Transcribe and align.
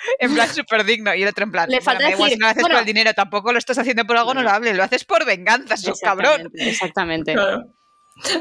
en 0.18 0.34
plan 0.34 0.52
súper 0.54 0.84
digno. 0.84 1.14
Y 1.14 1.22
el 1.22 1.28
otro 1.28 1.44
en 1.44 1.52
plan, 1.52 1.68
Le 1.68 1.80
falta 1.80 2.08
decir, 2.08 2.28
si 2.28 2.36
no 2.36 2.46
lo 2.46 2.50
haces 2.50 2.62
bueno- 2.62 2.74
por 2.74 2.80
el 2.80 2.86
dinero, 2.86 3.14
tampoco 3.14 3.52
lo 3.52 3.58
estás 3.58 3.78
haciendo 3.78 4.04
por 4.04 4.16
algo 4.16 4.30
honorable, 4.30 4.74
lo 4.74 4.82
haces 4.82 5.04
por 5.04 5.24
venganza, 5.24 5.76
sos 5.76 6.00
cabrón. 6.00 6.50
Exactamente. 6.54 7.34
Claro. 7.34 7.64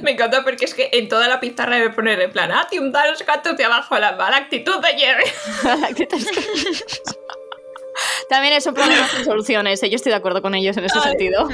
Me 0.01 0.11
encanta 0.11 0.43
porque 0.43 0.65
es 0.65 0.73
que 0.73 0.89
en 0.91 1.07
toda 1.07 1.27
la 1.27 1.39
pizarra 1.39 1.77
debe 1.77 1.91
poner 1.91 2.19
en 2.19 2.31
plan, 2.31 2.51
ah, 2.51 2.67
un 2.79 2.91
tal, 2.91 3.11
no 3.11 3.15
sé 3.15 3.23
cuántos 3.23 3.55
de 3.55 3.63
abajo, 3.63 3.97
la 3.97 4.13
mala 4.13 4.37
actitud 4.37 4.75
de 4.81 4.87
Jerry. 4.97 5.25
También 8.29 8.53
es 8.53 8.65
un 8.65 8.73
problema 8.73 9.07
sin 9.07 9.25
soluciones. 9.25 9.81
¿eh? 9.83 9.89
Yo 9.89 9.95
estoy 9.95 10.11
de 10.11 10.17
acuerdo 10.17 10.41
con 10.41 10.55
ellos 10.55 10.75
en 10.77 10.85
ese 10.85 10.99
Ay. 10.99 11.09
sentido. 11.11 11.47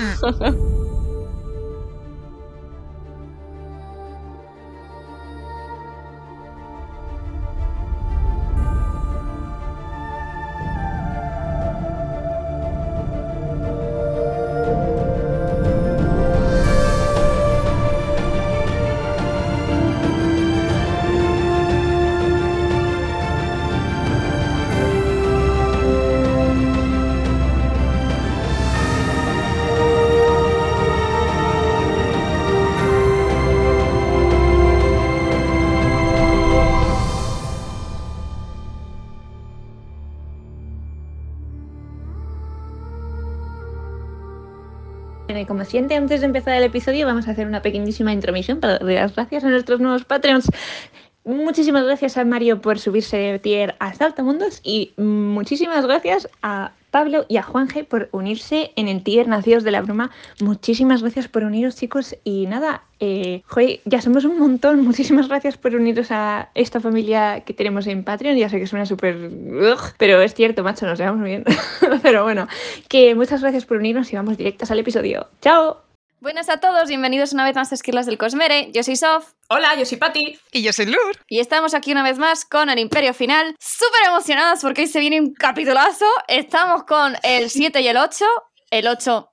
Bueno, 45.25 45.41
y 45.41 45.45
como 45.45 45.65
siempre, 45.65 45.95
antes 45.95 46.21
de 46.21 46.27
empezar 46.27 46.55
el 46.55 46.63
episodio, 46.63 47.07
vamos 47.07 47.27
a 47.27 47.31
hacer 47.31 47.47
una 47.47 47.63
pequeñísima 47.63 48.13
intromisión 48.13 48.59
para 48.59 48.77
dar 48.77 48.83
las 48.83 49.15
gracias 49.15 49.43
a 49.43 49.49
nuestros 49.49 49.79
nuevos 49.79 50.05
Patreons. 50.05 50.51
Muchísimas 51.23 51.83
gracias 51.83 52.17
a 52.17 52.25
Mario 52.25 52.61
por 52.61 52.77
subirse 52.77 53.17
de 53.17 53.39
tier 53.39 53.75
a 53.79 53.95
Saltamundos 53.95 54.61
y 54.63 54.93
muchísimas 54.97 55.83
gracias 55.87 56.29
a 56.43 56.73
Pablo 56.95 57.25
y 57.27 57.35
a 57.35 57.43
Juanje 57.43 57.83
por 57.83 58.07
unirse 58.13 58.71
en 58.77 58.87
el 58.87 59.03
tier 59.03 59.27
Nacidos 59.27 59.65
de 59.65 59.71
la 59.71 59.81
Bruma. 59.81 60.11
Muchísimas 60.39 61.01
gracias 61.01 61.27
por 61.27 61.43
uniros, 61.43 61.75
chicos. 61.75 62.15
Y 62.23 62.47
nada, 62.47 62.83
eh, 63.01 63.43
ya 63.83 64.01
somos 64.01 64.23
un 64.23 64.39
montón. 64.39 64.79
Muchísimas 64.85 65.27
gracias 65.27 65.57
por 65.57 65.75
uniros 65.75 66.07
a 66.11 66.51
esta 66.55 66.79
familia 66.79 67.41
que 67.41 67.53
tenemos 67.53 67.85
en 67.87 68.05
Patreon. 68.05 68.37
Ya 68.37 68.47
sé 68.47 68.61
que 68.61 68.67
suena 68.67 68.85
súper... 68.85 69.29
Pero 69.97 70.21
es 70.21 70.35
cierto, 70.35 70.63
macho, 70.63 70.85
nos 70.85 70.97
llevamos 70.97 71.25
bien. 71.25 71.43
pero 72.01 72.23
bueno, 72.23 72.47
que 72.87 73.13
muchas 73.13 73.41
gracias 73.41 73.65
por 73.65 73.75
unirnos 73.75 74.13
y 74.13 74.15
vamos 74.15 74.37
directas 74.37 74.71
al 74.71 74.79
episodio. 74.79 75.27
¡Chao! 75.41 75.84
Buenas 76.25 76.49
a 76.49 76.57
todos, 76.57 76.87
bienvenidos 76.89 77.33
una 77.33 77.43
vez 77.43 77.55
más 77.55 77.71
a 77.71 77.75
Esquilas 77.75 78.07
del 78.07 78.17
Cosmere. 78.17 78.71
Yo 78.71 78.81
soy 78.81 78.95
Sof 78.95 79.33
Hola, 79.47 79.75
yo 79.75 79.85
soy 79.85 79.99
Patti. 79.99 80.39
Y 80.51 80.63
yo 80.63 80.73
soy 80.73 80.87
Lur. 80.87 81.15
y 81.27 81.39
estamos 81.39 81.75
aquí 81.75 81.91
una 81.91 82.01
vez 82.01 82.17
más 82.17 82.45
con 82.45 82.67
el 82.71 82.79
Imperio 82.79 83.13
Final. 83.13 83.55
Súper 83.59 84.07
emocionadas 84.07 84.59
porque 84.63 84.81
hoy 84.81 84.87
se 84.87 84.99
viene 84.99 85.21
un 85.21 85.35
capitulazo. 85.35 86.07
Estamos 86.27 86.83
con 86.85 87.15
el 87.21 87.47
7 87.51 87.79
y 87.79 87.87
el 87.89 87.97
8. 87.97 88.25
El 88.71 88.87
8... 88.87 89.29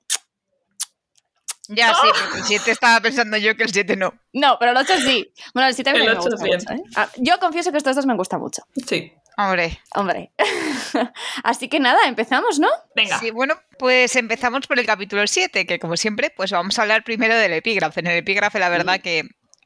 Ya 1.69 1.95
sí, 1.95 2.07
porque 2.21 2.37
el 2.39 2.43
7 2.43 2.71
estaba 2.71 2.99
pensando 3.01 3.37
yo 3.37 3.55
que 3.55 3.63
el 3.63 3.73
7 3.73 3.95
no. 3.95 4.13
No, 4.33 4.57
pero 4.59 4.73
el 4.73 4.77
8 4.77 4.93
sí. 5.03 5.33
Bueno, 5.55 5.69
el 5.69 5.73
7 5.73 5.89
a 5.89 5.93
mí 5.93 5.99
El 6.01 6.05
me 6.05 6.11
8 6.11 6.21
gusta 6.29 6.43
bien. 6.45 6.59
mucho. 6.59 6.73
¿eh? 6.73 6.83
Ah, 6.95 7.09
Yo 7.17 7.39
confieso 7.39 7.71
que 7.71 7.77
estos 7.79 7.95
dos 7.95 8.05
me 8.05 8.15
gustan 8.15 8.39
mucho. 8.39 8.61
Sí. 8.85 9.11
Hombre. 9.37 9.79
Hombre. 9.95 10.31
Así 11.43 11.67
que 11.67 11.79
nada, 11.79 12.07
empezamos, 12.07 12.59
¿no? 12.59 12.69
Venga. 12.95 13.19
Sí, 13.19 13.31
bueno, 13.31 13.55
pues 13.77 14.15
empezamos 14.15 14.67
por 14.67 14.79
el 14.79 14.85
capítulo 14.85 15.25
7, 15.25 15.65
que 15.65 15.79
como 15.79 15.97
siempre, 15.97 16.29
pues 16.35 16.51
vamos 16.51 16.77
a 16.77 16.83
hablar 16.83 17.03
primero 17.03 17.35
del 17.35 17.53
epígrafe. 17.53 18.01
En 18.01 18.07
el 18.07 18.17
epígrafe, 18.17 18.59
la 18.59 18.69
verdad 18.69 18.99
que 19.01 19.23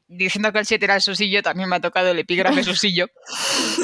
diciendo 0.08 0.52
que 0.52 0.58
el 0.60 0.66
7 0.66 0.84
era 0.84 0.94
el 0.96 1.02
sosillo, 1.02 1.42
también 1.42 1.68
me 1.68 1.76
ha 1.76 1.80
tocado 1.80 2.10
el 2.10 2.18
epígrafe 2.18 2.62
sosillo. 2.64 3.08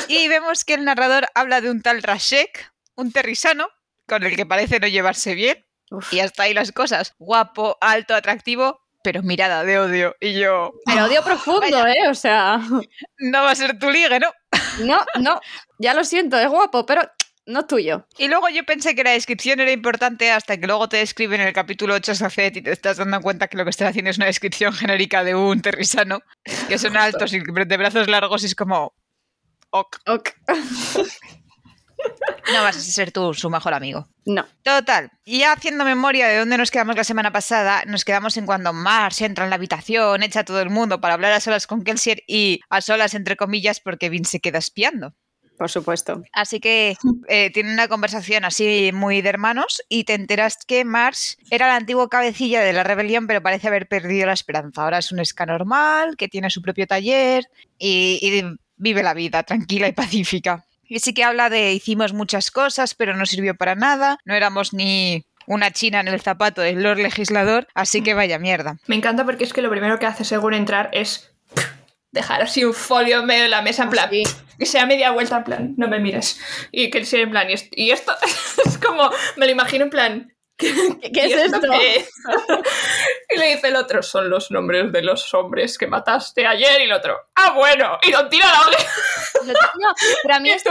Y 0.09 0.29
vemos 0.29 0.65
que 0.65 0.75
el 0.75 0.85
narrador 0.85 1.29
habla 1.35 1.61
de 1.61 1.71
un 1.71 1.83
tal 1.83 2.03
Rashek, 2.03 2.73
un 2.95 3.13
terrisano, 3.13 3.69
con 4.07 4.23
el 4.23 4.37
que 4.37 4.47
parece 4.47 4.81
no 4.81 4.89
llevarse 4.89 5.35
bien. 5.35 5.65
Uf. 5.91 6.13
Y 6.13 6.21
hasta 6.21 6.45
ahí 6.45 6.55
las 6.55 6.73
cosas. 6.73 7.15
Guapo, 7.19 7.77
alto, 7.81 8.15
atractivo, 8.15 8.81
pero 9.05 9.23
mirada 9.23 9.65
de 9.65 9.79
odio. 9.79 10.17
Y 10.19 10.33
yo, 10.33 10.73
Pero 10.87 11.05
odio 11.05 11.23
profundo, 11.23 11.87
¿eh? 11.87 12.09
O 12.09 12.15
sea, 12.15 12.59
no 13.19 13.43
va 13.43 13.51
a 13.51 13.55
ser 13.55 13.79
tu 13.79 13.91
ligue, 13.91 14.19
¿no? 14.19 14.33
No, 14.81 15.05
no. 15.21 15.41
Ya 15.79 15.95
lo 15.95 16.05
siento, 16.05 16.39
es 16.39 16.49
guapo, 16.49 16.87
pero 16.87 17.03
no 17.47 17.61
es 17.61 17.67
tuyo. 17.67 18.07
Y 18.19 18.29
luego 18.29 18.49
yo 18.49 18.65
pensé 18.65 18.95
que 18.95 19.05
la 19.05 19.11
descripción 19.11 19.61
era 19.61 19.71
importante 19.71 20.31
hasta 20.31 20.57
que 20.57 20.67
luego 20.67 20.89
te 20.89 20.99
describen 20.99 21.41
en 21.41 21.49
el 21.49 21.53
capítulo 21.53 21.95
8 21.95 22.15
Safet 22.15 22.57
y 22.57 22.63
te 22.63 22.73
estás 22.73 22.97
dando 22.97 23.21
cuenta 23.21 23.49
que 23.49 23.57
lo 23.57 23.65
que 23.65 23.71
están 23.71 23.89
haciendo 23.89 24.11
es 24.11 24.17
una 24.17 24.27
descripción 24.27 24.73
genérica 24.73 25.25
de 25.25 25.35
un 25.35 25.61
terrisano, 25.61 26.23
que 26.69 26.79
son 26.79 26.97
altos 26.97 27.33
y 27.33 27.41
de 27.41 27.77
brazos 27.77 28.09
largos 28.09 28.43
y 28.43 28.47
es 28.47 28.55
como... 28.55 28.95
Ok, 29.71 29.97
Ok. 30.07 30.31
no 32.53 32.63
vas 32.63 32.77
a 32.77 32.81
ser 32.81 33.13
tú 33.13 33.35
su 33.35 33.51
mejor 33.51 33.75
amigo. 33.75 34.09
No. 34.25 34.47
Total, 34.63 35.11
y 35.25 35.41
ya 35.41 35.53
haciendo 35.53 35.85
memoria 35.85 36.29
de 36.29 36.39
dónde 36.39 36.59
nos 36.59 36.71
quedamos 36.71 36.97
la 36.97 37.05
semana 37.05 37.33
pasada, 37.33 37.85
nos 37.87 38.05
quedamos 38.05 38.37
en 38.37 38.47
cuando 38.47 38.73
Mars 38.73 39.21
entra 39.21 39.45
en 39.45 39.51
la 39.51 39.57
habitación, 39.57 40.23
echa 40.23 40.41
a 40.41 40.45
todo 40.45 40.61
el 40.61 40.71
mundo 40.71 41.01
para 41.01 41.15
hablar 41.15 41.33
a 41.33 41.41
solas 41.41 41.67
con 41.67 41.83
Kelsier 41.83 42.23
y 42.27 42.61
a 42.71 42.81
solas 42.81 43.15
entre 43.15 43.37
comillas 43.37 43.81
porque 43.81 44.09
Vin 44.09 44.25
se 44.25 44.41
queda 44.41 44.59
espiando. 44.59 45.15
Por 45.57 45.71
supuesto. 45.71 46.23
Así 46.33 46.59
que 46.59 46.97
eh, 47.29 47.51
tienen 47.53 47.75
una 47.75 47.87
conversación 47.87 48.45
así 48.45 48.91
muy 48.93 49.23
de 49.23 49.29
hermanos 49.29 49.83
y 49.89 50.05
te 50.05 50.15
enteras 50.15 50.59
que 50.67 50.85
Mars 50.85 51.39
era 51.51 51.69
la 51.69 51.77
antigua 51.77 52.09
cabecilla 52.09 52.61
de 52.61 52.73
la 52.73 52.83
rebelión, 52.83 53.27
pero 53.27 53.43
parece 53.43 53.69
haber 53.69 53.87
perdido 53.87 54.27
la 54.27 54.33
esperanza. 54.33 54.83
Ahora 54.83 54.99
es 54.99 55.13
un 55.13 55.25
ska 55.25 55.47
normal, 55.47 56.17
que 56.17 56.29
tiene 56.29 56.51
su 56.51 56.61
propio 56.61 56.87
taller 56.87 57.49
y, 57.79 58.19
y 58.21 58.43
vive 58.77 59.03
la 59.03 59.15
vida 59.15 59.45
tranquila 59.45 59.87
y 59.87 59.93
pacífica. 59.93 60.65
Y 60.89 60.99
sí 61.01 61.15
que 61.15 61.25
habla 61.25 61.51
de 61.51 61.73
hicimos 61.73 62.13
muchas 62.13 62.51
cosas, 62.51 62.95
pero 62.95 63.17
no 63.17 63.27
sirvió 63.27 63.55
para 63.55 63.75
nada. 63.75 64.19
No 64.25 64.35
éramos 64.35 64.73
ni 64.73 65.25
una 65.47 65.71
china 65.71 66.01
en 66.01 66.09
el 66.09 66.21
zapato 66.21 66.63
del 66.63 66.83
Lord 66.83 66.99
Legislador, 66.99 67.67
así 67.75 68.03
que 68.03 68.15
vaya 68.15 68.39
mierda. 68.39 68.77
Me 68.87 68.97
encanta 68.97 69.25
porque 69.25 69.45
es 69.45 69.53
que 69.53 69.61
lo 69.63 69.71
primero 69.71 69.99
que 69.99 70.07
hace 70.07 70.25
según 70.25 70.55
entrar 70.55 70.89
es 70.93 71.31
dejar 72.13 72.43
así 72.43 72.65
un 72.65 72.73
folio 72.75 73.21
en 73.21 73.27
medio 73.27 73.43
de 73.43 73.49
la 73.49 73.61
mesa 73.61 73.83
en 73.83 73.91
plan 73.91 74.09
Sí. 74.11 74.23
que 74.59 74.67
sea 74.67 74.87
media 74.87 75.11
vuelta 75.11 75.39
en 75.39 75.45
plan 75.45 75.75
no 75.77 75.89
me 75.89 75.99
mires 75.99 76.39
y 76.71 76.89
que 76.89 77.05
sea 77.05 77.21
en 77.23 77.31
plan 77.31 77.51
y, 77.51 77.55
est- 77.55 77.73
y 77.77 77.91
esto 77.91 78.13
es 78.65 78.79
como 78.79 79.11
me 79.37 79.47
lo 79.47 79.53
imagino 79.53 79.83
en 79.85 79.91
plan 79.91 80.31
¿Qué, 80.57 80.73
qué 81.13 81.27
¿y 81.27 81.33
es 81.33 81.43
esto? 81.53 81.61
qué 81.73 81.97
es? 81.97 82.09
y 83.35 83.39
le 83.39 83.55
dice 83.55 83.69
el 83.69 83.77
otro 83.77 84.03
son 84.03 84.29
los 84.31 84.51
nombres 84.51 84.93
de 84.93 85.03
los 85.03 85.33
hombres 85.35 85.77
que 85.79 85.87
mataste 85.87 86.47
ayer 86.47 86.81
y 86.81 86.85
el 86.85 86.93
otro 86.93 87.17
ah 87.35 87.53
bueno 87.55 87.99
y 88.03 88.11
lo 88.13 88.29
tira 88.29 88.47
a 88.49 88.71
la 88.71 88.77
No, 89.45 89.93
pero 90.23 90.35
a 90.37 90.41
mí 90.41 90.49
¿Y 90.51 90.53
esto, 90.53 90.71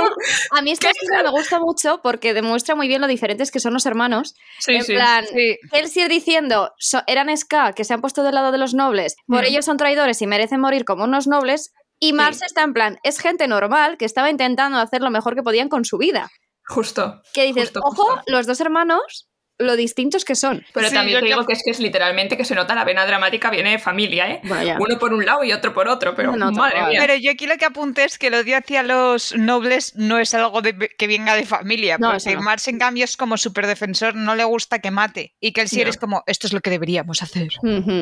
a 0.51 0.61
mí 0.61 0.71
escena 0.71 1.23
me 1.23 1.29
gusta 1.29 1.59
mucho 1.59 1.99
porque 2.01 2.33
demuestra 2.33 2.75
muy 2.75 2.87
bien 2.87 3.01
lo 3.01 3.07
diferentes 3.07 3.51
que 3.51 3.59
son 3.59 3.73
los 3.73 3.85
hermanos. 3.85 4.35
sí 4.59 4.73
en 4.75 4.83
sí 4.83 4.93
plan, 4.93 5.25
Sí. 5.27 5.57
Kelsier 5.71 6.09
diciendo, 6.09 6.73
"So- 6.79 7.03
eran 7.07 7.35
Ska, 7.35 7.73
que 7.73 7.83
se 7.83 7.93
han 7.93 8.01
puesto 8.01 8.23
del 8.23 8.35
lado 8.35 8.51
de 8.51 8.57
los 8.57 8.73
nobles, 8.73 9.15
por 9.27 9.41
Mm. 9.43 9.45
ellos 9.45 9.65
son 9.65 9.77
traidores 9.77 10.21
y 10.21 10.27
merecen 10.27 10.59
morir 10.59 10.85
como 10.85 11.03
unos 11.03 11.27
nobles, 11.27 11.71
y 11.99 12.13
Mars 12.13 12.41
está 12.41 12.63
en 12.63 12.73
plan, 12.73 12.97
es 13.03 13.19
gente 13.19 13.47
normal 13.47 13.97
que 13.97 14.05
estaba 14.05 14.29
intentando 14.29 14.77
hacer 14.79 15.01
lo 15.01 15.09
mejor 15.11 15.35
que 15.35 15.43
podían 15.43 15.69
con 15.69 15.85
su 15.85 15.97
vida. 15.97 16.29
justo 16.67 17.21
Que 17.33 17.43
dices, 17.43 17.65
Justo, 17.65 17.81
ojo, 17.83 18.03
justo. 18.15 18.23
los 18.27 18.47
dos 18.47 18.59
hermanos, 18.61 19.29
lo 19.59 19.75
distintos 19.75 20.25
que 20.25 20.35
son. 20.35 20.65
pero 20.73 20.89
Sí, 20.89 20.95
también 20.95 21.19
te 21.19 21.25
digo 21.25 21.37
creo- 21.37 21.47
que 21.47 21.53
es 21.53 21.61
que 21.63 21.71
es 21.71 21.79
literalmente 21.79 22.35
que 22.37 22.43
se 22.45 22.55
nota 22.55 22.73
la 22.75 22.83
vena 22.83 23.05
dramática 23.05 23.49
viene 23.51 23.71
de 23.71 23.79
familia 23.79 24.29
eh 24.29 24.41
uno 24.79 24.97
por 24.99 25.13
un 25.13 25.25
lado 25.25 25.43
y 25.43 25.51
otro 25.53 25.73
por 25.73 25.87
otro 25.87 26.15
pero 26.15 26.35
No, 26.35 26.51
madre 26.51 26.75
total. 26.77 26.89
mía 26.91 26.99
Pero 27.01 27.15
yo 27.15 27.31
aquí 27.31 27.45
lo 27.45 27.55
que 27.57 27.65
apunté 27.65 28.03
es 28.05 28.17
que 28.17 28.27
el 28.27 28.33
odio 28.33 28.57
hacia 28.57 28.81
los 28.83 29.35
nobles 29.37 29.93
no 29.95 30.17
es 30.19 30.33
algo 30.33 30.61
de- 30.61 30.89
que 30.97 31.07
venga 31.07 31.35
de 31.35 31.45
familia, 31.45 31.97
No, 31.99 32.11
porque 32.11 32.35
no. 32.35 32.41
Mars 32.41 32.67
en 32.67 32.79
cambio 32.79 33.03
es 33.05 33.15
como 33.15 33.37
súper 33.37 33.67
defensor, 33.67 34.15
no 34.15 34.35
le 34.35 34.43
gusta 34.43 34.79
que 34.79 34.91
mate, 34.91 35.35
y 35.39 35.51
que 35.53 35.61
el 35.61 35.69
Sier 35.69 35.85
No. 35.87 35.91
es 35.91 35.97
como, 35.97 36.23
esto 36.25 36.47
es 36.47 36.53
lo 36.53 36.59
que 36.61 36.69
deberíamos 36.71 37.21
hacer. 37.21 37.49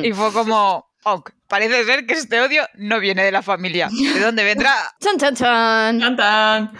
Y 0.02 0.12
fue 0.12 0.32
como, 0.32 0.86
ok, 1.04 1.30
parece 1.48 1.84
ser 1.84 2.06
que 2.06 2.14
este 2.14 2.40
odio 2.40 2.66
no 2.74 3.00
viene 3.00 3.24
de 3.24 3.32
la 3.32 3.42
familia. 3.42 3.88
¿De 3.90 4.20
dónde 4.20 4.44
vendrá? 4.44 4.72
Chan, 5.00 5.18
chan, 5.18 5.34
chan. 5.34 6.00
Tan, 6.00 6.16
tan. 6.16 6.72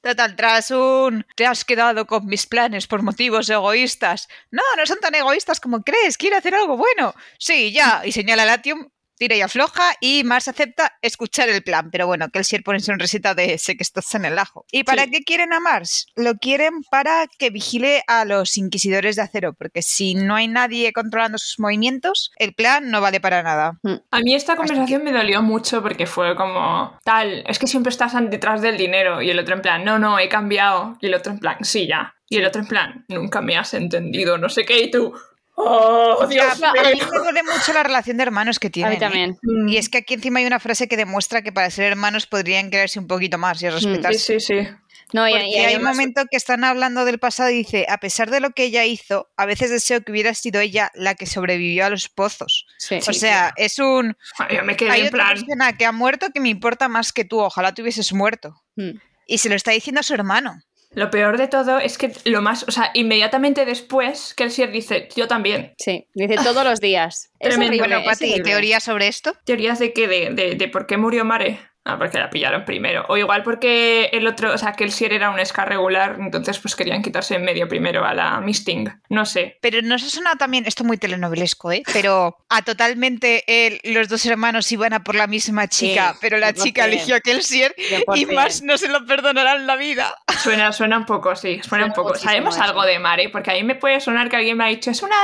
Total, 0.00 0.36
tras 0.36 0.70
un, 0.70 1.24
te 1.36 1.46
has 1.46 1.64
quedado 1.64 2.06
con 2.06 2.26
mis 2.26 2.46
planes 2.46 2.86
por 2.86 3.02
motivos 3.02 3.48
egoístas. 3.48 4.28
No, 4.50 4.62
no 4.76 4.86
son 4.86 4.98
tan 5.00 5.14
egoístas 5.14 5.60
como 5.60 5.82
crees, 5.82 6.18
quiere 6.18 6.36
hacer 6.36 6.54
algo 6.54 6.76
bueno. 6.76 7.14
Sí, 7.38 7.72
ya, 7.72 8.02
y 8.04 8.12
señala 8.12 8.42
a 8.42 8.46
Latium. 8.46 8.88
Tira 9.22 9.36
y 9.36 9.40
afloja 9.40 9.84
y 10.00 10.24
Mars 10.24 10.48
acepta 10.48 10.98
escuchar 11.00 11.48
el 11.48 11.62
plan. 11.62 11.92
Pero 11.92 12.08
bueno, 12.08 12.28
que 12.30 12.40
el 12.40 12.44
Sier 12.44 12.64
pone 12.64 12.80
sonrisita 12.80 13.36
de 13.36 13.56
sé 13.56 13.76
que 13.76 13.84
estás 13.84 14.12
en 14.16 14.24
el 14.24 14.36
ajo. 14.36 14.66
¿Y 14.72 14.82
para 14.82 15.06
qué 15.06 15.22
quieren 15.22 15.52
a 15.52 15.60
Mars? 15.60 16.08
Lo 16.16 16.34
quieren 16.34 16.82
para 16.90 17.28
que 17.38 17.50
vigile 17.50 18.02
a 18.08 18.24
los 18.24 18.58
inquisidores 18.58 19.14
de 19.14 19.22
acero, 19.22 19.52
porque 19.52 19.80
si 19.80 20.16
no 20.16 20.34
hay 20.34 20.48
nadie 20.48 20.92
controlando 20.92 21.38
sus 21.38 21.60
movimientos, 21.60 22.32
el 22.36 22.52
plan 22.52 22.90
no 22.90 23.00
vale 23.00 23.20
para 23.20 23.44
nada. 23.44 23.78
A 24.10 24.18
mí 24.18 24.34
esta 24.34 24.56
conversación 24.56 25.04
me 25.04 25.12
dolió 25.12 25.40
mucho 25.40 25.82
porque 25.82 26.06
fue 26.06 26.34
como, 26.34 26.98
tal, 27.04 27.44
es 27.46 27.60
que 27.60 27.68
siempre 27.68 27.90
estás 27.90 28.14
detrás 28.28 28.60
del 28.60 28.76
dinero 28.76 29.22
y 29.22 29.30
el 29.30 29.38
otro 29.38 29.54
en 29.54 29.62
plan, 29.62 29.84
no, 29.84 30.00
no, 30.00 30.18
he 30.18 30.28
cambiado. 30.28 30.98
Y 31.00 31.06
el 31.06 31.14
otro 31.14 31.32
en 31.32 31.38
plan, 31.38 31.58
sí, 31.60 31.86
ya. 31.86 32.16
Y 32.28 32.38
el 32.38 32.46
otro 32.46 32.62
en 32.62 32.66
plan, 32.66 33.04
nunca 33.06 33.40
me 33.40 33.56
has 33.56 33.72
entendido, 33.74 34.36
no 34.36 34.48
sé 34.48 34.64
qué. 34.64 34.82
Y 34.82 34.90
tú, 34.90 35.14
oh, 35.56 36.26
Dios 36.26 36.58
Ya, 36.58 36.70
a 36.70 36.72
mí 36.72 37.00
me 37.00 37.18
duele 37.18 37.42
mucho 37.42 37.72
la 37.72 37.82
relación 37.82 38.16
de 38.16 38.22
hermanos 38.22 38.58
que 38.58 38.68
A 38.68 38.70
tienen. 38.70 38.90
mí 38.90 38.96
¿eh? 38.96 39.00
también. 39.00 39.38
Y 39.68 39.76
es 39.76 39.88
que 39.88 39.98
aquí 39.98 40.14
encima 40.14 40.40
hay 40.40 40.46
una 40.46 40.60
frase 40.60 40.88
que 40.88 40.96
demuestra 40.96 41.42
que 41.42 41.52
para 41.52 41.70
ser 41.70 41.86
hermanos 41.86 42.26
podrían 42.26 42.70
quererse 42.70 42.98
un 42.98 43.06
poquito 43.06 43.38
más 43.38 43.62
y 43.62 43.68
respetarse. 43.68 44.18
Sí, 44.18 44.40
sí, 44.40 44.62
sí. 44.64 44.68
No, 45.12 45.28
y, 45.28 45.32
Porque 45.32 45.46
y 45.48 45.56
hay 45.56 45.76
un 45.76 45.82
momento 45.82 46.22
que 46.30 46.38
están 46.38 46.64
hablando 46.64 47.04
del 47.04 47.18
pasado 47.18 47.50
y 47.50 47.58
dice, 47.58 47.86
a 47.90 47.98
pesar 47.98 48.30
de 48.30 48.40
lo 48.40 48.50
que 48.52 48.64
ella 48.64 48.84
hizo, 48.86 49.28
a 49.36 49.44
veces 49.44 49.68
deseo 49.70 50.00
que 50.00 50.10
hubiera 50.10 50.32
sido 50.32 50.60
ella 50.60 50.90
la 50.94 51.14
que 51.14 51.26
sobrevivió 51.26 51.84
a 51.84 51.90
los 51.90 52.08
pozos. 52.08 52.66
sí. 52.78 52.98
o 53.06 53.12
sea, 53.12 53.52
es 53.56 53.78
un... 53.78 54.16
Ay, 54.38 54.56
Yo 54.56 54.64
me 54.64 54.74
quedé 54.74 54.90
Hay 54.90 55.00
en 55.02 55.06
otra 55.08 55.24
plan, 55.24 55.36
persona 55.36 55.76
que 55.76 55.84
ha 55.84 55.92
muerto 55.92 56.28
que 56.32 56.40
me 56.40 56.48
importa 56.48 56.88
más 56.88 57.12
que 57.12 57.26
tú, 57.26 57.40
ojalá 57.40 57.74
te 57.74 57.82
hubieses 57.82 58.12
muerto. 58.14 58.62
Mm. 58.76 58.92
Y 59.26 59.38
se 59.38 59.50
lo 59.50 59.54
está 59.54 59.70
diciendo 59.72 60.00
a 60.00 60.02
su 60.02 60.14
hermano. 60.14 60.62
Lo 60.94 61.10
peor 61.10 61.38
de 61.38 61.48
todo 61.48 61.78
es 61.78 61.98
que 61.98 62.12
lo 62.24 62.42
más, 62.42 62.64
o 62.68 62.70
sea, 62.70 62.90
inmediatamente 62.94 63.64
después 63.64 64.34
que 64.34 64.44
el 64.44 64.50
Sier 64.50 64.70
dice, 64.72 65.08
yo 65.16 65.26
también. 65.28 65.72
Sí, 65.78 66.06
dice 66.14 66.36
todos 66.36 66.64
los 66.64 66.80
días. 66.80 67.30
Es 67.38 67.50
Tremendo. 67.50 67.82
horrible, 67.82 67.96
Bueno, 67.96 67.98
es 68.10 68.18
Pati, 68.18 68.32
horrible. 68.32 68.50
¿teoría 68.50 68.80
sobre 68.80 69.08
esto? 69.08 69.34
Teorías 69.44 69.78
de 69.78 69.92
que, 69.92 70.08
de, 70.08 70.30
de, 70.30 70.54
de 70.54 70.68
por 70.68 70.86
qué 70.86 70.96
murió 70.96 71.24
Mare. 71.24 71.58
Ah, 71.84 71.98
porque 71.98 72.16
la 72.18 72.30
pillaron 72.30 72.64
primero. 72.64 73.04
O 73.08 73.16
igual 73.16 73.42
porque 73.42 74.04
el 74.12 74.24
otro, 74.28 74.54
o 74.54 74.58
sea, 74.58 74.72
que 74.72 74.84
el 74.84 74.92
Sier 74.92 75.12
era 75.12 75.30
un 75.30 75.44
Scar 75.44 75.68
regular, 75.68 76.16
entonces 76.20 76.60
pues 76.60 76.76
querían 76.76 77.02
quitarse 77.02 77.34
en 77.34 77.44
medio 77.44 77.66
primero 77.66 78.04
a 78.04 78.14
la 78.14 78.40
Misting. 78.40 78.88
No 79.08 79.26
sé. 79.26 79.58
Pero 79.60 79.82
nos 79.82 80.04
ha 80.04 80.08
sonado 80.08 80.36
también, 80.36 80.64
esto 80.66 80.84
muy 80.84 80.96
telenovelesco, 80.96 81.72
¿eh? 81.72 81.82
Pero 81.92 82.36
a 82.48 82.62
totalmente 82.62 83.42
él, 83.48 83.80
los 83.82 84.08
dos 84.08 84.24
hermanos 84.26 84.70
iban 84.70 84.92
a 84.92 85.02
por 85.02 85.16
la 85.16 85.26
misma 85.26 85.66
chica, 85.66 86.12
Sí, 86.12 86.18
pero 86.20 86.38
la 86.38 86.52
100%. 86.52 86.62
chica 86.62 86.84
eligió 86.84 87.16
a 87.16 87.20
Kelsier 87.20 87.74
y 87.76 87.82
100%. 87.82 88.32
más 88.34 88.62
no 88.62 88.78
se 88.78 88.86
lo 88.86 89.04
perdonarán 89.04 89.66
la 89.66 89.74
vida. 89.74 90.14
Suena, 90.38 90.72
suena 90.72 90.98
un 90.98 91.06
poco, 91.06 91.34
sí, 91.34 91.54
suena 91.62 91.68
Suena 91.68 91.86
un 91.86 91.92
poco. 91.94 92.14
¿Sabemos 92.14 92.54
eso. 92.54 92.64
algo 92.64 92.82
de 92.84 93.00
Mare? 93.00 93.28
Porque 93.30 93.50
a 93.50 93.54
mí 93.54 93.64
me 93.64 93.74
puede 93.74 93.98
sonar 94.00 94.28
que 94.28 94.36
alguien 94.36 94.56
me 94.56 94.64
ha 94.64 94.68
dicho, 94.68 94.90
es 94.92 95.02
una. 95.02 95.16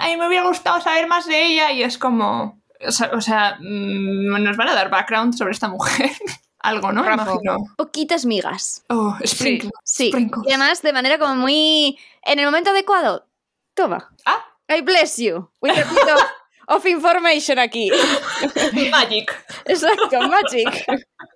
A 0.00 0.06
mí 0.08 0.16
me 0.16 0.26
hubiera 0.28 0.46
gustado 0.46 0.80
saber 0.80 1.06
más 1.08 1.26
de 1.26 1.44
ella 1.44 1.72
y 1.72 1.82
es 1.82 1.98
como. 1.98 2.62
O 2.86 2.92
sea, 2.92 3.10
o 3.12 3.20
sea, 3.20 3.56
mm, 3.60 4.42
nos 4.42 4.56
van 4.56 4.68
a 4.68 4.74
dar 4.74 4.90
background 4.90 5.34
sobre 5.34 5.52
esta 5.52 5.68
mujer. 5.68 6.10
algo, 6.66 6.92
¿no? 6.92 7.02
Rafa. 7.02 7.22
Imagino. 7.22 7.58
Poquitas 7.76 8.24
migas. 8.24 8.84
Oh, 8.88 9.16
Sprinkle. 9.24 9.70
Sí. 9.84 10.08
Sprinkles. 10.08 10.46
Y 10.48 10.52
además 10.52 10.82
de 10.82 10.92
manera 10.92 11.18
como 11.18 11.36
muy... 11.36 11.98
En 12.22 12.38
el 12.40 12.44
momento 12.44 12.70
adecuado. 12.70 13.26
Toma. 13.74 14.10
Ah, 14.24 14.44
I 14.68 14.82
bless 14.82 15.16
you. 15.16 15.48
With 15.60 15.72
a 15.72 15.84
bit 15.84 16.08
of, 16.12 16.22
of 16.68 16.86
information 16.86 17.58
aquí. 17.58 17.90
Magic. 18.90 19.30
Exacto, 19.64 20.28
magic. 20.28 20.86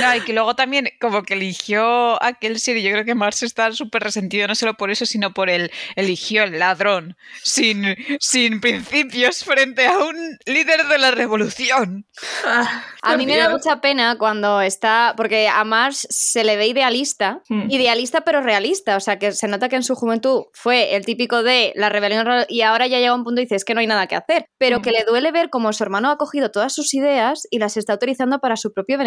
No, 0.00 0.16
y 0.16 0.20
que 0.22 0.32
luego 0.32 0.54
también 0.56 0.88
como 1.00 1.22
que 1.22 1.34
eligió 1.34 2.22
a 2.22 2.32
Kelsier 2.34 2.76
y 2.78 2.82
yo 2.82 2.90
creo 2.92 3.04
que 3.04 3.14
Mars 3.14 3.42
está 3.42 3.72
súper 3.72 4.02
resentido, 4.02 4.46
no 4.48 4.54
solo 4.54 4.74
por 4.74 4.90
eso, 4.90 5.06
sino 5.06 5.32
por 5.32 5.50
el 5.50 5.70
eligió 5.96 6.44
el 6.44 6.58
ladrón, 6.58 7.16
sin, 7.42 7.96
sin 8.20 8.60
principios 8.60 9.44
frente 9.44 9.86
a 9.86 9.98
un 9.98 10.16
líder 10.46 10.84
de 10.88 10.98
la 10.98 11.10
revolución. 11.10 12.06
Ah, 12.44 12.84
A 13.02 13.16
mí 13.16 13.26
me 13.26 13.36
da 13.36 13.48
mucha 13.48 13.80
pena 13.80 14.16
cuando 14.18 14.60
está, 14.60 15.14
porque 15.16 15.48
a 15.48 15.62
Mars 15.64 16.06
se 16.10 16.44
le 16.44 16.56
ve 16.56 16.66
idealista, 16.68 17.40
Hmm. 17.48 17.70
idealista 17.70 18.22
pero 18.22 18.40
realista, 18.40 18.96
o 18.96 19.00
sea 19.00 19.18
que 19.18 19.32
se 19.32 19.48
nota 19.48 19.68
que 19.68 19.76
en 19.76 19.82
su 19.82 19.94
juventud 19.94 20.44
fue 20.52 20.94
el 20.96 21.04
típico 21.04 21.42
de 21.42 21.72
la 21.76 21.88
rebelión 21.88 22.24
re- 22.26 22.46
y 22.48 22.62
ahora 22.62 22.86
ya 22.86 22.98
llega 22.98 23.10
a 23.12 23.14
un 23.14 23.24
punto 23.24 23.40
y 23.40 23.44
dice 23.44 23.56
es 23.56 23.64
que 23.64 23.74
no 23.74 23.80
hay 23.80 23.86
nada 23.86 24.06
que 24.06 24.16
hacer, 24.16 24.46
pero 24.58 24.78
Hmm. 24.78 24.82
que 24.82 24.90
le 24.90 25.04
duele 25.04 25.30
ver 25.32 25.50
cómo 25.50 25.72
su 25.72 25.82
hermano 25.84 26.10
ha 26.10 26.16
cogido 26.16 26.50
todas 26.50 26.72
sus 26.74 26.94
ideas 26.94 27.46
y 27.50 27.58
las 27.58 27.76
está 27.76 27.94
utilizando 27.94 28.38
para 28.38 28.56
su 28.56 28.72
propio 28.72 28.96
beneficio, 28.98 29.03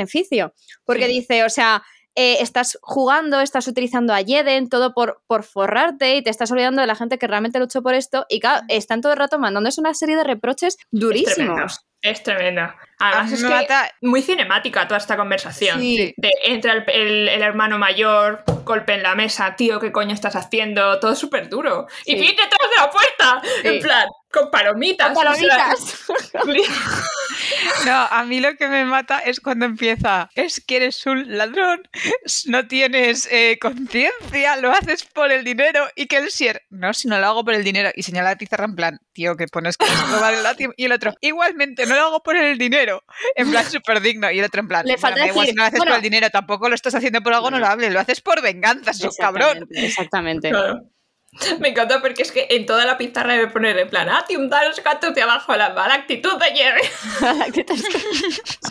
porque 0.86 1.06
Sí. 1.08 1.14
dice, 1.14 1.44
o 1.44 1.50
sea... 1.50 1.84
eh, 2.20 2.42
estás 2.42 2.80
jugando, 2.82 3.42
estás 3.42 3.68
utilizando 3.68 4.12
a 4.12 4.22
Jeden, 4.24 4.70
todo 4.70 4.92
por, 4.96 5.22
por 5.28 5.44
forrarte 5.44 6.16
y 6.16 6.24
te 6.24 6.32
estás 6.32 6.50
olvidando 6.52 6.82
de 6.82 6.88
la 6.88 6.96
gente 6.96 7.20
que 7.20 7.28
realmente 7.28 7.60
luchó 7.60 7.84
por 7.84 7.94
esto 7.94 8.26
y 8.28 8.40
claro, 8.40 8.66
están 8.70 9.02
todo 9.02 9.12
el 9.12 9.20
rato 9.20 9.38
mandándose 9.38 9.80
una 9.82 9.94
serie 9.94 10.16
de 10.16 10.24
reproches 10.24 10.78
durísimos. 10.90 11.86
Es 12.09 12.24
tremendo. 12.24 12.62
A 12.62 12.75
Además 13.09 13.31
es 13.33 13.44
que 13.44 13.50
mata- 13.50 13.92
muy 14.01 14.21
cinemática 14.24 14.88
toda 14.88 14.98
esta 14.98 15.18
conversación. 15.18 15.80
Sí. 15.80 16.13
De, 16.18 16.31
entra 16.45 16.74
el, 16.74 16.83
el- 16.89 17.30
el 17.30 17.42
hermano 17.44 17.77
mayor, 17.77 18.44
golpe 18.63 18.94
en 18.95 19.04
la 19.04 19.13
mesa, 19.15 19.56
tío, 19.56 19.80
¿qué 19.80 19.92
coño 19.92 20.13
estás 20.13 20.36
haciendo? 20.36 21.00
Todo 21.00 21.15
súper 21.15 21.48
duro. 21.50 21.88
Y. 22.06 22.15
Finn 22.18 22.36
detrás 22.36 22.69
de 22.69 22.81
la 22.81 22.89
puerta, 22.89 23.42
Sí. 23.62 23.68
en 23.68 23.80
plan, 23.81 24.07
con 24.31 24.50
palomitas. 24.51 25.13
sea, 25.13 25.24
Palomitas. 25.24 26.06
No, 27.86 27.92
a 28.09 28.24
mí 28.24 28.39
lo 28.39 28.56
que 28.56 28.68
me 28.68 28.83
mata 28.86 29.19
es 29.19 29.39
cuando 29.39 29.65
empieza, 29.65 30.30
es 30.36 30.62
que 30.65 30.77
eres 30.77 31.06
un 31.06 31.38
ladrón, 31.38 31.88
no 32.48 32.68
tienes 32.68 33.27
eh, 33.31 33.57
conciencia, 33.62 34.56
lo 34.57 34.71
haces 34.71 35.04
por 35.04 35.31
el 35.31 35.44
dinero 35.44 35.88
y 35.95 36.07
que 36.07 36.18
el 36.18 36.31
Sier, 36.31 36.63
no, 36.69 36.94
si 36.94 37.07
no 37.07 37.19
lo 37.19 37.27
hago 37.27 37.45
por 37.45 37.54
el 37.54 37.63
dinero 37.63 37.89
y 37.95 38.04
señala 38.04 38.31
a 38.31 38.36
Tizarra 38.36 38.65
en 38.65 38.75
plan, 38.75 39.00
tío, 39.13 39.36
que 39.38 39.48
pones 39.48 39.77
que 39.77 39.86
no 40.12 40.19
vale 40.19 40.42
la 40.42 40.56
ti-". 40.56 40.68
y 40.75 40.86
el 40.86 40.92
otro, 40.92 41.13
igualmente, 41.21 41.86
no 41.86 41.95
lo 41.98 42.06
hago 42.06 42.24
por 42.24 42.36
el 42.38 42.58
dinero, 42.58 43.04
en 43.36 43.52
plan 43.52 43.70
súper 43.70 44.00
digno 44.02 44.32
y 44.32 44.40
el 44.40 44.46
otro 44.46 44.62
en 44.62 44.68
plan, 44.68 44.86
Le 44.86 44.94
"Bueno, 44.94 45.02
falta 45.02 45.26
decir, 45.26 45.44
si 45.46 45.54
no 45.54 45.62
lo 45.62 45.68
haces 45.68 45.78
bueno- 45.80 45.90
por 45.92 45.96
el 45.98 46.02
dinero, 46.02 46.30
tampoco 46.30 46.70
lo 46.70 46.76
estás 46.76 46.96
haciendo 46.96 47.22
por 47.22 47.34
algo 47.34 47.48
honorable, 47.48 47.90
lo 47.90 48.00
haces 48.00 48.22
por 48.22 48.42
venganza, 48.42 48.94
su 48.94 49.10
cabrón. 49.18 49.68
Exactamente. 49.72 50.50
Claro. 50.50 50.82
Me 51.60 51.70
encanta 51.70 52.02
porque 52.02 52.24
es 52.24 52.32
que 52.32 52.48
en 52.50 52.66
toda 52.66 52.86
la 52.86 52.98
pizarra 52.98 53.34
debe 53.34 53.48
poner 53.48 53.78
en 53.78 53.90
plan, 53.90 54.08
ah, 54.10 54.24
tío, 54.28 54.40
un 54.40 54.50
daros 54.50 54.80
cuánto 54.82 55.12
de 55.12 55.22
abajo 55.22 55.56
la 55.56 55.70
mala 55.74 55.94
actitud 55.96 56.34
de 56.40 56.46
Jerry. 56.56 56.82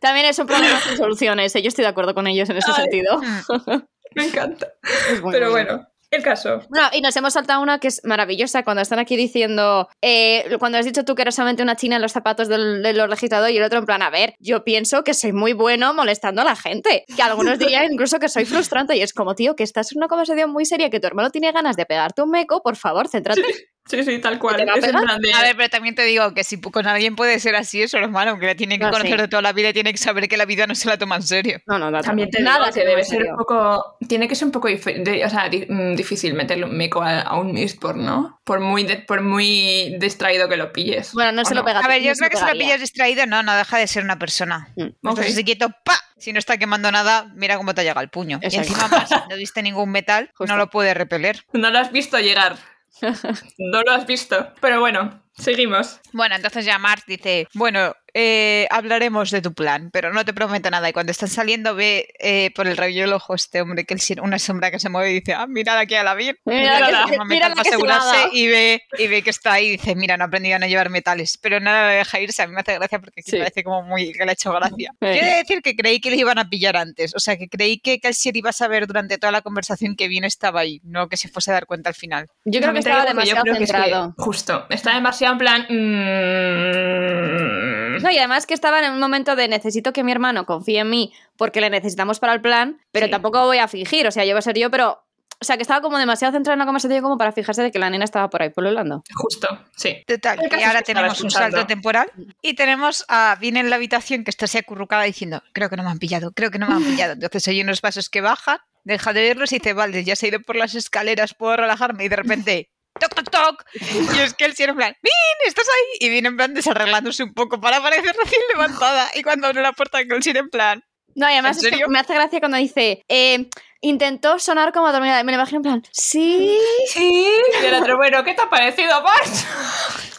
También 0.00 0.26
es 0.26 0.38
un 0.38 0.46
problema 0.46 0.80
sin 0.80 0.96
soluciones. 0.96 1.54
¿eh? 1.56 1.62
Yo 1.62 1.68
estoy 1.68 1.82
de 1.82 1.88
acuerdo 1.88 2.14
con 2.14 2.26
ellos 2.26 2.48
en 2.50 2.56
ese 2.58 2.70
Ay. 2.74 2.82
sentido. 2.82 3.20
Me 4.14 4.24
encanta. 4.26 4.66
Es 4.82 5.20
Pero 5.30 5.50
bueno. 5.50 5.50
bueno, 5.50 5.88
el 6.12 6.22
caso. 6.22 6.60
No, 6.70 6.82
y 6.92 7.00
nos 7.00 7.16
hemos 7.16 7.32
saltado 7.32 7.60
una 7.62 7.78
que 7.78 7.88
es 7.88 8.00
maravillosa 8.04 8.62
cuando 8.62 8.82
están 8.82 8.98
aquí 8.98 9.16
diciendo, 9.16 9.88
eh, 10.00 10.44
cuando 10.58 10.78
has 10.78 10.84
dicho 10.84 11.04
tú 11.04 11.14
que 11.14 11.22
eres 11.22 11.34
solamente 11.34 11.62
una 11.62 11.76
china 11.76 11.96
en 11.96 12.02
los 12.02 12.12
zapatos 12.12 12.48
del, 12.48 12.82
de 12.82 12.92
los 12.92 13.08
legisladores 13.08 13.54
y 13.54 13.58
el 13.58 13.64
otro 13.64 13.78
en 13.78 13.86
plan, 13.86 14.02
a 14.02 14.10
ver, 14.10 14.34
yo 14.38 14.62
pienso 14.62 15.04
que 15.04 15.14
soy 15.14 15.32
muy 15.32 15.54
bueno 15.54 15.94
molestando 15.94 16.42
a 16.42 16.44
la 16.44 16.54
gente, 16.54 17.04
que 17.14 17.22
algunos 17.22 17.58
dirían 17.58 17.90
incluso 17.90 18.18
que 18.18 18.28
soy 18.28 18.44
frustrante 18.44 18.96
y 18.96 19.00
es 19.00 19.12
como, 19.12 19.34
tío, 19.34 19.56
que 19.56 19.64
estás 19.64 19.92
en 19.92 19.98
una 19.98 20.08
conversación 20.08 20.50
muy 20.50 20.66
seria, 20.66 20.90
que 20.90 21.00
tu 21.00 21.06
hermano 21.06 21.30
tiene 21.30 21.50
ganas 21.50 21.76
de 21.76 21.86
pegarte 21.86 22.22
un 22.22 22.30
meco, 22.30 22.62
por 22.62 22.76
favor, 22.76 23.08
céntrate. 23.08 23.42
Sí, 23.42 23.64
sí, 23.86 24.18
tal 24.20 24.38
cual. 24.38 24.56
te 24.56 24.64
va 24.64 24.72
a 24.74 24.76
Es 24.76 24.84
en 24.84 24.90
pegar? 24.90 25.02
plan 25.04 25.20
de- 25.20 25.32
A 25.34 25.42
ver, 25.42 25.56
pero 25.56 25.68
también 25.68 25.94
te 25.94 26.02
digo 26.04 26.32
que 26.34 26.44
si 26.44 26.60
con 26.60 26.86
alguien 26.86 27.16
puede 27.16 27.38
ser 27.40 27.56
así, 27.56 27.82
eso 27.82 27.98
hermano, 27.98 28.38
que 28.38 28.46
le 28.46 28.54
tiene 28.54 28.78
que 28.78 28.84
No, 28.84 28.90
conocer 28.90 29.16
sí. 29.16 29.22
de 29.22 29.28
toda 29.28 29.42
la 29.42 29.52
vida 29.52 29.70
y 29.70 29.72
tiene 29.72 29.92
que 29.92 29.98
saber 29.98 30.28
que 30.28 30.36
la 30.36 30.44
vida 30.44 30.66
no 30.66 30.74
se 30.74 30.88
la 30.88 30.96
toma 30.98 31.16
en 31.16 31.22
serio. 31.22 31.60
No, 31.66 31.78
no, 31.78 31.90
no. 31.90 32.00
También 32.00 32.30
te 32.30 32.40
nada 32.42 32.66
digo 32.70 32.74
que 32.74 32.84
debe 32.86 33.04
ser 33.04 33.24
un 33.24 33.36
poco. 33.36 33.96
Tiene 34.08 34.28
que 34.28 34.34
ser 34.34 34.46
un 34.46 34.52
poco 34.52 34.68
dif- 34.68 35.02
de- 35.02 35.24
o 35.24 35.28
sea, 35.30 35.48
di- 35.48 35.66
mm, 35.68 35.94
difícil 35.96 36.34
meterle 36.34 36.64
un 36.64 36.76
meco 36.76 37.02
a, 37.02 37.20
a 37.20 37.38
un 37.38 37.52
Mistborn, 37.52 38.04
¿no? 38.04 38.40
Por 38.44 38.60
muy, 38.60 38.84
de- 38.84 38.96
por 38.98 39.20
muy 39.22 39.96
distraído 39.98 40.48
que 40.48 40.56
lo 40.56 40.72
pilles. 40.72 41.12
Bueno, 41.12 41.32
no 41.32 41.42
¿O 41.42 41.44
se 41.44 41.54
lo 41.54 41.64
pega. 41.64 41.80
A 41.80 41.88
ver, 41.88 42.02
yo 42.02 42.10
no 42.10 42.16
creo 42.16 42.30
que 42.30 42.36
si 42.36 42.44
lo 42.44 42.52
pillas 42.52 42.80
distraído, 42.80 43.26
no, 43.26 43.42
no 43.42 43.54
deja 43.54 43.78
de 43.78 43.86
ser 43.86 44.04
una 44.04 44.18
persona. 44.18 44.68
Mm. 44.76 44.82
Entonces, 45.02 45.26
Ok. 45.30 45.36
si 45.36 45.44
quieto, 45.44 45.68
¡pa! 45.84 45.94
Si 46.18 46.32
no 46.32 46.38
está 46.38 46.56
quemando 46.56 46.92
nada, 46.92 47.32
mira 47.34 47.56
cómo 47.56 47.74
te 47.74 47.82
llega 47.82 48.00
el 48.00 48.08
puño. 48.08 48.38
Exacto. 48.42 48.56
Y 48.56 48.72
encima 48.72 48.86
más, 48.88 49.08
si 49.08 49.14
no 49.28 49.36
viste 49.36 49.60
ningún 49.60 49.90
metal, 49.90 50.30
Justo. 50.36 50.52
no 50.52 50.56
lo 50.56 50.70
puede 50.70 50.94
repeler. 50.94 51.44
No 51.52 51.68
lo 51.70 51.78
has 51.80 51.90
visto 51.90 52.16
llegar. 52.20 52.56
no 53.58 53.82
lo 53.82 53.90
has 53.92 54.06
visto. 54.06 54.52
Pero 54.60 54.80
bueno, 54.80 55.22
seguimos. 55.42 56.00
Bueno, 56.12 56.34
entonces 56.36 56.64
ya 56.64 56.78
Mars 56.78 57.04
dice, 57.06 57.46
bueno, 57.54 57.94
eh, 58.14 58.66
hablaremos 58.70 59.30
de 59.30 59.40
tu 59.40 59.54
plan, 59.54 59.88
pero 59.92 60.12
no 60.12 60.24
te 60.24 60.34
prometo 60.34 60.70
nada. 60.70 60.88
Y 60.88 60.92
cuando 60.92 61.12
están 61.12 61.28
saliendo 61.30 61.74
ve 61.74 62.08
eh, 62.18 62.50
por 62.54 62.66
el 62.66 62.76
rayo 62.76 63.02
del 63.02 63.12
ojo 63.14 63.34
este 63.34 63.62
hombre, 63.62 63.84
que 63.86 63.94
él 63.94 64.00
una 64.22 64.38
sombra 64.38 64.70
que 64.70 64.78
se 64.78 64.90
mueve 64.90 65.10
y 65.10 65.14
dice, 65.20 65.32
ah, 65.32 65.46
mirad 65.46 65.78
aquí 65.78 65.94
a 65.94 66.02
la 66.04 66.14
bien. 66.14 66.36
Mira 66.44 66.78
la 66.90 67.06
que- 67.08 67.18
mira 67.26 67.54
que 67.54 67.60
asegurarse 67.62 68.28
y 68.32 68.48
ve, 68.48 68.82
y 68.98 69.06
ve 69.06 69.22
que 69.22 69.30
está 69.30 69.54
ahí 69.54 69.68
y 69.68 69.70
dice, 69.72 69.94
mira, 69.94 70.16
no 70.18 70.24
he 70.24 70.26
aprendido 70.26 70.56
a 70.56 70.58
no 70.58 70.66
llevar 70.66 70.90
metales. 70.90 71.38
Pero 71.40 71.58
nada 71.60 71.88
le 71.88 71.94
deja 71.96 72.20
irse, 72.20 72.42
a 72.42 72.46
mí 72.46 72.52
me 72.54 72.60
hace 72.60 72.74
gracia 72.74 72.98
porque 72.98 73.20
aquí 73.20 73.30
Sí. 73.30 73.38
parece 73.38 73.64
como 73.64 73.82
muy 73.82 74.12
que 74.12 74.24
le 74.24 74.30
ha 74.30 74.34
hecho 74.34 74.52
gracia. 74.52 74.90
Sí. 74.90 74.96
Quiere 75.06 75.36
decir 75.36 75.62
que 75.62 75.74
creí 75.74 76.00
que 76.00 76.10
le 76.10 76.16
iban 76.16 76.38
a 76.38 76.48
pillar 76.50 76.76
antes, 76.76 77.14
o 77.14 77.18
sea, 77.20 77.36
que 77.38 77.48
creí 77.48 77.78
que 77.78 77.98
Kelsier 77.98 78.36
iba 78.36 78.50
a 78.50 78.52
saber 78.52 78.86
durante 78.86 79.16
toda 79.16 79.30
la 79.32 79.40
conversación 79.40 79.96
que 79.96 80.08
bien 80.08 80.24
estaba 80.24 80.60
ahí, 80.60 80.80
no 80.84 81.08
que 81.08 81.16
se 81.16 81.28
fuese 81.28 81.50
a 81.50 81.54
dar 81.54 81.66
cuenta 81.66 81.88
al 81.88 81.94
final. 81.94 82.28
Yo 82.44 82.60
creo 82.60 82.72
que 82.74 82.80
estaba 82.80 83.02
que 83.04 83.08
demasiado 83.08 83.42
es 83.46 83.58
que- 83.58 83.66
centrado. 83.66 84.14
justo. 84.18 84.66
Está 84.68 84.94
demasiado 84.94 85.31
en 85.32 85.38
plan. 85.38 85.66
mm, 85.68 88.02
No, 88.02 88.10
y 88.10 88.18
además 88.18 88.46
que 88.46 88.54
estaba 88.54 88.84
en 88.84 88.92
un 88.92 89.00
momento 89.00 89.36
de 89.36 89.48
necesito 89.48 89.92
que 89.92 90.02
mi 90.04 90.12
hermano 90.12 90.44
confíe 90.46 90.80
en 90.80 90.90
mí 90.90 91.12
porque 91.36 91.60
le 91.60 91.70
necesitamos 91.70 92.18
para 92.20 92.32
el 92.34 92.40
plan, 92.40 92.80
pero 92.90 93.06
Sí. 93.06 93.10
tampoco 93.10 93.44
voy 93.44 93.58
a 93.58 93.68
fingir, 93.68 94.06
o 94.06 94.10
sea, 94.10 94.24
yo 94.24 94.32
voy 94.32 94.38
a 94.38 94.42
ser 94.42 94.58
yo, 94.58 94.70
pero 94.70 95.02
O 95.40 95.44
sea, 95.44 95.56
que 95.56 95.62
estaba 95.62 95.80
como 95.80 95.98
demasiado 95.98 96.32
centrada 96.32 96.54
en 96.54 96.60
la 96.60 96.66
conversación 96.66 97.02
como 97.02 97.18
para 97.18 97.32
fijarse 97.32 97.64
de 97.64 97.72
que 97.72 97.80
la 97.80 97.90
nena 97.90 98.04
estaba 98.04 98.30
por 98.30 98.42
ahí 98.42 98.50
pululando. 98.50 99.02
Justo, 99.12 99.48
sí. 99.74 99.96
Total, 100.06 100.38
El 100.40 100.60
y 100.60 100.62
ahora 100.62 100.82
tenemos 100.82 101.20
un 101.20 101.32
salto 101.32 101.66
temporal 101.66 102.12
y 102.42 102.54
tenemos 102.54 103.04
a 103.08 103.36
Vin 103.40 103.56
en 103.56 103.68
la 103.68 103.74
habitación 103.74 104.22
que 104.22 104.30
está 104.30 104.44
así 104.44 104.58
acurrucada 104.58 105.02
diciendo, 105.02 105.42
creo 105.52 105.68
que 105.68 105.74
no 105.76 105.82
me 105.82 105.90
han 105.90 105.98
pillado, 105.98 106.30
creo 106.30 106.52
que 106.52 106.60
no 106.60 106.68
me 106.68 106.74
han 106.74 106.84
pillado. 106.84 107.14
Entonces 107.14 107.48
hay 107.48 107.60
unos 107.60 107.80
pasos 107.80 108.08
que 108.08 108.20
bajan, 108.20 108.58
deja 108.84 109.12
de 109.12 109.20
verlos 109.22 109.50
y 109.50 109.56
dice, 109.58 109.72
vale, 109.72 110.04
ya 110.04 110.14
se 110.14 110.26
ha 110.26 110.28
ido 110.28 110.40
por 110.42 110.54
las 110.54 110.76
escaleras, 110.76 111.34
puedo 111.34 111.56
relajarme 111.56 112.04
y 112.04 112.08
de 112.08 112.16
repente... 112.16 112.68
Toc, 113.00 113.14
toc, 113.14 113.30
toc. 113.30 113.64
Y 113.74 114.18
es 114.20 114.34
que 114.34 114.52
sí 114.52 114.62
era 114.62 114.72
en 114.72 114.76
plan, 114.78 114.96
¡Vin! 115.02 115.46
¿Estás 115.48 115.66
ahí? 115.68 116.06
Y 116.06 116.10
viene 116.10 116.28
en 116.28 116.36
plan 116.36 116.54
desarreglándose 116.54 117.24
un 117.24 117.34
poco 117.34 117.60
para 117.60 117.80
parecer 117.82 118.14
recién 118.22 118.42
levantada. 118.52 119.10
Y 119.14 119.22
cuando 119.22 119.46
abre 119.48 119.62
la 119.62 119.72
puerta, 119.72 119.98
sí 120.20 120.30
era 120.30 120.40
en 120.40 120.50
plan, 120.50 120.84
No, 121.14 121.28
y 121.28 121.32
además 121.32 121.62
¿En 121.64 121.72
es 121.74 121.80
que 121.80 121.88
me 121.88 121.98
hace 121.98 122.14
gracia 122.14 122.38
cuando 122.38 122.58
dice, 122.58 123.02
eh, 123.08 123.48
intentó 123.80 124.38
sonar 124.38 124.72
como 124.72 124.92
dormida. 124.92 125.18
Y 125.20 125.24
me 125.24 125.32
lo 125.32 125.36
imagino 125.36 125.58
en 125.58 125.62
plan, 125.62 125.82
sí. 125.90 126.58
Sí. 126.88 127.26
Y 127.62 127.64
el 127.64 127.74
otro, 127.74 127.96
bueno, 127.96 128.22
¿qué 128.24 128.34
te 128.34 128.42
ha 128.42 128.50
parecido, 128.50 129.02
Bart? 129.02 129.26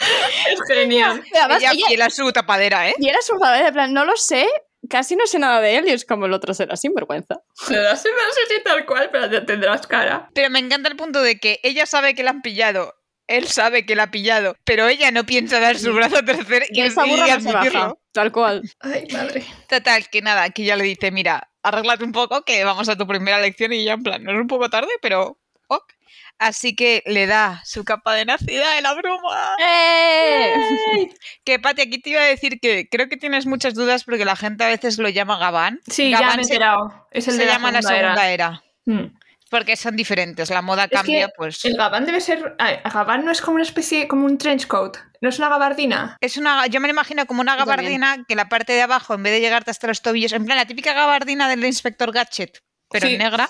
es 0.00 0.60
genial. 0.68 1.22
Y 1.32 1.36
además, 1.36 1.58
ella 1.60 1.72
ella- 1.72 1.86
fiel 1.88 2.02
a 2.02 2.10
su 2.10 2.32
tapadera, 2.32 2.88
¿eh? 2.88 2.94
y 2.98 3.08
era 3.08 3.20
su 3.22 3.38
padre, 3.38 3.66
en 3.68 3.72
plan, 3.74 3.92
no 3.92 4.04
lo 4.04 4.16
sé, 4.16 4.48
casi 4.88 5.16
no 5.16 5.26
sé 5.26 5.38
nada 5.38 5.60
de 5.60 5.76
él. 5.76 5.88
Y 5.88 5.92
es 5.92 6.04
como 6.04 6.26
el 6.26 6.32
otro 6.32 6.54
será 6.54 6.76
sinvergüenza. 6.76 7.40
No 7.70 7.82
no 7.82 7.96
si 7.96 8.62
tal 8.64 8.86
cual, 8.86 9.10
pero 9.10 9.30
ya 9.30 9.44
tendrás 9.44 9.86
cara. 9.86 10.28
Pero 10.34 10.50
me 10.50 10.58
encanta 10.58 10.88
el 10.88 10.96
punto 10.96 11.22
de 11.22 11.38
que 11.38 11.60
ella 11.62 11.86
sabe 11.86 12.14
que 12.14 12.22
la 12.22 12.30
han 12.30 12.42
pillado, 12.42 12.94
él 13.28 13.46
sabe 13.46 13.84
que 13.86 13.94
la 13.94 14.04
ha 14.04 14.10
pillado, 14.10 14.56
pero 14.64 14.88
ella 14.88 15.10
no 15.10 15.24
piensa 15.24 15.60
dar 15.60 15.78
su 15.78 15.92
brazo 15.92 16.18
a 16.18 16.24
torcer 16.24 16.64
y, 16.70 16.80
Y 16.80 16.82
esa 16.82 17.06
y 17.06 17.10
burra 17.10 17.36
no 17.36 17.40
se 17.40 17.52
baja. 17.52 17.94
Tal 18.12 18.32
cual. 18.32 18.62
Ay, 18.80 19.06
madre. 19.12 19.44
Total, 19.68 20.08
que 20.08 20.22
nada, 20.22 20.50
que 20.50 20.64
ya 20.64 20.76
le 20.76 20.84
dice, 20.84 21.10
mira, 21.10 21.50
arréglate 21.62 22.04
un 22.04 22.12
poco, 22.12 22.42
que 22.42 22.64
vamos 22.64 22.88
a 22.88 22.96
tu 22.96 23.06
primera 23.06 23.38
lección 23.40 23.72
y 23.72 23.84
ya 23.84 23.92
en 23.92 24.02
plan, 24.02 24.24
no 24.24 24.32
es 24.32 24.38
un 24.38 24.46
poco 24.46 24.70
tarde, 24.70 24.90
pero 25.02 25.38
ok. 25.68 25.92
Así 26.38 26.76
que 26.76 27.02
le 27.06 27.26
da 27.26 27.60
su 27.64 27.84
capa 27.84 28.14
de 28.14 28.24
nacida 28.24 28.74
de 28.74 28.82
la 28.82 28.94
bruma. 28.94 29.54
¡Eh! 29.60 31.08
Que 31.44 31.58
Pati, 31.58 31.82
aquí 31.82 32.00
te 32.00 32.10
iba 32.10 32.20
a 32.20 32.24
decir 32.26 32.60
que 32.60 32.88
creo 32.88 33.08
que 33.08 33.16
tienes 33.16 33.46
muchas 33.46 33.74
dudas 33.74 34.04
porque 34.04 34.24
la 34.24 34.36
gente 34.36 34.64
a 34.64 34.68
veces 34.68 34.98
lo 34.98 35.08
llama 35.08 35.38
Gabán. 35.38 35.80
Sí, 35.88 36.10
ya 36.10 36.20
Gabán 36.20 36.36
me 36.36 36.42
he 36.42 36.44
se- 36.44 36.52
enterado. 36.54 37.08
Es 37.10 37.26
el 37.28 37.34
se 37.34 37.40
de 37.40 37.46
la 37.46 37.52
llama 37.54 37.72
la 37.72 37.82
segunda 37.82 38.30
era. 38.30 38.32
era. 38.32 38.62
Mm. 38.86 39.16
Porque 39.50 39.76
son 39.76 39.96
diferentes, 39.96 40.50
la 40.50 40.60
moda 40.60 40.88
cambia, 40.88 41.30
pues. 41.34 41.64
El 41.64 41.74
gabán 41.74 42.04
debe 42.04 42.20
ser... 42.20 42.54
Gabán 42.92 43.24
no 43.24 43.30
es 43.32 43.40
como 43.40 43.54
una 43.54 43.64
especie, 43.64 44.06
como 44.06 44.26
un 44.26 44.36
trench 44.36 44.66
coat. 44.66 44.98
No 45.22 45.30
es 45.30 45.38
una 45.38 45.48
gabardina. 45.48 46.18
Es 46.20 46.36
una, 46.36 46.66
yo 46.66 46.80
me 46.80 46.86
lo 46.88 46.92
imagino 46.92 47.24
como 47.24 47.40
una 47.40 47.56
gabardina 47.56 48.24
que 48.28 48.34
la 48.36 48.50
parte 48.50 48.74
de 48.74 48.82
abajo, 48.82 49.14
en 49.14 49.22
vez 49.22 49.32
de 49.32 49.40
llegarte 49.40 49.70
hasta 49.70 49.86
los 49.86 50.02
tobillos, 50.02 50.32
en 50.34 50.44
plan 50.44 50.58
la 50.58 50.66
típica 50.66 50.92
gabardina 50.92 51.48
del 51.48 51.64
inspector 51.64 52.12
Gadget, 52.12 52.58
pero 52.90 53.06
Sí. 53.08 53.18
negra 53.18 53.48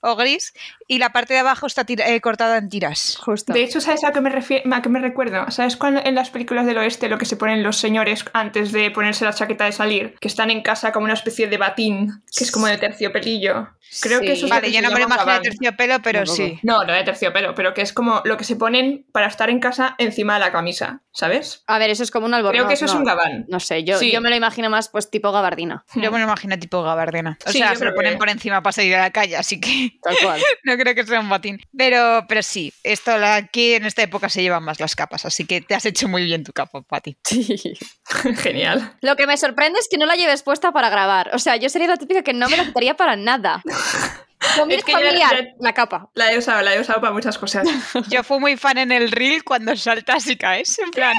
o 0.00 0.16
gris, 0.16 0.52
y 0.88 0.98
la 0.98 1.10
parte 1.12 1.34
de 1.34 1.40
abajo 1.40 1.66
está 1.66 1.84
tira- 1.84 2.08
eh, 2.08 2.20
cortada 2.20 2.56
en 2.58 2.68
tiras. 2.68 3.16
Justo. 3.20 3.52
De 3.52 3.62
hecho, 3.62 3.80
¿sabes 3.80 4.04
a 4.04 4.12
qué 4.12 4.20
me 4.20 4.30
refiero? 4.30 4.74
A 4.74 4.82
qué 4.82 4.88
me 4.88 4.98
recuerdo? 5.00 5.50
¿Sabes 5.50 5.76
cuando 5.76 6.00
en 6.04 6.14
las 6.14 6.30
películas 6.30 6.66
del 6.66 6.78
oeste 6.78 7.08
lo 7.08 7.18
que 7.18 7.24
se 7.24 7.36
ponen 7.36 7.62
los 7.62 7.76
señores 7.76 8.24
antes 8.32 8.72
de 8.72 8.90
ponerse 8.90 9.24
la 9.24 9.32
chaqueta 9.32 9.64
de 9.64 9.72
salir? 9.72 10.16
Que 10.20 10.28
están 10.28 10.50
en 10.50 10.62
casa 10.62 10.92
como 10.92 11.04
una 11.04 11.14
especie 11.14 11.46
de 11.48 11.56
batín, 11.58 12.22
que 12.36 12.44
es 12.44 12.50
como 12.50 12.66
de 12.66 12.78
terciopelillo. 12.78 13.68
Creo 14.00 14.20
Sí. 14.20 14.26
que 14.26 14.32
eso 14.32 14.46
es 14.46 14.50
lo 14.50 14.56
Vale, 14.56 14.66
que 14.68 14.72
yo 14.72 14.78
se 14.80 14.82
no 14.86 14.90
me 14.92 15.00
lo 15.00 15.06
imagino 15.06 15.32
de 15.34 15.40
terciopelo, 15.40 16.00
pero 16.02 16.18
Tampoco. 16.20 16.36
sí. 16.36 16.58
No, 16.62 16.82
no 16.84 16.92
de 16.94 17.04
terciopelo, 17.04 17.54
pero 17.54 17.74
que 17.74 17.82
es 17.82 17.92
como 17.92 18.22
lo 18.24 18.36
que 18.38 18.44
se 18.44 18.56
ponen 18.56 19.04
para 19.12 19.26
estar 19.26 19.50
en 19.50 19.60
casa 19.60 19.94
encima 19.98 20.34
de 20.34 20.40
la 20.40 20.50
camisa, 20.52 21.00
¿sabes? 21.12 21.62
A 21.66 21.78
ver, 21.78 21.90
eso 21.90 22.02
es 22.02 22.10
como 22.10 22.24
un 22.26 22.32
albornoz. 22.32 22.56
Creo 22.58 22.68
que 22.68 22.74
eso 22.74 22.86
es 22.86 22.92
no. 22.94 23.00
un 23.00 23.04
gabán. 23.04 23.44
No 23.48 23.60
sé, 23.60 23.84
yo, 23.84 23.98
Sí. 23.98 24.10
yo 24.10 24.20
me 24.22 24.30
lo 24.30 24.36
imagino 24.36 24.70
más 24.70 24.88
pues 24.88 25.10
tipo 25.10 25.30
gabardina. 25.30 25.84
Yo 25.94 26.10
me 26.10 26.18
lo 26.18 26.24
imagino 26.24 26.58
tipo 26.58 26.82
gabardina. 26.82 27.36
O 27.46 27.50
Sí, 27.52 27.58
sea, 27.58 27.74
se 27.76 27.84
lo 27.84 27.94
ponen 27.94 28.12
que- 28.12 28.18
por 28.18 28.30
encima 28.30 28.62
para 28.62 28.71
salir 28.72 28.94
a 28.94 29.00
la 29.00 29.10
calle, 29.10 29.36
así 29.36 29.60
que 29.60 29.92
Tal 30.02 30.16
cual. 30.22 30.40
no 30.64 30.76
creo 30.76 30.94
que 30.94 31.04
sea 31.04 31.20
un 31.20 31.28
batín. 31.28 31.60
Pero, 31.76 32.24
pero 32.28 32.42
sí, 32.42 32.72
esto 32.82 33.12
aquí 33.12 33.74
en 33.74 33.86
esta 33.86 34.02
época 34.02 34.28
se 34.28 34.42
llevan 34.42 34.64
más 34.64 34.80
las 34.80 34.96
capas, 34.96 35.24
así 35.24 35.44
que 35.44 35.60
te 35.60 35.74
has 35.74 35.86
hecho 35.86 36.08
muy 36.08 36.24
bien 36.24 36.44
tu 36.44 36.52
capa, 36.52 36.82
Pati. 36.82 37.16
Sí. 37.24 37.78
Genial. 38.42 38.96
Lo 39.00 39.16
que 39.16 39.26
me 39.26 39.36
sorprende 39.36 39.78
es 39.78 39.88
que 39.88 39.98
no 39.98 40.06
la 40.06 40.16
lleves 40.16 40.42
puesta 40.42 40.72
para 40.72 40.90
grabar. 40.90 41.30
O 41.34 41.38
sea, 41.38 41.56
yo 41.56 41.68
sería 41.68 41.88
la 41.88 41.96
típica 41.96 42.22
que 42.22 42.32
no 42.32 42.48
me 42.48 42.56
la 42.56 42.64
quitaría 42.64 42.94
para 42.96 43.16
nada. 43.16 43.62
Comida 44.58 44.78
Es 44.78 44.84
que 44.84 44.92
yo- 44.92 44.98
familiar, 44.98 45.44
yo- 45.44 45.50
la 45.60 45.72
capa. 45.72 46.10
La 46.14 46.32
he 46.32 46.38
usado, 46.38 46.62
la 46.62 46.74
he 46.74 46.80
usado 46.80 47.00
para 47.00 47.12
muchas 47.12 47.38
cosas. 47.38 47.66
Yo 48.08 48.22
fui 48.24 48.38
muy 48.40 48.56
fan 48.56 48.78
en 48.78 48.92
el 48.92 49.10
reel 49.10 49.44
cuando 49.44 49.76
saltas 49.76 50.26
y 50.26 50.36
caes, 50.36 50.78
en 50.78 50.90
plan... 50.90 51.16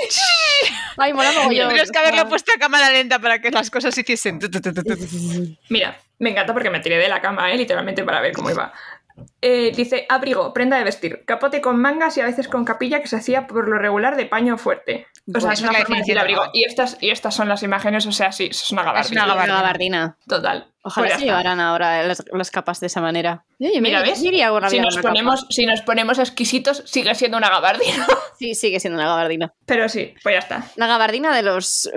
Ay, 0.98 1.14
mola 1.14 1.32
mogollón. 1.32 1.68
Tendrías 1.70 1.92
que 1.92 1.98
haberlo 2.00 2.28
puesto 2.30 2.52
a 2.56 2.60
cámara 2.60 2.90
lenta 2.92 3.20
para 3.20 3.40
que 3.42 3.50
las 3.52 3.70
cosas 3.72 3.96
se 3.96 4.02
hiciesen. 4.02 4.40
Mira, 5.70 5.98
me 6.20 6.30
encanta 6.32 6.54
porque 6.54 6.70
me 6.70 6.80
tiré 6.80 6.98
de 6.98 7.08
la 7.10 7.22
cama, 7.22 7.52
¿eh? 7.52 7.58
literalmente 7.58 8.04
para 8.04 8.22
ver 8.22 8.34
cómo 8.34 8.50
iba. 8.50 8.74
Eh, 9.42 9.72
dice, 9.76 10.06
abrigo, 10.10 10.54
prenda 10.54 10.78
de 10.78 10.84
vestir, 10.84 11.24
capote 11.26 11.62
con 11.62 11.80
mangas 11.80 12.18
y 12.18 12.22
a 12.22 12.26
veces 12.26 12.48
con 12.48 12.66
capilla 12.66 13.00
que 13.02 13.08
se 13.08 13.16
hacía 13.18 13.46
por 13.48 13.68
lo 13.68 13.78
regular 13.78 14.16
de 14.16 14.26
paño 14.26 14.58
fuerte. 14.58 15.08
O 15.26 15.40
sea, 15.40 15.50
Pues 15.50 15.60
es 15.60 15.62
una 15.70 15.80
definición 15.80 16.16
de 16.16 16.20
abrigo. 16.22 16.40
gabán. 16.42 16.52
Y 16.54 16.66
estas, 16.66 16.98
y 17.00 17.10
estas 17.10 17.34
son 17.34 17.48
las 17.48 17.64
imágenes, 17.64 18.06
o 18.06 18.12
sea, 18.12 18.32
sí, 18.34 18.48
es 18.52 18.72
una 18.72 18.84
gabardina. 18.84 19.06
Es 19.06 19.12
una 19.12 19.24
Una 19.24 19.34
gabardina. 19.34 19.56
gabardina. 19.62 20.18
Total. 20.28 20.68
Ojalá 20.84 21.08
Pues 21.08 21.20
se 21.20 21.26
llevaran 21.26 21.60
ahora 21.62 22.04
las, 22.04 22.24
las 22.32 22.52
capas 22.52 22.82
de 22.82 22.88
esa 22.88 23.00
manera. 23.00 23.46
Mira, 23.58 23.80
mira, 23.80 24.02
¿ves? 24.02 24.22
yo 24.22 24.28
iría 24.28 24.48
alguna 24.48 24.70
Si 24.70 24.80
nos, 24.82 24.96
una 24.96 25.02
capa. 25.02 25.14
ponemos, 25.14 25.46
si 25.50 25.66
nos 25.66 25.82
ponemos 25.82 26.20
exquisitos, 26.20 26.84
sigue 26.86 27.16
siendo 27.16 27.38
una 27.38 27.50
gabardina. 27.50 28.06
Sí, 28.38 28.56
sigue 28.56 28.80
siendo 28.82 29.00
una 29.00 29.08
gabardina. 29.08 29.54
Pero 29.66 29.88
sí, 29.88 30.14
pues 30.24 30.34
ya 30.34 30.40
está. 30.40 30.68
La 30.76 30.88
gabardina 30.88 31.34
de 31.34 31.44
los... 31.44 31.90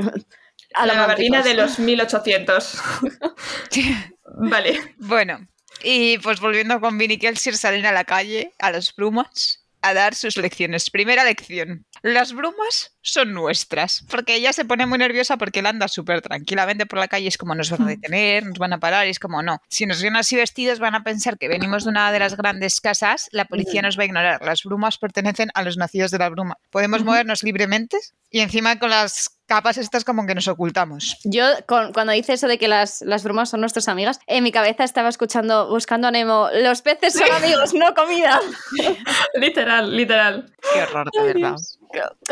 la 0.85 0.95
gabardina 0.95 1.42
de 1.42 1.54
los 1.54 1.80
1800. 1.80 2.78
vale. 4.38 4.95
Bueno, 4.99 5.49
y 5.83 6.18
pues 6.18 6.40
volviendo 6.40 6.80
con 6.80 6.99
Vinny 6.99 7.18
Kelsier, 7.18 7.56
salen 7.56 7.87
a 7.87 7.92
la 7.92 8.04
calle, 8.04 8.52
a 8.59 8.71
las 8.71 8.95
brumas, 8.95 9.65
a 9.83 9.95
dar 9.95 10.14
sus 10.14 10.37
lecciones. 10.37 10.90
Primera 10.90 11.25
lección. 11.25 11.85
Las 12.02 12.33
brumas 12.33 12.97
son 13.02 13.33
nuestras. 13.33 14.04
Porque 14.09 14.37
ella 14.37 14.52
se 14.52 14.64
pone 14.64 14.87
muy 14.87 14.99
nerviosa 14.99 15.37
porque 15.37 15.61
él 15.61 15.66
anda 15.66 15.88
súper 15.88 16.23
tranquilamente 16.23 16.87
por 16.87 16.99
la 16.99 17.09
calle. 17.09 17.28
Es 17.28 17.38
como 17.38 17.54
nos 17.54 17.71
van 17.71 17.83
a 17.83 17.87
detener, 17.87 18.45
nos 18.45 18.59
van 18.59 18.73
a 18.73 18.80
parar. 18.80 19.06
Y 19.06 19.11
es 19.11 19.18
como 19.18 19.42
no. 19.42 19.61
Si 19.68 19.87
nos 19.87 20.02
ven 20.02 20.16
así 20.16 20.37
vestidos, 20.37 20.78
van 20.78 20.95
a 20.95 21.04
pensar 21.04 21.38
que 21.38 21.49
venimos 21.49 21.85
de 21.85 21.90
una 21.90 22.12
de 22.12 22.18
las 22.18 22.37
grandes 22.37 22.80
casas. 22.80 23.28
La 23.33 23.45
policía 23.45 23.83
nos 23.83 23.99
va 23.99 24.02
a 24.02 24.06
ignorar. 24.06 24.42
Las 24.42 24.62
brumas 24.62 24.99
pertenecen 24.99 25.50
a 25.54 25.62
los 25.62 25.76
nacidos 25.76 26.11
de 26.11 26.18
la 26.18 26.28
bruma. 26.28 26.59
Podemos 26.71 27.04
movernos 27.04 27.42
libremente 27.42 27.99
y 28.30 28.40
encima 28.40 28.78
con 28.78 28.90
las 28.90 29.36
capas 29.47 29.79
estas 29.79 30.05
como 30.05 30.26
que 30.26 30.35
nos 30.35 30.49
ocultamos. 30.49 31.19
Yo, 31.25 31.45
con- 31.67 31.93
cuando 31.93 32.12
dice 32.12 32.33
eso 32.35 32.49
de 32.49 32.59
que 32.59 32.69
las, 32.69 33.03
las 33.03 33.23
brumas 33.25 33.49
son 33.50 33.61
nuestras 33.61 33.88
amigas, 33.88 34.19
en 34.26 34.43
mi 34.45 34.53
cabeza 34.53 34.85
estaba 34.85 35.09
escuchando, 35.09 35.69
buscando 35.69 36.09
a 36.09 36.11
Nemo, 36.11 36.49
los 36.53 36.83
peces 36.83 37.12
son 37.15 37.31
amigos, 37.33 37.73
no 37.75 37.95
comida. 37.95 38.41
literal, 39.35 39.97
literal. 39.97 40.53
Qué 40.73 40.83
horror, 40.83 41.09
de 41.12 41.33
verdad. 41.33 41.57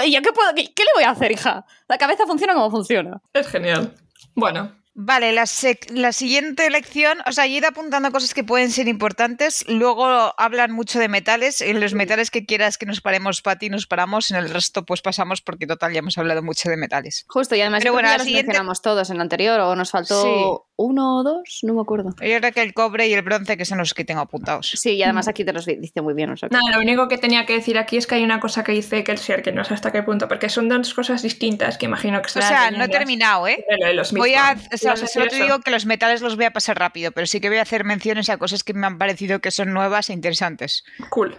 ¿Y 0.04 0.12
yo 0.12 0.22
qué, 0.22 0.32
puedo, 0.32 0.54
qué, 0.54 0.72
qué 0.74 0.82
le 0.84 0.90
voy 0.94 1.04
a 1.04 1.10
hacer, 1.10 1.32
hija? 1.32 1.64
La 1.88 1.98
cabeza 1.98 2.26
funciona 2.26 2.54
como 2.54 2.70
funciona. 2.70 3.20
Es 3.32 3.46
genial. 3.48 3.94
Bueno, 4.34 4.72
Vale, 4.96 5.32
la, 5.32 5.42
sec- 5.42 5.90
la 5.90 6.12
siguiente 6.12 6.70
lección, 6.70 7.18
o 7.26 7.32
sea, 7.32 7.46
yo 7.46 7.54
he 7.54 7.58
ido 7.58 7.68
apuntando 7.68 8.12
cosas 8.12 8.32
que 8.32 8.44
pueden 8.44 8.70
ser 8.70 8.86
importantes, 8.86 9.64
luego 9.66 10.04
hablan 10.38 10.70
mucho 10.70 11.00
de 11.00 11.08
metales, 11.08 11.60
en 11.60 11.80
los 11.80 11.94
metales 11.94 12.30
que 12.30 12.46
quieras 12.46 12.78
que 12.78 12.86
nos 12.86 13.00
paremos, 13.00 13.42
Pati, 13.42 13.70
nos 13.70 13.86
paramos, 13.88 14.30
en 14.30 14.36
el 14.36 14.48
resto 14.50 14.84
pues 14.84 15.02
pasamos 15.02 15.42
porque 15.42 15.66
total 15.66 15.92
ya 15.92 15.98
hemos 15.98 16.16
hablado 16.16 16.42
mucho 16.44 16.68
de 16.70 16.76
metales. 16.76 17.24
Justo, 17.28 17.56
y 17.56 17.60
además 17.62 17.80
Pero 17.82 17.92
bueno, 17.92 18.06
que 18.08 18.12
ya 18.12 18.18
los 18.18 18.26
siguiente- 18.26 18.46
mencionamos 18.48 18.82
todos 18.82 19.10
en 19.10 19.16
el 19.16 19.22
anterior, 19.22 19.58
o 19.60 19.74
nos 19.74 19.90
faltó 19.90 20.22
Sí. 20.22 20.70
uno 20.76 21.18
o 21.18 21.22
dos, 21.24 21.58
no 21.64 21.74
me 21.74 21.80
acuerdo. 21.80 22.10
Yo 22.20 22.38
creo 22.38 22.52
que 22.52 22.62
el 22.62 22.72
cobre 22.72 23.08
y 23.08 23.14
el 23.14 23.22
bronce 23.22 23.56
que 23.56 23.64
son 23.64 23.78
los 23.78 23.94
que 23.94 24.04
tengo 24.04 24.20
apuntados. 24.20 24.70
Sí, 24.76 24.90
y 24.92 25.02
además 25.02 25.26
aquí 25.26 25.44
te 25.44 25.52
los 25.52 25.66
di- 25.66 25.76
dice 25.76 26.02
muy 26.02 26.14
bien. 26.14 26.30
O 26.30 26.36
sea, 26.36 26.48
que- 26.48 26.54
Nada, 26.56 26.70
lo 26.76 26.80
único 26.80 27.08
que 27.08 27.18
tenía 27.18 27.46
que 27.46 27.54
decir 27.54 27.78
aquí 27.78 27.96
es 27.96 28.06
que 28.06 28.14
hay 28.14 28.22
una 28.22 28.38
cosa 28.38 28.62
que 28.62 28.70
dice 28.70 29.02
Kelsier, 29.02 29.42
que 29.42 29.50
no 29.50 29.64
sé 29.64 29.74
hasta 29.74 29.90
qué 29.90 30.04
punto, 30.04 30.28
porque 30.28 30.48
son 30.48 30.68
dos 30.68 30.94
cosas 30.94 31.22
distintas 31.22 31.78
que 31.78 31.86
imagino 31.86 32.22
que 32.22 32.26
O 32.26 32.42
sea, 32.42 32.70
no 32.70 32.84
he 32.84 32.88
terminado, 32.88 33.48
¿eh? 33.48 33.64
Voy 34.12 34.34
a, 34.34 34.56
o 34.92 34.96
sea, 34.96 35.06
solo 35.06 35.26
te 35.28 35.42
digo 35.42 35.60
que 35.60 35.70
los 35.70 35.86
metales 35.86 36.20
los 36.20 36.36
voy 36.36 36.44
a 36.46 36.52
pasar 36.52 36.78
rápido, 36.78 37.12
pero 37.12 37.26
sí 37.26 37.40
que 37.40 37.48
voy 37.48 37.58
a 37.58 37.62
hacer 37.62 37.84
menciones 37.84 38.28
a 38.30 38.36
cosas 38.36 38.62
que 38.62 38.74
me 38.74 38.86
han 38.86 38.98
parecido 38.98 39.40
que 39.40 39.50
son 39.50 39.72
nuevas 39.72 40.10
e 40.10 40.12
interesantes. 40.12 40.84
Cool. 41.10 41.36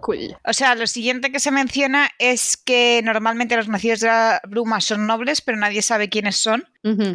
Cool. 0.00 0.36
O 0.44 0.52
sea, 0.52 0.74
lo 0.74 0.86
siguiente 0.86 1.32
que 1.32 1.40
se 1.40 1.50
menciona 1.50 2.10
es 2.18 2.56
que 2.56 3.00
normalmente 3.02 3.56
los 3.56 3.68
nacidos 3.68 4.00
de 4.00 4.08
la 4.08 4.40
bruma 4.46 4.80
son 4.80 5.06
nobles, 5.06 5.40
pero 5.40 5.56
nadie 5.56 5.82
sabe 5.82 6.08
quiénes 6.08 6.36
son. 6.36 6.68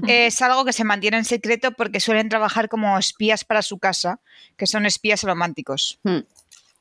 Es 0.07 0.41
algo 0.41 0.65
que 0.65 0.73
se 0.73 0.83
mantiene 0.83 1.17
en 1.17 1.25
secreto 1.25 1.71
porque 1.71 2.01
suelen 2.01 2.27
trabajar 2.27 2.67
como 2.67 2.97
espías 2.97 3.45
para 3.45 3.61
su 3.61 3.79
casa, 3.79 4.19
que 4.57 4.67
son 4.67 4.85
espías 4.85 5.23
románticos. 5.23 6.00
Mm. 6.03 6.17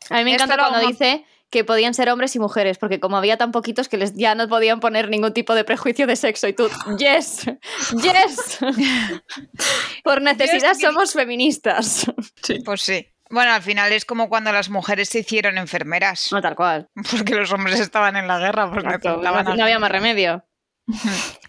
A 0.09 0.17
mí 0.17 0.25
me 0.25 0.33
Esto 0.33 0.45
encanta 0.45 0.69
cuando 0.69 0.89
dice 0.89 1.25
que 1.51 1.65
podían 1.65 1.95
ser 1.95 2.09
hombres 2.11 2.35
y 2.37 2.39
mujeres, 2.39 2.79
porque 2.79 3.01
como 3.01 3.17
había 3.17 3.37
tan 3.37 3.51
poquitos 3.53 3.89
que 3.89 3.97
les 3.97 4.15
ya 4.15 4.35
no 4.35 4.49
podían 4.49 4.81
poner 4.81 5.09
ningún 5.09 5.33
tipo 5.33 5.55
de 5.55 5.65
prejuicio 5.65 6.07
de 6.07 6.17
sexo 6.17 6.47
y 6.49 6.53
tú, 6.53 6.69
yes, 6.99 7.47
yes. 8.03 8.59
Por 10.05 10.23
necesidad 10.23 10.75
somos 10.75 11.13
feministas. 11.13 12.07
Sí. 12.43 12.61
Pues 12.65 12.83
sí. 12.83 13.07
Bueno, 13.31 13.53
al 13.53 13.63
final 13.63 13.93
es 13.93 14.05
como 14.05 14.29
cuando 14.29 14.53
las 14.53 14.71
mujeres 14.71 15.09
se 15.09 15.21
hicieron 15.21 15.57
enfermeras, 15.57 16.33
No 16.33 16.41
tal 16.41 16.57
cual. 16.57 16.89
porque 17.11 17.35
los 17.35 17.53
hombres 17.53 17.79
estaban 17.79 18.17
en 18.17 18.27
la 18.27 18.39
guerra. 18.39 18.69
Porque 18.69 18.87
Exacto, 18.87 19.19
No, 19.23 19.55
no 19.55 19.65
había 19.65 19.79
más 19.79 19.91
remedio. 19.91 20.45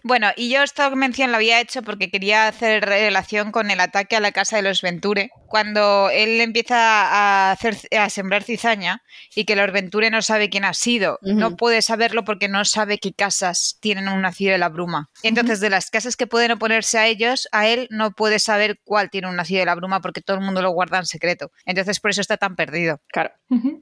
Bueno, 0.04 0.30
y 0.36 0.50
yo 0.50 0.64
esta 0.64 0.90
mención 0.90 1.30
la 1.30 1.36
había 1.36 1.60
hecho 1.60 1.82
porque 1.82 2.10
quería 2.10 2.48
hacer 2.48 2.84
relación 2.84 3.52
con 3.52 3.70
el 3.70 3.78
ataque 3.78 4.16
a 4.16 4.20
la 4.20 4.32
casa 4.32 4.56
de 4.56 4.62
los 4.62 4.82
Venture, 4.82 5.30
cuando 5.52 6.08
él 6.08 6.40
empieza 6.40 6.78
a, 6.78 7.52
hacer, 7.52 7.76
a 7.90 8.08
sembrar 8.08 8.42
cizaña 8.42 9.02
y 9.34 9.44
que 9.44 9.54
Lord 9.54 9.72
Venture 9.72 10.08
no 10.10 10.22
sabe 10.22 10.48
quién 10.48 10.64
ha 10.64 10.72
sido, 10.72 11.18
no 11.20 11.56
puede 11.56 11.82
saberlo 11.82 12.24
porque 12.24 12.48
no 12.48 12.64
sabe 12.64 12.96
qué 12.96 13.12
casas 13.12 13.76
tienen 13.82 14.08
un 14.08 14.22
nacido 14.22 14.52
de 14.52 14.56
la 14.56 14.70
bruma. 14.70 15.10
Entonces, 15.22 15.60
de 15.60 15.68
las 15.68 15.90
casas 15.90 16.16
que 16.16 16.26
pueden 16.26 16.52
oponerse 16.52 16.96
a 16.96 17.06
ellos, 17.06 17.48
a 17.52 17.68
él 17.68 17.86
no 17.90 18.12
puede 18.12 18.38
saber 18.38 18.80
cuál 18.82 19.10
tiene 19.10 19.28
un 19.28 19.36
nacido 19.36 19.60
de 19.60 19.66
la 19.66 19.74
bruma 19.74 20.00
porque 20.00 20.22
todo 20.22 20.38
el 20.38 20.42
mundo 20.42 20.62
lo 20.62 20.70
guarda 20.70 20.96
en 20.96 21.04
secreto. 21.04 21.50
Entonces, 21.66 22.00
por 22.00 22.12
eso 22.12 22.22
está 22.22 22.38
tan 22.38 22.56
perdido. 22.56 23.02
Claro. 23.08 23.32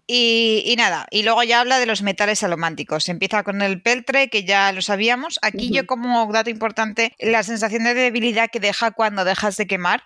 Y, 0.09 0.65
y 0.67 0.75
nada, 0.75 1.07
y 1.13 1.23
luego 1.23 1.45
ya 1.45 1.61
habla 1.61 1.79
de 1.79 1.87
los 1.87 2.03
metales 2.03 2.43
alománticos. 2.43 3.09
Empieza 3.09 3.45
con 3.45 3.63
el 3.63 3.81
peltre, 3.81 4.29
que 4.29 4.43
ya 4.43 4.73
lo 4.73 4.83
sabíamos. 4.83 5.39
Aquí 5.41 5.71
yo 5.71 5.87
como 5.87 6.33
dato 6.33 6.51
importante, 6.51 7.15
la 7.21 7.45
sensación 7.45 7.85
de 7.85 7.95
debilidad 7.95 8.51
que 8.51 8.59
deja 8.59 8.91
cuando 8.91 9.25
dejas 9.25 9.57
de 9.57 9.69
quemar. 9.69 10.03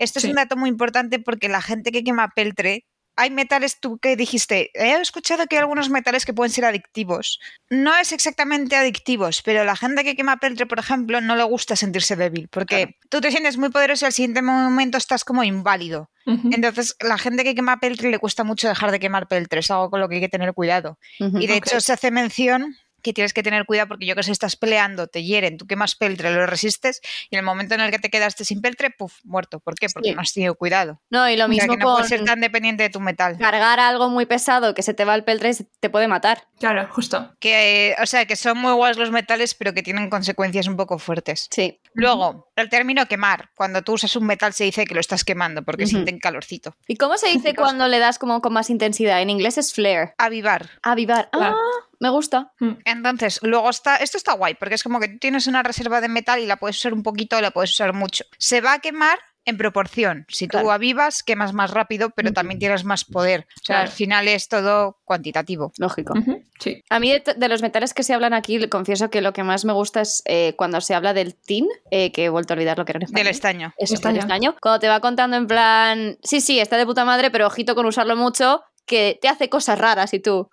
Esto 0.00 0.18
Sí. 0.18 0.26
es 0.26 0.30
un 0.30 0.36
dato 0.36 0.56
muy 0.56 0.68
importante 0.70 1.20
porque 1.20 1.48
la 1.48 1.62
gente 1.62 1.92
que 1.92 2.02
quema 2.02 2.28
peltre, 2.34 2.84
hay 3.16 3.28
metales, 3.30 3.80
tú 3.80 3.98
que 3.98 4.16
dijiste, 4.16 4.70
he 4.72 4.92
escuchado 4.98 5.46
que 5.46 5.56
hay 5.56 5.60
algunos 5.60 5.90
metales 5.90 6.24
que 6.24 6.32
pueden 6.32 6.50
ser 6.50 6.64
adictivos. 6.64 7.38
No 7.68 7.94
es 7.96 8.12
exactamente 8.12 8.76
adictivos, 8.76 9.42
pero 9.42 9.62
la 9.64 9.76
gente 9.76 10.04
que 10.04 10.16
quema 10.16 10.38
peltre, 10.38 10.64
por 10.64 10.78
ejemplo, 10.78 11.20
no 11.20 11.36
le 11.36 11.42
gusta 11.44 11.76
sentirse 11.76 12.16
débil, 12.16 12.48
porque 12.48 12.76
Claro. 12.86 12.92
tú 13.10 13.20
te 13.20 13.30
sientes 13.30 13.58
muy 13.58 13.68
poderoso 13.68 14.04
y 14.04 14.06
al 14.06 14.12
siguiente 14.14 14.40
momento 14.40 14.96
estás 14.96 15.24
como 15.24 15.44
inválido. 15.44 16.10
Entonces, 16.26 16.96
la 17.00 17.18
gente 17.18 17.44
que 17.44 17.54
quema 17.54 17.78
peltre 17.78 18.10
le 18.10 18.18
cuesta 18.20 18.44
mucho 18.44 18.68
dejar 18.68 18.90
de 18.92 19.00
quemar 19.00 19.26
peltre, 19.28 19.60
es 19.60 19.70
algo 19.70 19.90
con 19.90 20.00
lo 20.00 20.08
que 20.08 20.14
hay 20.14 20.20
que 20.22 20.28
tener 20.28 20.54
cuidado. 20.54 20.98
Y 21.18 21.46
de 21.46 21.56
hecho 21.56 21.80
se 21.80 21.92
hace 21.92 22.10
mención 22.10 22.74
que 23.02 23.12
tienes 23.12 23.32
que 23.32 23.42
tener 23.42 23.64
cuidado 23.66 23.88
porque 23.88 24.06
yo 24.06 24.14
que 24.14 24.22
sé, 24.22 24.32
estás 24.32 24.56
peleando, 24.56 25.06
te 25.06 25.22
hieren, 25.22 25.56
tú 25.56 25.66
quemas 25.66 25.94
peltre, 25.94 26.30
lo 26.32 26.46
resistes 26.46 27.00
y 27.30 27.36
en 27.36 27.40
el 27.40 27.44
momento 27.44 27.74
en 27.74 27.80
el 27.80 27.90
que 27.90 27.98
te 27.98 28.10
quedaste 28.10 28.44
sin 28.44 28.60
peltre, 28.60 28.90
puf, 28.90 29.14
muerto. 29.24 29.60
¿Por 29.60 29.74
qué? 29.74 29.88
Porque 29.92 30.10
Sí. 30.10 30.14
no 30.14 30.20
has 30.20 30.32
tenido 30.32 30.54
cuidado. 30.54 31.00
No, 31.10 31.28
y 31.28 31.36
lo 31.36 31.44
O 31.44 31.48
sea, 31.48 31.48
mismo 31.48 31.72
que 31.74 31.78
no 31.78 31.84
con 31.86 31.94
puedes 31.94 32.08
ser 32.08 32.24
tan 32.24 32.40
dependiente 32.40 32.82
de 32.82 32.90
tu 32.90 33.00
metal. 33.00 33.36
cargar 33.38 33.80
algo 33.80 34.08
muy 34.08 34.26
pesado 34.26 34.74
que 34.74 34.82
se 34.82 34.94
te 34.94 35.04
va 35.04 35.14
el 35.14 35.24
peltre 35.24 35.50
te 35.80 35.90
puede 35.90 36.08
matar. 36.08 36.44
Claro, 36.58 36.86
justo. 36.90 37.34
Que, 37.40 37.94
o 38.02 38.06
sea, 38.06 38.26
que 38.26 38.36
son 38.36 38.58
muy 38.58 38.72
guays 38.72 38.96
los 38.98 39.10
metales, 39.10 39.54
pero 39.54 39.72
que 39.74 39.82
tienen 39.82 40.10
consecuencias 40.10 40.66
un 40.66 40.76
poco 40.76 40.98
fuertes. 40.98 41.48
Sí. 41.50 41.80
Luego, 41.94 42.50
el 42.56 42.68
término 42.68 43.06
quemar. 43.06 43.50
Cuando 43.56 43.82
tú 43.82 43.92
usas 43.94 44.14
un 44.16 44.26
metal 44.26 44.52
se 44.52 44.64
dice 44.64 44.84
que 44.84 44.94
lo 44.94 45.00
estás 45.00 45.24
quemando 45.24 45.62
porque 45.62 45.84
Ujú. 45.84 45.90
sienten 45.90 46.18
calorcito. 46.18 46.76
¿Y 46.86 46.96
cómo 46.96 47.16
se 47.18 47.28
dice 47.28 47.54
cuando 47.54 47.88
le 47.88 47.98
das 47.98 48.18
como 48.18 48.40
con 48.40 48.52
más 48.52 48.70
intensidad? 48.70 49.20
En 49.22 49.30
inglés 49.30 49.58
es 49.58 49.72
flare. 49.72 50.14
Avivar. 50.18 50.70
Avivar. 50.82 51.28
Ah, 51.32 51.38
Claro. 51.38 51.56
Me 52.00 52.08
gusta. 52.08 52.52
Entonces, 52.84 53.38
luego 53.42 53.70
está, 53.70 53.96
esto 53.96 54.16
está 54.16 54.32
guay, 54.32 54.54
porque 54.54 54.74
es 54.74 54.82
como 54.82 54.98
que 55.00 55.08
tú 55.08 55.18
tienes 55.18 55.46
una 55.46 55.62
reserva 55.62 56.00
de 56.00 56.08
metal 56.08 56.40
y 56.40 56.46
la 56.46 56.56
puedes 56.56 56.76
usar 56.78 56.94
un 56.94 57.02
poquito 57.02 57.36
o 57.36 57.40
la 57.40 57.50
puedes 57.52 57.70
usar 57.70 57.92
mucho. 57.92 58.24
Se 58.38 58.60
va 58.60 58.72
a 58.74 58.78
quemar 58.80 59.18
en 59.46 59.56
proporción. 59.56 60.26
Si 60.28 60.46
tú 60.46 60.52
Claro. 60.58 60.70
avivas, 60.70 61.22
quemas 61.22 61.54
más 61.54 61.70
rápido, 61.70 62.10
pero 62.10 62.28
Ujú. 62.28 62.34
también 62.34 62.58
tienes 62.58 62.84
más 62.84 63.04
poder. 63.06 63.46
O 63.56 63.64
sea, 63.64 63.76
Claro. 63.76 63.82
al 63.82 63.88
final 63.88 64.28
es 64.28 64.48
todo 64.48 64.98
cuantitativo. 65.04 65.72
Lógico. 65.78 66.12
Sí. 66.60 66.82
A 66.90 67.00
mí 67.00 67.10
de, 67.10 67.22
de 67.36 67.48
los 67.48 67.62
metales 67.62 67.94
que 67.94 68.02
se 68.02 68.12
hablan 68.12 68.34
aquí, 68.34 68.58
le 68.58 68.68
confieso 68.68 69.08
que 69.10 69.22
lo 69.22 69.32
que 69.32 69.42
más 69.42 69.64
me 69.64 69.72
gusta 69.72 70.02
es 70.02 70.22
eh, 70.26 70.54
cuando 70.56 70.80
se 70.82 70.94
habla 70.94 71.14
del 71.14 71.34
tin, 71.34 71.66
eh, 71.90 72.12
que 72.12 72.26
he 72.26 72.28
vuelto 72.28 72.52
a 72.52 72.56
olvidar 72.56 72.76
lo 72.78 72.84
que 72.84 72.92
era 72.92 73.00
en. 73.00 73.12
Del 73.12 73.26
estaño. 73.28 73.72
Eso, 73.78 73.94
Estaño. 73.94 74.14
del 74.16 74.22
estaño. 74.24 74.56
Cuando 74.60 74.78
te 74.78 74.88
va 74.88 75.00
contando 75.00 75.36
en 75.38 75.46
plan, 75.46 76.18
sí, 76.22 76.40
sí, 76.42 76.60
está 76.60 76.76
de 76.76 76.84
puta 76.86 77.04
madre, 77.06 77.30
pero 77.30 77.46
ojito 77.46 77.74
con 77.74 77.86
usarlo 77.86 78.16
mucho, 78.16 78.62
que 78.86 79.18
te 79.22 79.28
hace 79.28 79.48
cosas 79.48 79.78
raras 79.78 80.12
y 80.14 80.20
tú. 80.20 80.50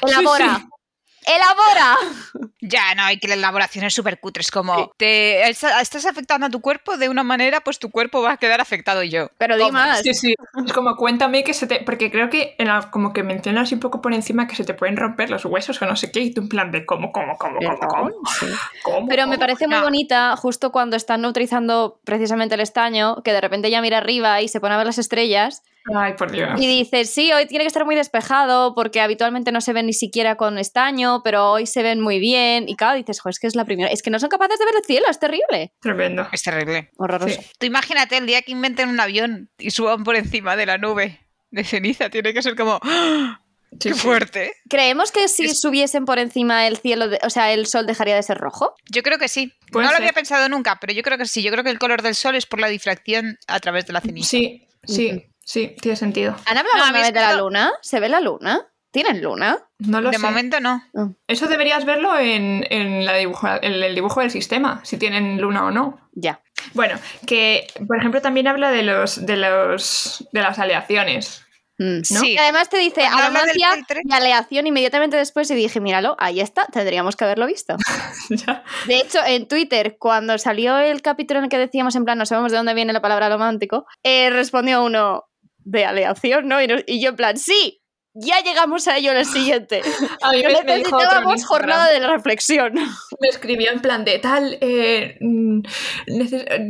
Elabora. 0.00 0.56
sí. 0.58 0.64
¡Elabora! 1.26 1.96
Ya, 2.60 2.94
no, 2.94 3.04
hay 3.04 3.18
que 3.18 3.28
la 3.28 3.34
elaboración 3.34 3.84
es 3.84 3.94
súper 3.94 4.18
cutre. 4.20 4.40
Es 4.40 4.50
como, 4.50 4.92
te, 4.96 5.48
estás 5.48 6.06
afectando 6.06 6.46
a 6.46 6.50
tu 6.50 6.60
cuerpo 6.60 6.96
de 6.96 7.08
una 7.08 7.22
manera, 7.22 7.60
pues 7.60 7.78
tu 7.78 7.90
cuerpo 7.90 8.22
va 8.22 8.32
a 8.32 8.36
quedar 8.36 8.60
afectado 8.60 9.02
yo. 9.02 9.30
Pero 9.38 9.56
di 9.56 9.70
más. 9.70 10.00
Sí, 10.02 10.14
sí. 10.14 10.34
Es 10.66 10.72
como 10.72 10.96
cuéntame 10.96 11.44
que 11.44 11.54
se 11.54 11.66
te. 11.66 11.80
Porque 11.82 12.10
creo 12.10 12.30
que 12.30 12.54
en 12.58 12.68
la- 12.68 12.90
como 12.90 13.12
que 13.12 13.22
mencionas 13.22 13.72
un 13.72 13.80
poco 13.80 14.00
por 14.02 14.12
encima 14.14 14.46
que 14.46 14.56
se 14.56 14.64
te 14.64 14.74
pueden 14.74 14.96
romper 14.96 15.30
los 15.30 15.44
huesos 15.44 15.80
o 15.82 15.86
no 15.86 15.96
sé 15.96 16.10
qué, 16.12 16.20
y 16.20 16.32
tú 16.32 16.40
en 16.42 16.48
plan 16.48 16.70
de 16.70 16.84
cómo, 16.86 17.12
cómo, 17.12 17.36
cómo, 17.36 17.58
cómo, 17.58 17.78
cómo. 17.78 18.10
Sí. 18.38 18.46
cómo, 18.82 19.08
Pero 19.08 19.26
me 19.26 19.36
cómo? 19.36 19.40
parece 19.40 19.66
muy 19.68 19.76
No. 19.78 19.82
bonita 19.84 20.36
justo 20.36 20.72
cuando 20.72 20.96
están 20.96 21.24
utilizando 21.24 22.00
precisamente 22.04 22.54
el 22.54 22.60
estaño, 22.60 23.22
que 23.22 23.32
de 23.32 23.40
repente 23.40 23.70
ya 23.70 23.80
mira 23.82 23.98
arriba 23.98 24.40
y 24.40 24.48
se 24.48 24.60
pone 24.60 24.74
a 24.74 24.78
ver 24.78 24.86
las 24.86 24.98
estrellas 24.98 25.62
Ay, 25.96 26.14
por 26.14 26.30
Dios. 26.30 26.60
y 26.60 26.66
dice, 26.66 27.04
sí, 27.04 27.32
hoy 27.32 27.46
tiene 27.46 27.64
que 27.64 27.68
estar 27.68 27.84
muy 27.84 27.94
despejado 27.94 28.74
porque 28.74 29.00
habitualmente 29.00 29.52
no 29.52 29.60
se 29.60 29.72
ven 29.72 29.86
ni 29.86 29.92
siquiera 29.92 30.36
con 30.36 30.58
estaño, 30.58 31.22
pero 31.22 31.50
hoy 31.52 31.66
se 31.66 31.82
ven 31.82 32.00
muy 32.00 32.18
bien. 32.18 32.68
Y 32.68 32.76
claro, 32.76 32.96
dices, 32.96 33.20
jo, 33.20 33.28
es 33.28 33.38
que 33.38 33.46
es 33.46 33.54
la 33.56 33.64
primera, 33.64 33.88
es 33.90 34.02
que 34.02 34.10
no 34.10 34.18
son 34.18 34.28
capaces 34.28 34.58
de 34.58 34.64
ver 34.64 34.74
el 34.76 34.84
cielo, 34.84 35.06
es 35.10 35.18
terrible. 35.18 35.72
Tremendo. 35.80 36.26
Es 36.32 36.42
terrible. 36.42 36.90
Horroroso. 36.96 37.40
Sí. 37.40 37.46
Tú 37.58 37.66
imagínate 37.66 38.16
el 38.16 38.26
día 38.26 38.42
que 38.42 38.52
inventen 38.52 38.88
un 38.88 39.00
avión 39.00 39.50
y 39.58 39.70
suban 39.70 40.04
por 40.04 40.16
encima 40.16 40.56
de 40.56 40.66
la 40.66 40.78
nube 40.78 41.20
de 41.50 41.64
ceniza. 41.64 42.10
Tiene 42.10 42.34
que 42.34 42.42
ser 42.42 42.54
como, 42.56 42.78
¡ah! 42.82 43.40
Sí, 43.72 43.90
¡qué 43.90 43.94
sí. 43.94 44.00
fuerte! 44.00 44.52
¿Creemos 44.70 45.12
que 45.12 45.28
si 45.28 45.44
Es- 45.44 45.60
subiesen 45.60 46.06
por 46.06 46.18
encima 46.18 46.66
el 46.66 46.78
cielo, 46.78 47.06
de- 47.08 47.18
o 47.22 47.28
sea, 47.28 47.52
el 47.52 47.66
sol 47.66 47.86
dejaría 47.86 48.14
de 48.16 48.22
ser 48.22 48.38
rojo? 48.38 48.74
Yo 48.90 49.02
creo 49.02 49.18
que 49.18 49.28
sí. 49.28 49.52
Puede 49.70 49.84
no 49.86 49.92
lo 49.92 49.98
había 49.98 50.14
pensado 50.14 50.48
nunca, 50.48 50.78
pero 50.80 50.94
yo 50.94 51.02
creo 51.02 51.18
que 51.18 51.26
sí. 51.26 51.42
Yo 51.42 51.50
creo 51.52 51.62
que 51.62 51.68
el 51.70 51.78
color 51.78 52.00
del 52.00 52.14
sol 52.14 52.34
es 52.34 52.46
por 52.46 52.60
la 52.60 52.68
difracción 52.68 53.38
a 53.46 53.60
través 53.60 53.84
de 53.86 53.92
la 53.92 54.00
ceniza. 54.00 54.26
Sí, 54.30 54.66
sí. 54.84 55.26
Sí, 55.48 55.74
tiene 55.80 55.96
sentido. 55.96 56.36
¿Han 56.46 56.58
hablado 56.58 56.86
No, 56.86 56.92
vez 56.92 57.12
de 57.12 57.20
la 57.20 57.34
luna? 57.36 57.72
¿Se 57.80 58.00
ve 58.00 58.08
la 58.10 58.20
luna? 58.20 58.66
¿Tienen 58.90 59.22
luna? 59.22 59.58
No 59.78 60.00
lo 60.00 60.10
de 60.10 60.16
sé. 60.18 60.22
momento 60.22 60.60
no. 60.60 60.82
Eso 61.26 61.46
deberías 61.46 61.84
verlo 61.84 62.18
en, 62.18 62.66
en 62.70 63.04
la 63.04 63.14
dibujo, 63.16 63.46
en 63.60 63.72
el 63.82 63.94
dibujo 63.94 64.20
del 64.20 64.30
sistema, 64.30 64.80
si 64.84 64.96
tienen 64.96 65.40
luna 65.40 65.64
o 65.66 65.70
no. 65.70 65.98
Ya. 66.12 66.40
Bueno, 66.74 66.98
que 67.26 67.66
por 67.86 67.98
ejemplo 67.98 68.20
también 68.22 68.48
habla 68.48 68.70
de 68.70 68.82
los 68.82 69.24
de 69.26 69.36
los 69.36 70.26
de 70.32 70.40
las 70.40 70.58
aleaciones. 70.58 71.44
Mm. 71.80 71.98
¿No? 71.98 72.02
Sí. 72.20 72.32
Y 72.32 72.38
además 72.38 72.68
te 72.70 72.78
dice 72.78 73.02
peltre- 73.02 74.00
y 74.04 74.12
aleación 74.12 74.66
inmediatamente 74.66 75.16
después 75.16 75.48
y 75.50 75.54
dije, 75.54 75.78
míralo, 75.80 76.16
ahí 76.18 76.40
está, 76.40 76.66
tendríamos 76.66 77.14
que 77.14 77.24
haberlo 77.24 77.46
visto. 77.46 77.76
Ya. 78.30 78.64
De 78.86 78.96
hecho, 78.96 79.20
en 79.26 79.46
Twitter, 79.48 79.96
cuando 79.98 80.36
salió 80.38 80.76
el 80.78 81.00
capítulo 81.02 81.38
en 81.38 81.44
el 81.44 81.50
que 81.50 81.56
decíamos 81.58 81.94
en 81.94 82.04
plan, 82.04 82.18
no 82.18 82.26
sabemos 82.26 82.50
de 82.52 82.58
dónde 82.58 82.74
viene 82.74 82.92
la 82.92 83.00
palabra 83.00 83.28
romántico, 83.28 83.86
eh, 84.02 84.28
respondió 84.30 84.82
uno 84.82 85.27
de 85.70 85.84
aleación, 85.84 86.48
¿no? 86.48 86.60
Y, 86.62 86.66
no- 86.66 86.76
y 86.86 87.00
yo 87.02 87.10
en 87.10 87.16
plan, 87.16 87.36
sí, 87.36 87.80
ya 88.14 88.40
llegamos 88.42 88.88
a 88.88 88.96
ello 88.96 89.10
en 89.12 89.18
el 89.18 89.26
siguiente. 89.38 89.82
A 90.22 90.32
mí 90.32 90.42
me, 90.42 90.64
Necesitábamos 90.64 91.44
jornada 91.44 91.90
de 91.92 92.00
la 92.00 92.08
reflexión. 92.08 92.72
me 92.74 93.28
escribió 93.28 93.70
en 93.70 93.80
plan 93.80 94.04
de 94.04 94.18
tal, 94.18 94.56
eh, 94.60 95.16
mm, 95.20 95.60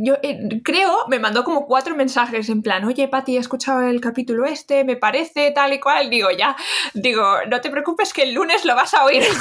yo 0.03 0.17
eh, 0.21 0.37
creo, 0.63 1.07
me 1.07 1.17
mandó 1.19 1.43
como 1.43 1.65
cuatro 1.65 1.95
mensajes 1.95 2.49
en 2.49 2.61
plan, 2.61 2.83
oye 2.85 3.07
Pati, 3.07 3.37
he 3.37 3.39
escuchado 3.39 3.81
el 3.87 3.99
capítulo 4.01 4.45
este, 4.45 4.83
me 4.83 4.95
parece 4.97 5.51
tal 5.51 5.73
y 5.73 5.79
cual, 5.79 6.09
digo 6.09 6.29
ya, 6.31 6.55
digo, 6.93 7.25
no 7.49 7.61
te 7.61 7.69
preocupes 7.71 8.13
que 8.13 8.23
el 8.23 8.33
lunes 8.33 8.65
lo 8.65 8.75
vas 8.75 8.93
a 8.93 9.05
oír. 9.05 9.23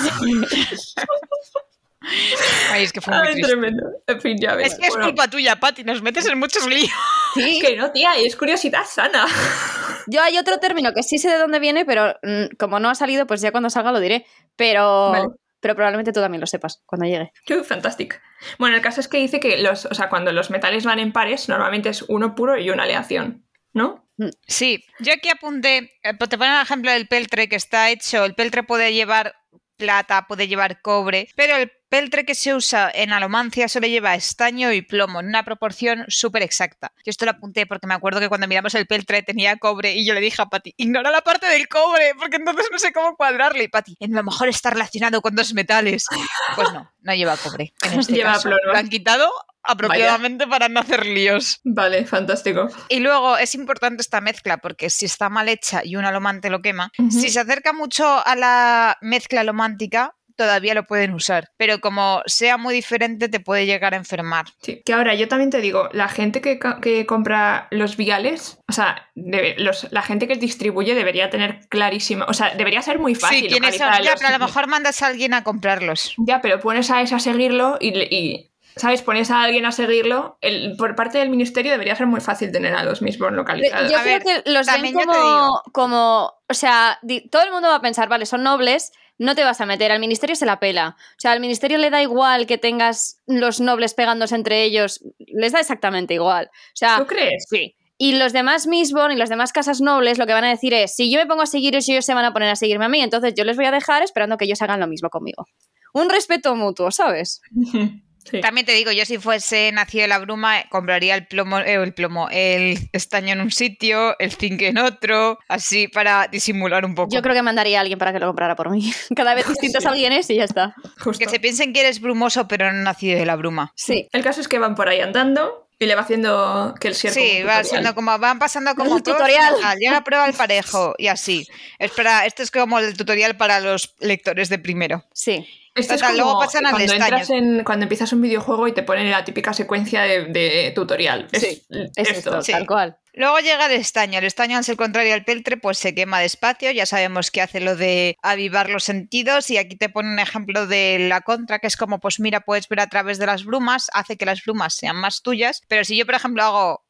Ay, 2.70 2.84
es 2.84 2.92
que 2.92 3.00
fue 3.00 3.12
muy 3.12 3.26
Ay, 3.26 3.32
triste. 3.34 3.52
tremendo. 3.52 3.82
En 4.06 4.20
fin, 4.20 4.36
ya 4.40 4.54
ves. 4.54 4.72
Es 4.72 4.78
que 4.78 4.86
es 4.86 4.90
Bueno, 4.94 5.06
culpa 5.08 5.28
tuya, 5.28 5.56
Pati. 5.56 5.82
Nos 5.84 6.00
metes 6.00 6.26
en 6.26 6.38
muchos 6.38 6.66
líos. 6.66 6.90
Sí. 7.34 7.60
que 7.60 7.76
no, 7.76 7.90
tía, 7.92 8.12
es 8.16 8.36
curiosidad 8.36 8.84
sana. 8.86 9.26
Yo 10.06 10.22
hay 10.22 10.38
otro 10.38 10.58
término 10.58 10.92
que 10.92 11.02
sí 11.02 11.18
sé 11.18 11.28
de 11.28 11.38
dónde 11.38 11.58
viene, 11.58 11.84
pero 11.84 12.14
mm, 12.22 12.56
como 12.58 12.80
no 12.80 12.88
ha 12.88 12.94
salido, 12.94 13.26
pues 13.26 13.40
ya 13.40 13.50
cuando 13.50 13.70
salga 13.70 13.92
lo 13.92 14.00
diré. 14.00 14.24
Pero, 14.56 15.10
Vale. 15.10 15.28
pero 15.60 15.74
probablemente 15.74 16.12
tú 16.12 16.20
también 16.20 16.40
lo 16.40 16.46
sepas 16.46 16.82
cuando 16.86 17.06
llegue. 17.06 17.32
Qué 17.44 17.62
fantástico. 17.62 18.16
Bueno, 18.58 18.76
el 18.76 18.82
caso 18.82 19.00
es 19.00 19.08
que 19.08 19.18
dice 19.18 19.40
que 19.40 19.58
los, 19.58 19.84
o 19.86 19.94
sea, 19.94 20.08
cuando 20.08 20.32
los 20.32 20.50
metales 20.50 20.84
van 20.84 20.98
en 20.98 21.12
pares, 21.12 21.48
normalmente 21.48 21.90
es 21.90 22.02
uno 22.02 22.34
puro 22.34 22.56
y 22.58 22.70
una 22.70 22.84
aleación, 22.84 23.44
¿no? 23.72 24.08
Sí, 24.46 24.84
yo 24.98 25.12
aquí 25.12 25.28
apunté, 25.28 25.92
eh, 26.02 26.14
pues 26.18 26.28
te 26.28 26.38
ponen 26.38 26.54
el 26.54 26.62
ejemplo 26.62 26.90
del 26.90 27.06
peltre 27.06 27.48
que 27.48 27.54
está 27.56 27.90
hecho, 27.90 28.24
el 28.24 28.34
peltre 28.34 28.64
puede 28.64 28.92
llevar 28.92 29.34
plata, 29.76 30.26
puede 30.26 30.48
llevar 30.48 30.82
cobre, 30.82 31.28
pero 31.36 31.56
el 31.56 31.70
peltre 31.88 32.24
que 32.24 32.34
se 32.34 32.54
usa 32.54 32.90
en 32.92 33.12
alomancia 33.12 33.68
solo 33.68 33.86
lleva 33.86 34.14
estaño 34.14 34.72
y 34.72 34.82
plomo 34.82 35.20
en 35.20 35.26
una 35.26 35.44
proporción 35.44 36.04
súper 36.08 36.42
exacta. 36.42 36.92
Yo 37.04 37.10
esto 37.10 37.24
lo 37.24 37.32
apunté 37.32 37.66
porque 37.66 37.86
me 37.86 37.94
acuerdo 37.94 38.20
que 38.20 38.28
cuando 38.28 38.46
miramos 38.46 38.74
el 38.74 38.86
peltre 38.86 39.22
tenía 39.22 39.56
cobre 39.56 39.94
y 39.94 40.04
yo 40.06 40.14
le 40.14 40.20
dije 40.20 40.42
a 40.42 40.46
Pati, 40.46 40.74
ignora 40.76 41.10
la 41.10 41.22
parte 41.22 41.46
del 41.46 41.68
cobre 41.68 42.12
porque 42.18 42.36
entonces 42.36 42.66
no 42.70 42.78
sé 42.78 42.92
cómo 42.92 43.16
cuadrarle. 43.16 43.64
Y 43.64 43.68
Pati, 43.68 43.96
en 44.00 44.12
lo 44.14 44.22
mejor 44.22 44.48
está 44.48 44.70
relacionado 44.70 45.20
con 45.22 45.34
dos 45.34 45.54
metales. 45.54 46.06
Pues 46.54 46.72
no, 46.72 46.92
no 47.00 47.14
lleva 47.14 47.36
cobre. 47.36 47.72
En 47.82 48.00
este 48.00 48.12
Lleva 48.14 48.32
caso. 48.34 48.44
plomo. 48.44 48.58
Lo 48.66 48.76
han 48.76 48.88
quitado 48.88 49.30
apropiadamente 49.62 50.46
para 50.46 50.68
no 50.68 50.80
hacer 50.80 51.06
líos. 51.06 51.60
Vale, 51.64 52.06
fantástico. 52.06 52.68
Y 52.88 53.00
luego 53.00 53.36
es 53.38 53.54
importante 53.54 54.00
esta 54.02 54.20
mezcla 54.20 54.58
porque 54.58 54.88
si 54.90 55.04
está 55.06 55.28
mal 55.28 55.48
hecha 55.48 55.82
y 55.84 55.96
un 55.96 56.04
alomante 56.04 56.48
lo 56.50 56.62
quema, 56.62 56.90
si 57.10 57.28
se 57.28 57.40
acerca 57.40 57.72
mucho 57.72 58.26
a 58.26 58.34
la 58.34 58.96
mezcla 59.02 59.42
alomántica, 59.42 60.14
todavía 60.38 60.72
lo 60.72 60.84
pueden 60.86 61.12
usar. 61.12 61.50
Pero 61.58 61.80
como 61.80 62.22
sea 62.24 62.56
muy 62.56 62.72
diferente, 62.74 63.28
te 63.28 63.40
puede 63.40 63.66
llegar 63.66 63.92
a 63.92 63.98
enfermar. 63.98 64.46
Sí, 64.62 64.80
que 64.86 64.94
ahora 64.94 65.14
yo 65.14 65.28
también 65.28 65.50
te 65.50 65.60
digo, 65.60 65.90
la 65.92 66.08
gente 66.08 66.40
que, 66.40 66.58
que 66.80 67.04
compra 67.04 67.68
los 67.70 67.98
viales, 67.98 68.58
o 68.68 68.72
sea, 68.72 69.10
debe- 69.14 69.56
los- 69.58 69.88
la 69.90 70.00
gente 70.02 70.26
que 70.28 70.36
distribuye 70.36 70.94
debería 70.94 71.28
tener 71.28 71.66
clarísimo, 71.68 72.24
o 72.28 72.32
sea, 72.32 72.54
debería 72.54 72.80
ser 72.80 72.98
muy 72.98 73.14
fácil. 73.14 73.40
sí, 73.40 73.48
son, 73.50 73.58
localizar 73.60 74.02
ya, 74.02 74.14
pero 74.16 74.28
a 74.28 74.38
lo 74.38 74.46
mejor 74.46 74.66
mandas 74.68 75.02
a 75.02 75.08
alguien 75.08 75.34
a 75.34 75.44
comprarlos. 75.44 76.14
Ya, 76.18 76.40
pero 76.40 76.60
pones 76.60 76.90
a 76.90 77.02
ese 77.02 77.14
a 77.16 77.18
seguirlo 77.18 77.76
y, 77.80 77.90
le- 77.90 78.08
y 78.10 78.50
¿sabes? 78.76 79.02
Pones 79.02 79.30
a 79.32 79.42
alguien 79.42 79.66
a 79.66 79.72
seguirlo, 79.72 80.38
el- 80.40 80.76
por 80.76 80.94
parte 80.94 81.18
del 81.18 81.30
ministerio 81.30 81.72
debería 81.72 81.96
ser 81.96 82.06
muy 82.06 82.20
fácil 82.20 82.52
tener 82.52 82.74
a 82.76 82.84
los 82.84 83.02
Mistborn 83.02 83.34
localizados. 83.34 83.90
Yo 83.90 83.98
A 83.98 84.02
creo 84.02 84.20
ver, 84.20 84.42
que 84.44 84.50
los 84.52 84.66
ven 84.68 84.92
como, 84.92 85.62
como, 85.72 86.32
o 86.48 86.54
sea, 86.54 86.98
di- 87.02 87.28
todo 87.28 87.42
el 87.42 87.50
mundo 87.50 87.68
va 87.68 87.74
a 87.76 87.80
pensar, 87.80 88.08
vale, 88.08 88.24
son 88.24 88.44
nobles, 88.44 88.92
no 89.18 89.34
te 89.34 89.44
vas 89.44 89.60
a 89.60 89.66
meter, 89.66 89.92
al 89.92 90.00
ministerio 90.00 90.36
se 90.36 90.46
la 90.46 90.60
pela. 90.60 90.96
O 90.98 91.20
sea, 91.20 91.32
al 91.32 91.40
ministerio 91.40 91.78
le 91.78 91.90
da 91.90 92.00
igual 92.02 92.46
que 92.46 92.58
tengas 92.58 93.20
los 93.26 93.60
nobles 93.60 93.94
pegándose 93.94 94.34
entre 94.34 94.64
ellos, 94.64 95.04
les 95.18 95.52
da 95.52 95.60
exactamente 95.60 96.14
igual. 96.14 96.46
O 96.46 96.76
sea, 96.76 96.98
¿Tú 96.98 97.06
crees? 97.06 97.44
sí. 97.48 97.74
Y 98.00 98.16
los 98.16 98.32
demás 98.32 98.68
Mistborn 98.68 99.12
y 99.12 99.16
las 99.16 99.28
demás 99.28 99.52
casas 99.52 99.80
nobles 99.80 100.18
lo 100.18 100.26
que 100.26 100.32
van 100.32 100.44
a 100.44 100.50
decir 100.50 100.72
es, 100.72 100.94
si 100.94 101.10
yo 101.10 101.18
me 101.18 101.26
pongo 101.26 101.42
a 101.42 101.46
seguiros, 101.46 101.88
ellos 101.88 102.04
se 102.04 102.14
van 102.14 102.24
a 102.24 102.32
poner 102.32 102.48
a 102.48 102.54
seguirme 102.54 102.84
a 102.84 102.88
mí, 102.88 103.00
entonces 103.00 103.34
yo 103.34 103.42
les 103.42 103.56
voy 103.56 103.66
a 103.66 103.72
dejar 103.72 104.04
esperando 104.04 104.36
que 104.36 104.44
ellos 104.44 104.62
hagan 104.62 104.78
lo 104.78 104.86
mismo 104.86 105.10
conmigo. 105.10 105.46
Un 105.92 106.08
respeto 106.08 106.54
mutuo, 106.54 106.92
¿sabes? 106.92 107.40
Sí. 108.30 108.40
También 108.40 108.66
te 108.66 108.72
digo, 108.72 108.92
yo 108.92 109.04
si 109.04 109.18
fuese 109.18 109.70
nacido 109.72 110.02
de 110.02 110.08
la 110.08 110.18
bruma, 110.18 110.64
compraría 110.68 111.14
el 111.14 111.26
plomo, 111.26 111.58
eh, 111.58 111.74
el 111.74 111.94
plomo, 111.94 112.28
el 112.30 112.78
estaño 112.92 113.32
en 113.32 113.40
un 113.40 113.50
sitio, 113.50 114.18
el 114.18 114.32
zinc 114.32 114.62
en 114.62 114.78
otro, 114.78 115.38
así 115.48 115.88
para 115.88 116.28
disimular 116.28 116.84
un 116.84 116.94
poco. 116.94 117.10
Yo 117.14 117.22
creo 117.22 117.34
que 117.34 117.42
mandaría 117.42 117.78
a 117.78 117.80
alguien 117.82 117.98
para 117.98 118.12
que 118.12 118.18
lo 118.18 118.26
comprara 118.26 118.56
por 118.56 118.70
mí. 118.70 118.92
Cada 119.16 119.34
vez 119.34 119.48
distintos 119.48 119.86
alguien 119.86 120.12
es 120.12 120.28
y 120.30 120.36
ya 120.36 120.44
está. 120.44 120.74
Justo. 121.00 121.24
Que 121.24 121.30
se 121.30 121.40
piensen 121.40 121.72
que 121.72 121.80
eres 121.80 122.00
brumoso, 122.00 122.48
pero 122.48 122.72
no 122.72 122.82
nacido 122.82 123.18
de 123.18 123.26
la 123.26 123.36
bruma. 123.36 123.72
Sí. 123.74 124.08
El 124.12 124.22
caso 124.22 124.40
es 124.40 124.48
que 124.48 124.58
van 124.58 124.74
por 124.74 124.88
ahí 124.88 125.00
andando 125.00 125.68
y 125.78 125.86
le 125.86 125.94
va 125.94 126.02
haciendo 126.02 126.74
que 126.80 126.88
el 126.88 126.94
ciervo. 126.94 127.14
Sí, 127.14 127.42
va 127.42 127.62
siendo 127.62 127.94
como, 127.94 128.18
van 128.18 128.38
pasando 128.38 128.74
como 128.74 128.96
El 128.96 129.02
pruebas 129.02 129.20
tutorial. 129.20 129.78
Llega 129.78 129.92
la 129.92 130.04
prueba 130.04 130.24
al 130.24 130.34
parejo 130.34 130.94
y 130.98 131.06
así. 131.06 131.46
Espera, 131.78 132.26
esto 132.26 132.42
es 132.42 132.50
como 132.50 132.78
el 132.80 132.96
tutorial 132.96 133.36
para 133.36 133.60
los 133.60 133.94
lectores 134.00 134.48
de 134.48 134.58
primero. 134.58 135.04
Sí. 135.12 135.46
Esto 135.78 135.94
es 135.94 136.02
como 136.02 136.14
luego 136.14 136.38
pasan 136.40 136.66
al 136.66 136.72
cuando 136.72 136.92
estaño. 136.92 137.04
entras 137.16 137.30
en 137.30 137.64
cuando 137.64 137.84
empiezas 137.84 138.12
un 138.12 138.22
videojuego 138.22 138.68
y 138.68 138.72
te 138.72 138.82
ponen 138.82 139.10
la 139.10 139.24
típica 139.24 139.52
secuencia 139.52 140.02
de, 140.02 140.24
de 140.26 140.72
tutorial. 140.74 141.28
Es, 141.32 141.40
Sí, 141.42 141.62
Es 141.96 142.08
esto. 142.10 142.30
esto, 142.30 142.42
sí. 142.42 142.52
tal 142.52 142.66
cual. 142.66 142.96
Luego 143.14 143.38
llega 143.40 143.66
el 143.66 143.72
estaño. 143.72 144.18
El 144.20 144.24
estaño, 144.26 144.56
al 144.56 144.64
ser 144.64 144.76
contrario 144.76 145.12
al 145.14 145.24
peltre, 145.24 145.56
pues 145.56 145.78
se 145.78 145.92
quema 145.94 146.20
despacio. 146.20 146.70
Ya 146.70 146.86
sabemos 146.86 147.32
que 147.32 147.42
hace 147.42 147.58
lo 147.60 147.74
de 147.74 148.16
avivar 148.22 148.70
los 148.70 148.84
sentidos. 148.84 149.50
Y 149.50 149.56
aquí 149.58 149.76
te 149.76 149.88
pone 149.88 150.08
un 150.12 150.18
ejemplo 150.20 150.66
de 150.68 150.98
la 151.08 151.20
contra, 151.22 151.58
que 151.58 151.66
es 151.66 151.76
como, 151.76 151.98
pues 151.98 152.20
mira, 152.20 152.40
puedes 152.42 152.68
ver 152.68 152.78
a 152.80 152.86
través 152.86 153.18
de 153.18 153.26
las 153.26 153.44
brumas, 153.44 153.88
hace 153.92 154.16
que 154.16 154.24
las 154.24 154.44
brumas 154.44 154.74
sean 154.74 154.96
más 154.96 155.22
tuyas. 155.22 155.62
Pero 155.66 155.84
si 155.84 155.96
yo, 155.96 156.06
por 156.06 156.14
ejemplo, 156.14 156.44
hago. 156.44 156.84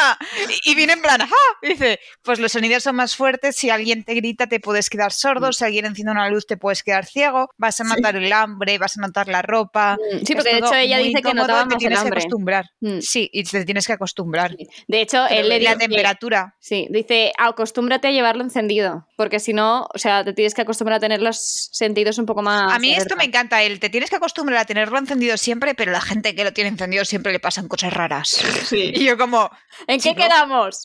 Y 0.64 0.74
viene 0.74 0.92
en 0.94 1.02
plan. 1.02 1.20
Y 1.62 1.68
dice, 1.68 2.00
pues 2.22 2.38
los 2.38 2.52
sonidos 2.52 2.82
son 2.82 2.96
más 2.96 3.16
fuertes, 3.16 3.56
si 3.56 3.70
alguien 3.70 4.04
te 4.04 4.14
grita 4.14 4.46
te 4.46 4.60
puedes 4.60 4.90
quedar 4.90 5.12
sordo, 5.12 5.52
si 5.52 5.64
alguien 5.64 5.86
enciende 5.86 6.12
una 6.12 6.28
luz 6.28 6.46
te 6.46 6.56
puedes 6.56 6.82
quedar 6.82 7.06
ciego, 7.06 7.50
vas 7.56 7.80
a 7.80 7.84
notar 7.84 8.16
el 8.16 8.32
hambre, 8.32 8.78
vas 8.78 8.96
a 8.98 9.00
notar 9.00 9.28
la 9.28 9.42
ropa. 9.42 9.96
Mm, 9.96 10.24
Sí, 10.26 10.34
porque 10.34 10.52
de 10.52 10.58
hecho 10.58 10.74
ella 10.74 10.98
dice 10.98 11.22
que 11.22 11.34
notaba 11.34 11.66
te 11.68 11.74
el 11.74 11.78
tienes 11.78 11.98
que 11.98 12.02
hambre. 12.06 12.20
acostumbrar. 12.20 12.70
Mm. 12.80 13.00
Sí, 13.00 13.28
y 13.32 13.44
te 13.44 13.64
tienes 13.64 13.86
que 13.86 13.92
acostumbrar. 13.94 14.56
De 14.88 15.00
hecho, 15.00 15.26
él 15.28 15.48
le 15.48 15.58
Y 15.58 15.62
la 15.62 15.74
dice, 15.74 15.88
temperatura. 15.88 16.54
sí, 16.60 16.86
dice, 16.90 17.32
acostúmbrate 17.38 18.08
a 18.08 18.10
llevarlo 18.10 18.42
encendido, 18.42 19.06
porque 19.16 19.40
si 19.40 19.52
no, 19.52 19.88
o 19.94 19.98
sea, 19.98 20.24
te 20.24 20.32
tienes 20.32 20.54
que 20.54 20.62
acostumbrar 20.62 20.96
a 20.98 21.00
tener 21.00 21.20
los 21.22 21.68
sentidos 21.72 22.18
un 22.18 22.26
poco 22.26 22.42
más... 22.42 22.72
A 22.72 22.78
mí 22.78 22.92
esto 22.94 23.16
me 23.16 23.24
encanta, 23.24 23.62
el 23.62 23.80
te 23.80 23.88
tienes 23.90 24.10
que 24.10 24.16
acostumbrar 24.16 24.58
a 24.60 24.64
tenerlo 24.64 24.98
encendido 24.98 25.36
siempre, 25.36 25.74
pero 25.74 25.92
la 25.92 26.00
gente 26.00 26.34
que 26.34 26.44
lo 26.44 26.52
tiene 26.52 26.68
encendido 26.70 27.04
siempre 27.04 27.32
le 27.32 27.40
pasan 27.40 27.68
cosas 27.68 27.92
raras. 27.92 28.28
Sí. 28.64 28.92
Y 28.94 29.04
yo 29.04 29.16
como, 29.18 29.50
¿En 29.90 30.00
qué 30.00 30.14
quedamos? 30.14 30.80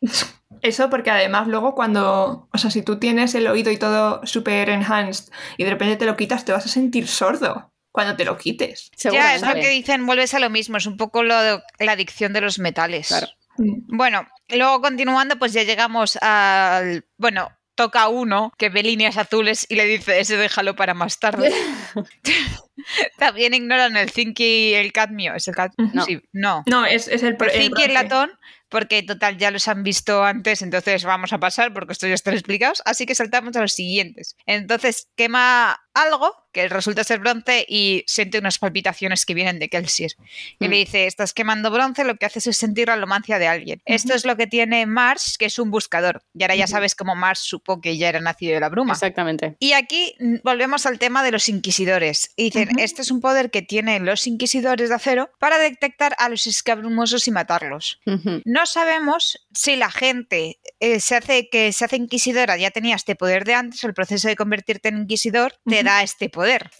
Eso 0.62 0.88
porque 0.90 1.10
además 1.10 1.48
luego 1.48 1.74
cuando, 1.74 2.48
o 2.52 2.58
sea, 2.58 2.70
si 2.70 2.82
tú 2.82 2.98
tienes 2.98 3.34
el 3.34 3.46
oído 3.46 3.70
y 3.70 3.76
todo 3.76 4.24
super 4.26 4.70
enhanced 4.70 5.30
y 5.56 5.64
de 5.64 5.70
repente 5.70 5.96
te 5.96 6.06
lo 6.06 6.16
quitas, 6.16 6.44
te 6.44 6.52
vas 6.52 6.64
a 6.64 6.68
sentir 6.68 7.06
sordo 7.08 7.72
cuando 7.92 8.16
te 8.16 8.24
lo 8.24 8.36
quites. 8.36 8.90
ya 9.02 9.34
es 9.34 9.42
lo 9.42 9.54
que 9.54 9.68
dicen, 9.68 10.06
vuelves 10.06 10.34
a 10.34 10.38
lo 10.38 10.50
mismo, 10.50 10.76
es 10.76 10.86
un 10.86 10.96
poco 10.96 11.22
lo 11.22 11.40
de- 11.40 11.62
la 11.78 11.92
adicción 11.92 12.32
de 12.32 12.40
los 12.40 12.58
metales. 12.58 13.08
Claro. 13.08 13.28
Mm. 13.58 13.96
Bueno, 13.96 14.26
luego 14.48 14.80
continuando, 14.80 15.38
pues 15.38 15.52
ya 15.52 15.62
llegamos 15.62 16.18
al, 16.20 17.06
bueno, 17.16 17.50
toca 17.76 18.08
uno 18.08 18.52
que 18.58 18.68
ve 18.68 18.82
líneas 18.82 19.16
azules 19.16 19.66
y 19.68 19.76
le 19.76 19.84
dice, 19.84 20.18
ese 20.18 20.36
déjalo 20.36 20.74
para 20.74 20.94
más 20.94 21.20
tarde. 21.20 21.52
También 23.18 23.54
ignoran 23.54 23.96
el 23.96 24.10
zinc 24.10 24.38
y 24.40 24.74
el 24.74 24.92
cadmio, 24.92 25.34
es 25.34 25.48
el 25.48 25.54
cadmio, 25.54 25.90
No. 25.92 26.04
sí, 26.04 26.20
no. 26.32 26.62
No, 26.66 26.84
es, 26.84 27.08
es 27.08 27.22
el, 27.22 27.36
El 27.40 27.50
el 27.50 27.62
zinc 27.62 27.78
y 27.78 27.82
el 27.82 27.94
latón, 27.94 28.30
porque 28.68 29.02
total 29.02 29.38
ya 29.38 29.50
los 29.50 29.68
han 29.68 29.82
visto 29.82 30.24
antes, 30.24 30.62
entonces 30.62 31.04
vamos 31.04 31.32
a 31.32 31.38
pasar 31.38 31.72
porque 31.72 31.92
esto 31.92 32.06
ya 32.06 32.14
está 32.14 32.32
explicado, 32.32 32.74
así 32.84 33.06
que 33.06 33.14
saltamos 33.14 33.56
a 33.56 33.60
los 33.60 33.72
siguientes. 33.72 34.36
Entonces 34.46 35.08
quema 35.16 35.78
algo 35.96 36.34
que 36.52 36.68
resulta 36.68 37.04
ser 37.04 37.18
bronce 37.20 37.66
y 37.68 38.02
siente 38.06 38.38
unas 38.38 38.58
palpitaciones 38.58 39.26
que 39.26 39.34
vienen 39.34 39.58
de 39.58 39.68
Kelsier. 39.68 40.12
Y 40.58 40.66
Mm. 40.66 40.70
le 40.70 40.76
dice, 40.76 41.06
estás 41.06 41.34
quemando 41.34 41.70
bronce, 41.70 42.04
lo 42.04 42.16
que 42.16 42.24
haces 42.26 42.46
es 42.46 42.56
sentir 42.56 42.88
la 42.88 42.94
alomancia 42.94 43.38
de 43.38 43.46
alguien. 43.46 43.82
Esto 43.84 44.14
es 44.14 44.24
lo 44.24 44.36
que 44.36 44.46
tiene 44.46 44.86
Mars, 44.86 45.36
que 45.38 45.46
es 45.46 45.58
un 45.58 45.70
buscador. 45.70 46.22
Y 46.34 46.42
ahora 46.42 46.54
ya 46.56 46.66
sabes 46.66 46.94
cómo 46.94 47.14
Mars 47.14 47.40
supo 47.40 47.80
que 47.80 47.96
ya 47.98 48.08
era 48.08 48.20
nacido 48.20 48.54
de 48.54 48.60
la 48.60 48.68
bruma. 48.70 48.92
Exactamente. 48.94 49.56
Y 49.58 49.72
aquí 49.72 50.14
volvemos 50.44 50.86
al 50.86 50.98
tema 50.98 51.22
de 51.22 51.30
los 51.32 51.48
inquisidores. 51.48 52.32
Y 52.36 52.44
dicen, 52.44 52.78
este 52.78 53.02
es 53.02 53.10
un 53.10 53.20
poder 53.20 53.50
que 53.50 53.62
tienen 53.62 54.04
los 54.06 54.26
inquisidores 54.26 54.88
de 54.88 54.94
acero 54.94 55.30
para 55.38 55.58
detectar 55.58 56.14
a 56.18 56.28
los 56.28 56.46
escabrumosos 56.46 57.26
y 57.28 57.30
matarlos. 57.32 58.00
No 58.44 58.64
sabemos 58.66 59.46
si 59.52 59.76
la 59.76 59.90
gente 59.90 60.58
eh, 60.80 61.00
se 61.00 61.16
hace 61.16 61.48
que 61.50 61.72
se 61.72 61.84
hace 61.84 61.96
inquisidora 61.96 62.56
ya 62.56 62.70
tenía 62.70 62.96
este 62.96 63.14
poder 63.16 63.44
de 63.44 63.54
antes, 63.54 63.82
el 63.84 63.94
proceso 63.94 64.28
de 64.28 64.36
convertirte 64.36 64.88
en 64.88 64.98
inquisidor 64.98 65.54
te 65.68 65.82
Ujú. 65.86 65.90
da 65.90 66.02
este 66.02 66.28
poder. 66.28 66.70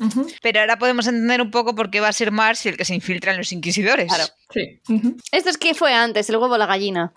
Pero 0.43 0.61
ahora 0.61 0.79
podemos 0.79 1.07
entender 1.07 1.41
un 1.41 1.51
poco 1.51 1.75
por 1.75 1.91
qué 1.91 2.01
va 2.01 2.09
a 2.09 2.13
ser 2.13 2.31
Mars 2.31 2.67
el 2.67 2.77
que 2.77 2.85
se 2.85 2.95
infiltra 2.95 3.33
en 3.33 3.39
los 3.39 3.53
inquisidores. 3.53 4.09
Claro. 4.09 4.25
Sí. 4.51 4.81
Esto 5.33 5.51
es 5.51 5.59
que 5.59 5.75
fue 5.75 5.93
antes, 5.93 6.31
el 6.31 6.37
huevo 6.37 6.55
o 6.55 6.59
la 6.59 6.67
gallina. 6.67 7.13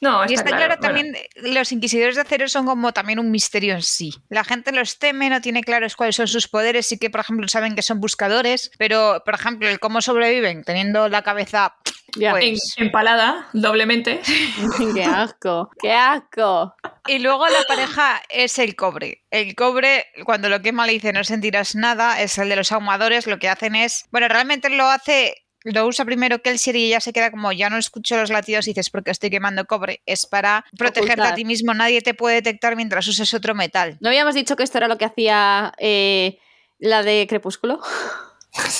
No, 0.00 0.24
Y 0.28 0.34
está 0.34 0.46
claro, 0.50 0.76
bueno. 0.76 0.80
también, 0.80 1.16
los 1.36 1.70
inquisidores 1.72 2.16
de 2.16 2.22
acero 2.22 2.48
son 2.48 2.66
como 2.66 2.92
también 2.92 3.18
un 3.20 3.30
misterio 3.30 3.74
en 3.74 3.82
sí. 3.82 4.12
La 4.28 4.42
gente 4.44 4.72
los 4.72 4.98
teme, 4.98 5.30
no 5.30 5.40
tiene 5.40 5.62
claros 5.62 5.94
cuáles 5.94 6.16
son 6.16 6.26
sus 6.26 6.48
poderes, 6.48 6.86
sí 6.86 6.98
que, 6.98 7.08
por 7.10 7.20
ejemplo, 7.20 7.46
saben 7.48 7.74
que 7.76 7.82
son 7.82 8.00
buscadores, 8.00 8.70
pero, 8.78 9.22
por 9.24 9.34
ejemplo, 9.34 9.68
el 9.68 9.78
cómo 9.80 10.00
sobreviven 10.02 10.64
teniendo 10.64 11.08
la 11.08 11.22
cabeza... 11.22 11.76
Ya. 12.14 12.32
Pues- 12.32 12.74
En- 12.76 12.84
empalada 12.86 13.48
doblemente. 13.54 14.20
qué 14.94 15.04
asco, 15.04 15.70
qué 15.80 15.92
asco. 15.92 16.74
Y 17.06 17.20
luego 17.20 17.48
la 17.48 17.62
pareja 17.66 18.20
es 18.28 18.58
el 18.58 18.76
cobre. 18.76 19.24
El 19.30 19.54
cobre, 19.54 20.06
cuando 20.24 20.48
lo 20.50 20.60
quema 20.60 20.86
le 20.86 20.92
dice 20.92 21.12
no 21.14 21.24
sentirás 21.24 21.74
nada, 21.74 22.20
es 22.20 22.36
el 22.36 22.50
de 22.50 22.56
los 22.56 22.70
ahumadores, 22.70 23.26
lo 23.26 23.38
que 23.38 23.48
hacen 23.48 23.74
es... 23.76 24.04
Bueno, 24.10 24.28
realmente 24.28 24.68
lo 24.68 24.88
hace... 24.88 25.36
Lo 25.64 25.86
usa 25.86 26.04
primero 26.04 26.40
Kelsier 26.42 26.76
y 26.76 26.86
ella 26.86 27.00
se 27.00 27.12
queda 27.12 27.30
como 27.30 27.52
ya 27.52 27.70
no 27.70 27.76
escucho 27.78 28.16
los 28.16 28.30
latidos 28.30 28.66
y 28.66 28.70
dices 28.70 28.90
porque 28.90 29.10
estoy 29.10 29.30
quemando 29.30 29.64
cobre. 29.64 30.02
Es 30.06 30.26
para 30.26 30.64
protegerte 30.76 31.12
Ocultar. 31.12 31.32
a 31.32 31.36
ti 31.36 31.44
mismo. 31.44 31.72
Nadie 31.74 32.00
te 32.02 32.14
puede 32.14 32.36
detectar 32.36 32.74
mientras 32.76 33.06
uses 33.08 33.32
otro 33.34 33.54
metal. 33.54 33.96
¿No 34.00 34.08
habíamos 34.08 34.34
dicho 34.34 34.56
que 34.56 34.62
esto 34.64 34.78
era 34.78 34.88
lo 34.88 34.98
que 34.98 35.04
hacía 35.04 35.72
eh, 35.78 36.38
la 36.78 37.02
de 37.02 37.26
Crepúsculo? 37.28 37.80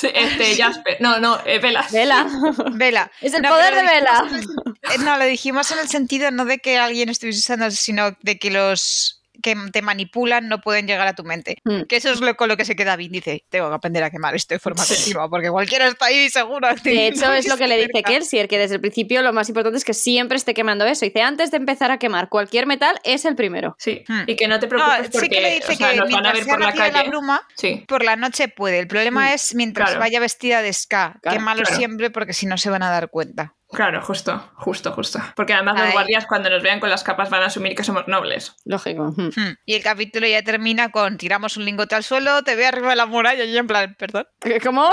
Este, 0.03 0.55
Jasper. 0.55 0.97
No, 0.99 1.19
no, 1.19 1.39
eh, 1.45 1.57
Velas. 1.57 1.91
Vela. 1.91 2.27
Vela. 2.73 3.11
Es 3.21 3.33
el 3.33 3.41
No, 3.41 3.49
poder 3.49 3.73
de 3.73 3.81
Vela. 3.81 4.23
eh, 4.93 4.97
No, 4.99 5.17
lo 5.17 5.25
dijimos 5.25 5.71
en 5.71 5.79
el 5.79 5.87
sentido 5.89 6.29
no 6.29 6.45
de 6.45 6.59
que 6.59 6.77
alguien 6.77 7.09
estuviese 7.09 7.39
usando, 7.39 7.71
sino 7.71 8.11
de 8.21 8.37
que 8.37 8.51
los 8.51 9.22
que 9.43 9.55
te 9.71 9.83
manipulan 9.83 10.47
no 10.47 10.59
pueden 10.61 10.87
llegar 10.87 11.07
a 11.07 11.13
tu 11.13 11.23
mente. 11.23 11.57
Mm. 11.65 11.83
Que 11.83 11.97
eso 11.97 12.09
es 12.09 12.19
lo, 12.21 12.35
con 12.35 12.47
lo 12.49 12.57
que 12.57 12.65
se 12.65 12.75
queda 12.75 12.95
bien. 12.95 13.11
Dice, 13.11 13.45
tengo 13.49 13.69
que 13.69 13.75
aprender 13.75 14.03
a 14.03 14.09
quemar 14.09 14.33
esto 14.33 14.55
de 14.55 14.59
forma 14.59 14.83
continua, 14.83 15.29
porque 15.29 15.49
cualquiera 15.51 15.87
está 15.87 16.05
ahí 16.07 16.29
seguro. 16.29 16.67
De 16.83 17.07
hecho, 17.07 17.31
es 17.33 17.47
lo 17.47 17.57
que 17.57 17.67
le 17.67 17.77
dice. 17.87 18.01
Kelsier, 18.03 18.47
que 18.47 18.57
desde 18.57 18.75
el 18.75 18.81
principio 18.81 19.21
lo 19.21 19.31
más 19.33 19.49
importante 19.49 19.77
es 19.77 19.85
que 19.85 19.93
siempre 19.93 20.37
esté 20.37 20.53
quemando 20.55 20.85
eso. 20.85 21.05
Dice, 21.05 21.21
antes 21.21 21.51
de 21.51 21.57
empezar 21.57 21.91
a 21.91 21.99
quemar 21.99 22.29
cualquier 22.29 22.65
metal, 22.65 22.99
es 23.03 23.25
el 23.25 23.35
primero. 23.35 23.75
Sí, 23.77 24.03
Hmm. 24.07 24.23
y 24.27 24.35
que 24.35 24.47
no 24.47 24.59
te 24.59 24.65
No, 24.65 24.69
preocupes 24.71 25.09
porque 25.11 25.19
sí 25.19 25.29
que 25.29 25.41
le 25.41 25.53
dice 25.55 25.73
o 25.73 25.75
sea, 25.75 25.91
que 25.91 25.97
nos 25.97 26.09
van 26.11 26.25
a 26.25 26.31
mientras 26.33 26.45
ver 26.45 26.55
por 26.55 26.59
la 26.61 26.91
calle. 26.91 27.09
bruma, 27.09 27.41
Sí, 27.55 27.83
por 27.87 28.03
la 28.03 28.15
noche 28.15 28.47
puede. 28.47 28.79
El 28.79 28.87
problema 28.87 29.29
Mm, 29.29 29.33
es 29.33 29.55
mientras 29.55 29.89
claro. 29.89 29.99
vaya 29.99 30.19
vestida 30.19 30.61
de 30.61 30.71
ska. 30.73 31.17
Claro, 31.21 31.37
Quémalo 31.37 31.61
claro. 31.63 31.77
siempre 31.77 32.09
porque 32.09 32.33
si 32.33 32.45
no 32.45 32.57
se 32.57 32.69
van 32.69 32.83
a 32.83 32.89
dar 32.89 33.09
cuenta. 33.09 33.53
Claro, 33.73 34.01
justo, 34.01 34.51
justo, 34.55 34.91
justo. 34.93 35.19
Porque 35.35 35.53
además 35.53 35.75
Ay. 35.77 35.85
los 35.85 35.93
guardias 35.93 36.25
cuando 36.27 36.49
nos 36.49 36.63
vean 36.63 36.79
con 36.79 36.89
las 36.89 37.03
capas 37.03 37.29
van 37.29 37.43
a 37.43 37.47
asumir 37.47 37.75
que 37.75 37.83
somos 37.83 38.07
nobles. 38.07 38.55
Lógico. 38.65 39.13
Mm. 39.17 39.29
Hmm. 39.35 39.57
Y 39.65 39.73
el 39.75 39.83
capítulo 39.83 40.27
ya 40.27 40.41
termina 40.43 40.91
con 40.91 41.17
tiramos 41.17 41.57
un 41.57 41.65
lingote 41.65 41.95
al 41.95 42.03
suelo, 42.03 42.43
te 42.43 42.55
ve 42.55 42.65
arriba 42.65 42.89
de 42.89 42.95
la 42.95 43.05
muralla 43.05 43.43
y 43.43 43.51
yo 43.51 43.59
en 43.59 43.67
plan, 43.67 43.95
perdón. 43.97 44.27
¿Cómo? 44.63 44.89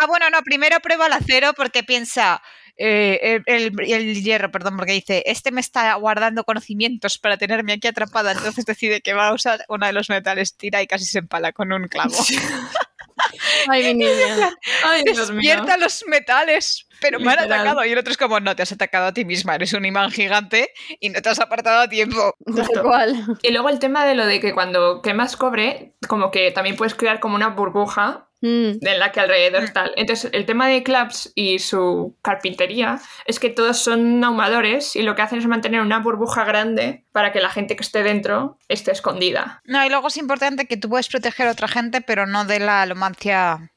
Ah, 0.00 0.06
bueno, 0.06 0.28
no, 0.30 0.42
primero 0.42 0.80
prueba 0.80 1.06
el 1.06 1.12
acero 1.12 1.52
porque 1.54 1.82
piensa. 1.82 2.42
Eh, 2.76 3.40
el, 3.46 4.22
hierro, 4.22 4.50
perdón, 4.50 4.76
porque 4.76 4.92
dice, 4.92 5.22
este 5.26 5.50
me 5.52 5.60
está 5.60 5.94
guardando 5.94 6.44
conocimientos 6.44 7.18
para 7.18 7.36
tenerme 7.36 7.74
aquí 7.74 7.88
atrapada, 7.88 8.32
entonces 8.32 8.64
decide 8.64 9.00
que 9.00 9.14
va 9.14 9.28
a 9.28 9.34
usar 9.34 9.64
uno 9.68 9.86
de 9.86 9.92
los 9.92 10.08
metales, 10.08 10.56
tira 10.56 10.82
y 10.82 10.86
casi 10.86 11.04
se 11.04 11.20
empala 11.20 11.52
con 11.52 11.72
un 11.72 11.86
clavo. 11.88 12.14
Ay, 13.68 13.84
mi 13.84 14.04
niña. 14.04 14.52
Ay, 14.84 15.02
Dios 15.04 15.30
mío. 15.30 15.40
Despierta 15.40 15.76
los 15.76 16.04
metales, 16.06 16.86
pero 17.00 17.20
me 17.20 17.32
han 17.32 17.40
atacado. 17.40 17.84
Y 17.84 17.92
el 17.92 17.98
otro 17.98 18.10
es 18.10 18.16
como, 18.16 18.40
no, 18.40 18.56
te 18.56 18.62
has 18.62 18.72
atacado 18.72 19.06
a 19.06 19.12
ti 19.12 19.24
misma, 19.24 19.54
eres 19.54 19.72
un 19.72 19.84
imán 19.84 20.10
gigante 20.10 20.70
y 21.00 21.10
no 21.10 21.22
te 21.22 21.28
has 21.28 21.40
apartado 21.40 21.82
a 21.82 21.88
tiempo. 21.88 22.34
Tal 22.54 22.82
cual. 22.82 23.38
Y 23.42 23.52
luego 23.52 23.68
el 23.68 23.78
tema 23.78 24.04
de 24.06 24.14
lo 24.14 24.26
de 24.26 24.40
que 24.40 24.52
cuando 24.52 25.00
quemas 25.02 25.36
cobre, 25.36 25.94
como 26.08 26.30
que 26.30 26.50
también 26.50 26.76
puedes 26.76 26.94
crear 26.94 27.20
como 27.20 27.36
una 27.36 27.48
burbuja 27.48 28.28
Mm. 28.40 28.78
en 28.86 28.98
la 28.98 29.10
que 29.10 29.20
alrededor 29.20 29.70
tal. 29.70 29.92
Entonces, 29.96 30.30
el 30.34 30.44
tema 30.44 30.68
de 30.68 30.82
Claps 30.82 31.32
y 31.34 31.58
su 31.60 32.14
carpintería 32.20 33.00
es 33.26 33.38
que 33.38 33.48
todos 33.48 33.78
son 33.78 34.22
ahumadores 34.22 34.96
y 34.96 35.02
lo 35.02 35.14
que 35.14 35.22
hacen 35.22 35.38
es 35.38 35.46
mantener 35.46 35.80
una 35.80 36.00
burbuja 36.00 36.44
grande 36.44 37.04
para 37.12 37.32
que 37.32 37.40
la 37.40 37.48
gente 37.48 37.74
que 37.76 37.82
esté 37.82 38.02
dentro 38.02 38.58
esté 38.68 38.92
escondida. 38.92 39.62
No, 39.64 39.84
y 39.84 39.88
luego 39.88 40.08
es 40.08 40.16
importante 40.18 40.66
que 40.66 40.76
tú 40.76 40.88
puedes 40.90 41.08
proteger 41.08 41.48
a 41.48 41.52
otra 41.52 41.68
gente, 41.68 42.00
pero 42.02 42.26
no 42.26 42.44
de 42.44 42.58
la 42.58 42.82
alomancia 42.82 43.72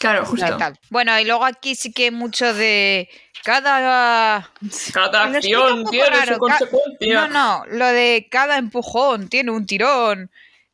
Claro, 0.00 0.24
justo. 0.24 0.56
tal. 0.56 0.78
Bueno, 0.88 1.18
y 1.20 1.24
luego 1.24 1.44
aquí 1.44 1.74
sí 1.74 1.92
que 1.92 2.10
mucho 2.10 2.54
de 2.54 3.08
cada 3.44 4.50
Cada 4.94 5.24
acción 5.24 5.84
tiene 5.90 6.08
raro, 6.08 6.34
su 6.34 6.38
consecuencia. 6.40 7.14
No, 7.14 7.28
no, 7.28 7.64
lo 7.68 7.86
de 7.86 8.26
cada 8.30 8.56
empujón 8.56 9.28
tiene 9.28 9.50
un 9.50 9.66
tirón. 9.66 10.30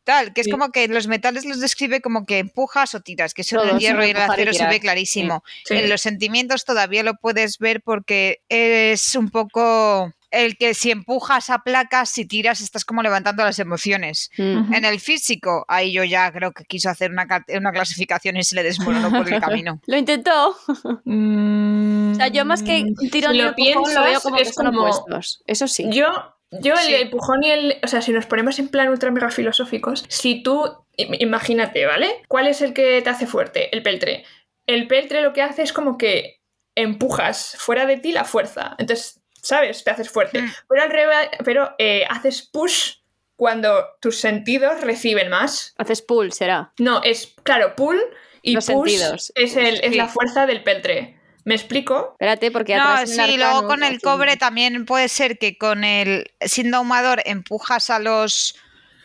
Tal, 0.06 0.32
que 0.32 0.40
es 0.42 0.44
Sí. 0.44 0.50
como 0.52 0.70
que 0.70 0.86
los 0.86 1.08
metales 1.08 1.44
los 1.44 1.58
describe 1.58 2.00
como 2.00 2.24
que 2.26 2.38
empujas 2.38 2.94
o 2.94 3.00
tiras, 3.00 3.34
que 3.34 3.42
eso 3.42 3.56
en 3.56 3.62
Todos 3.62 3.74
el 3.74 3.80
hierro 3.80 3.98
son 4.02 4.06
y 4.06 4.10
el 4.12 4.16
acero 4.18 4.52
se 4.54 4.66
ve 4.68 4.78
clarísimo. 4.78 5.42
Sí. 5.64 5.74
En 5.74 5.90
los 5.90 6.00
sentimientos 6.00 6.64
todavía 6.64 7.02
lo 7.02 7.14
puedes 7.16 7.58
ver 7.58 7.82
porque 7.82 8.40
es 8.48 9.16
un 9.16 9.30
poco 9.30 10.12
el 10.30 10.56
que 10.58 10.74
si 10.74 10.90
empujas 10.92 11.50
a 11.50 11.60
placas, 11.64 12.08
si 12.10 12.24
tiras, 12.24 12.60
estás 12.60 12.84
como 12.84 13.02
levantando 13.02 13.42
las 13.42 13.58
emociones. 13.58 14.30
En 14.36 14.84
el 14.84 15.00
físico, 15.00 15.64
ahí 15.66 15.92
yo 15.92 16.04
ya 16.04 16.30
creo 16.30 16.52
que 16.52 16.64
quiso 16.64 16.88
hacer 16.88 17.10
una, 17.10 17.26
una 17.56 17.72
clasificación 17.72 18.36
y 18.36 18.44
se 18.44 18.54
le 18.54 18.62
desmoronó 18.62 19.10
por 19.10 19.32
el 19.32 19.40
camino. 19.64 19.80
Lo 19.86 19.96
intentó. 19.96 20.56
Mm, 21.04 22.12
O 22.12 22.14
sea, 22.16 22.28
yo 22.28 22.44
más 22.44 22.62
que 22.62 22.82
un 22.82 23.10
tirón 23.10 23.36
lo 23.36 23.48
empujón 23.48 23.94
lo 23.94 24.02
veo 24.04 24.20
como 24.20 24.36
que 24.36 24.42
es 24.42 24.54
son 24.54 24.66
como- 24.66 24.80
opuestos. 24.82 25.42
Eso 25.46 25.66
sí. 25.68 25.86
Yo, 25.90 26.06
yo 26.50 26.74
el 26.74 26.78
Sí. 26.80 26.94
empujón 26.94 27.42
y 27.44 27.50
el. 27.50 27.76
O 27.82 27.88
sea, 27.88 28.00
si 28.02 28.12
nos 28.12 28.26
ponemos 28.26 28.58
en 28.58 28.68
plan 28.68 28.88
ultra 28.88 29.10
mega 29.10 29.30
filosóficos, 29.30 30.04
si 30.08 30.42
tú. 30.42 30.64
im- 30.96 31.16
Imagínate, 31.20 31.84
¿vale? 31.86 32.22
¿Cuál 32.28 32.46
es 32.46 32.62
el 32.62 32.72
que 32.72 33.02
te 33.02 33.10
hace 33.10 33.26
fuerte? 33.26 33.68
El 33.76 33.82
peltre. 33.82 34.24
El 34.66 34.86
peltre 34.88 35.20
lo 35.22 35.32
que 35.32 35.42
hace 35.42 35.62
es 35.62 35.72
como 35.72 35.98
que 35.98 36.40
empujas 36.74 37.56
fuera 37.58 37.86
de 37.86 37.96
ti 37.98 38.12
la 38.12 38.24
fuerza. 38.24 38.74
Entonces, 38.78 39.20
¿sabes? 39.42 39.82
Te 39.84 39.90
haces 39.90 40.10
fuerte. 40.10 40.42
Mm. 40.42 40.52
Pero 40.68 40.82
al 40.82 40.90
revés, 40.90 41.28
pero 41.44 41.74
eh, 41.78 42.04
haces 42.08 42.42
push 42.42 42.96
cuando 43.36 43.84
tus 44.00 44.18
sentidos 44.18 44.80
reciben 44.80 45.28
más. 45.30 45.74
Haces 45.78 46.02
pull, 46.02 46.32
será. 46.32 46.72
No, 46.78 47.02
es, 47.02 47.34
claro, 47.42 47.74
pull 47.76 48.00
y 48.42 48.54
Los 48.54 48.66
push 48.66 48.90
sentidos. 48.90 49.32
es, 49.34 49.56
el, 49.56 49.80
es 49.82 49.90
Sí. 49.92 49.96
la 49.96 50.08
fuerza 50.08 50.46
del 50.46 50.62
peltre. 50.62 51.15
¿Me 51.46 51.54
explico? 51.54 52.10
Espérate, 52.14 52.50
porque 52.50 52.74
No, 52.76 52.82
atrás 52.82 53.10
en 53.16 53.24
sí, 53.24 53.36
luego 53.38 53.66
con 53.68 53.82
el 53.84 54.00
cobre 54.00 54.36
también 54.36 54.84
puede 54.84 55.08
ser 55.08 55.38
que 55.38 55.56
con 55.56 55.84
el 55.84 56.30
siendo 56.40 56.76
ahumador 56.78 57.22
empujas 57.24 57.88
a 57.88 58.00
los 58.00 58.56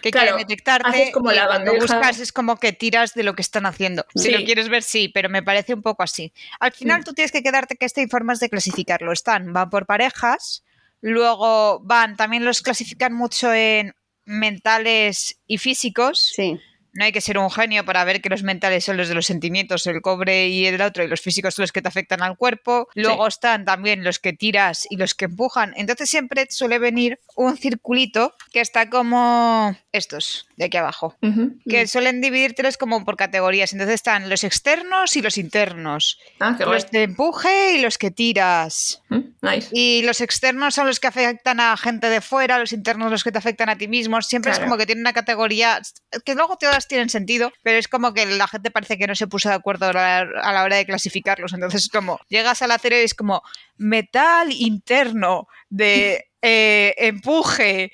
que 0.02 0.10
Claro, 0.10 0.30
quieren 0.32 0.48
detectarte 0.48 0.90
haces 0.90 1.12
como 1.12 1.32
y 1.32 1.36
la 1.36 1.46
cuando 1.46 1.76
buscas 1.76 2.20
es 2.20 2.32
como 2.34 2.58
que 2.58 2.74
tiras 2.74 3.14
de 3.14 3.22
lo 3.22 3.36
que 3.36 3.44
están 3.44 3.68
haciendo. 3.68 4.04
Si 4.16 4.32
lo 4.32 4.44
quieres 4.44 4.70
ver, 4.70 4.82
sí, 4.82 5.08
pero 5.08 5.30
me 5.30 5.44
parece 5.44 5.76
un 5.76 5.84
poco 5.84 6.02
así. 6.02 6.34
Al 6.60 6.72
final 6.72 7.02
Mm. 7.02 7.04
tú 7.04 7.14
tienes 7.14 7.32
que 7.32 7.44
quedarte 7.44 7.76
que 7.76 7.86
esta 7.86 8.02
hay 8.02 8.08
formas 8.08 8.40
de 8.40 8.50
clasificarlo. 8.50 9.12
Están, 9.12 9.54
van 9.54 9.70
por 9.70 9.86
parejas, 9.86 10.64
luego 11.00 11.80
van, 11.84 12.16
también 12.18 12.44
los 12.44 12.64
clasifican 12.64 13.14
mucho 13.14 13.54
en 13.54 13.94
mentales 14.26 15.40
y 15.46 15.60
físicos. 15.60 16.32
Sí. 16.36 16.60
No 16.94 17.06
hay 17.06 17.12
que 17.12 17.22
ser 17.22 17.38
un 17.38 17.50
genio 17.50 17.86
para 17.86 18.04
ver 18.04 18.22
que 18.22 18.30
los 18.30 18.44
mentales 18.44 18.84
son 18.84 18.98
los 18.98 19.08
de 19.08 19.16
los 19.16 19.26
sentimientos, 19.26 19.88
el 19.88 20.02
cobre 20.02 20.50
y 20.50 20.66
el 20.66 20.82
otro, 20.82 21.04
y 21.04 21.08
los 21.08 21.22
físicos 21.22 21.56
son 21.56 21.64
los 21.64 21.72
que 21.72 21.82
te 21.82 21.88
afectan 21.88 22.22
al 22.22 22.36
cuerpo. 22.38 22.88
Luego 22.96 23.28
están 23.28 23.66
también 23.66 24.04
los 24.04 24.20
que 24.20 24.34
tiras 24.34 24.88
y 24.90 24.98
los 24.98 25.16
que 25.16 25.26
empujan. 25.26 25.74
Entonces 25.78 26.10
siempre 26.10 26.48
suele 26.50 26.80
venir 26.80 27.20
un 27.36 27.58
circulito 27.58 28.36
que 28.52 28.60
está 28.62 28.90
como 28.90 29.76
estos, 29.92 30.48
de 30.58 30.66
aquí 30.66 30.78
abajo. 30.78 31.16
Ujú. 31.22 31.56
Que 31.68 31.88
suelen 31.88 32.22
dividírtelos 32.22 32.78
como 32.78 33.06
por 33.06 33.16
categorías. 33.16 33.72
Entonces 33.74 33.96
están 33.96 34.30
los 34.30 34.44
externos 34.44 35.16
y 35.16 35.22
los 35.22 35.38
internos. 35.38 36.20
Ah, 36.40 36.56
qué. 36.58 36.66
Los 36.66 36.92
de 36.92 37.04
empuje 37.04 37.76
y 37.76 37.82
los 37.82 37.98
que 37.98 38.12
tiras. 38.12 39.02
Mm, 39.10 39.20
Nice. 39.42 39.70
Y 39.72 40.04
los 40.04 40.22
externos 40.22 40.76
son 40.76 40.88
los 40.88 41.00
que 41.00 41.08
afectan 41.08 41.60
a 41.60 41.76
gente 41.78 42.10
de 42.10 42.22
fuera, 42.22 42.60
los 42.60 42.74
internos 42.74 43.12
los 43.12 43.24
que 43.24 43.32
te 43.32 43.38
afectan 43.38 43.70
a 43.70 43.78
ti 43.78 43.88
mismo. 43.88 44.22
Siempre 44.22 44.52
es 44.52 44.60
como 44.60 44.78
que 44.78 44.86
tiene 44.86 45.02
una 45.02 45.14
categoría 45.14 45.82
que 46.26 46.36
luego 46.36 46.58
tienen 46.88 47.10
sentido, 47.10 47.52
pero 47.64 47.78
es 47.78 47.88
como 47.88 48.14
que 48.14 48.26
la 48.26 48.48
gente 48.48 48.72
parece 48.72 48.98
que 48.98 49.08
no 49.08 49.16
se 49.16 49.28
puso 49.28 49.50
de 49.50 49.56
acuerdo 49.56 49.88
a 49.88 49.94
la, 49.94 50.20
a 50.20 50.54
la 50.54 50.64
hora 50.64 50.78
de 50.78 50.86
clasificarlos. 50.86 51.54
Entonces, 51.54 51.90
como 51.90 52.20
llegas 52.30 52.62
al 52.62 52.72
acero 52.72 52.96
y 52.98 53.04
es 53.04 53.14
como 53.14 53.42
metal 53.78 54.52
interno 54.52 55.48
de 55.70 56.30
eh, 56.42 56.96
empuje, 56.98 57.92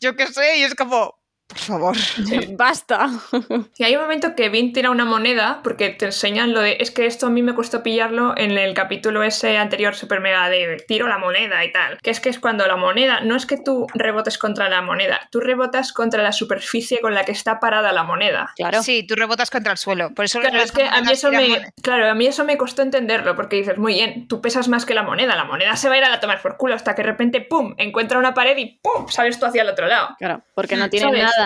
yo 0.00 0.16
qué 0.16 0.26
sé, 0.26 0.58
y 0.58 0.62
es 0.62 0.74
como, 0.74 1.19
por 1.50 1.58
favor. 1.58 1.96
Basta. 2.56 3.10
Y 3.76 3.84
hay 3.84 3.96
un 3.96 4.02
momento 4.02 4.34
que 4.34 4.48
Vin 4.48 4.72
tira 4.72 4.90
una 4.90 5.04
moneda 5.04 5.60
porque 5.62 5.90
te 5.90 6.06
enseñan 6.06 6.52
lo 6.52 6.60
de. 6.60 6.76
Es 6.80 6.90
que 6.90 7.06
esto 7.06 7.26
a 7.26 7.30
mí 7.30 7.42
me 7.42 7.54
costó 7.54 7.82
pillarlo 7.82 8.34
en 8.36 8.56
el 8.58 8.74
capítulo 8.74 9.22
ese 9.22 9.56
anterior, 9.58 9.94
super 9.94 10.20
mega 10.20 10.48
de 10.48 10.82
tiro 10.86 11.08
la 11.08 11.18
moneda 11.18 11.64
y 11.64 11.72
tal. 11.72 11.98
Que 12.02 12.10
es 12.10 12.20
que 12.20 12.28
es 12.28 12.38
cuando 12.38 12.66
la 12.66 12.76
moneda. 12.76 13.20
No 13.20 13.36
es 13.36 13.46
que 13.46 13.56
tú 13.56 13.86
rebotes 13.94 14.38
contra 14.38 14.68
la 14.68 14.82
moneda, 14.82 15.20
tú 15.30 15.40
rebotas 15.40 15.92
contra 15.92 16.22
la 16.22 16.32
superficie 16.32 17.00
con 17.00 17.14
la 17.14 17.24
que 17.24 17.32
está 17.32 17.58
parada 17.60 17.92
la 17.92 18.02
moneda. 18.04 18.52
Claro. 18.56 18.82
Sí, 18.82 19.06
tú 19.06 19.14
rebotas 19.14 19.50
contra 19.50 19.72
el 19.72 19.78
suelo. 19.78 20.10
Por 20.14 20.24
eso 20.26 20.40
Claro, 20.40 20.58
es 20.60 20.72
que 20.72 20.84
a 20.84 21.00
mí 21.00 21.12
eso 21.12 21.30
me. 21.32 21.72
Claro, 21.82 22.10
a 22.10 22.14
mí 22.14 22.26
eso 22.26 22.44
me 22.44 22.56
costó 22.56 22.82
entenderlo, 22.82 23.34
porque 23.36 23.56
dices, 23.56 23.78
muy 23.78 23.94
bien, 23.94 24.28
tú 24.28 24.40
pesas 24.40 24.68
más 24.68 24.84
que 24.84 24.94
la 24.94 25.02
moneda, 25.02 25.36
la 25.36 25.44
moneda 25.44 25.76
se 25.76 25.88
va 25.88 25.94
a 25.94 25.98
ir 25.98 26.04
a 26.04 26.10
la 26.10 26.20
tomar 26.20 26.42
por 26.42 26.56
culo 26.56 26.74
hasta 26.74 26.94
que 26.94 27.02
de 27.02 27.08
repente, 27.08 27.40
¡pum! 27.40 27.74
encuentra 27.78 28.18
una 28.18 28.34
pared 28.34 28.56
y 28.58 28.78
¡pum! 28.82 29.08
sales 29.08 29.38
tú 29.40 29.46
hacia 29.46 29.62
el 29.62 29.68
otro 29.68 29.86
lado. 29.86 30.16
Claro, 30.18 30.42
porque 30.54 30.76
no 30.76 30.88
tiene 30.90 31.06
¿sabes? 31.06 31.22
nada. 31.22 31.39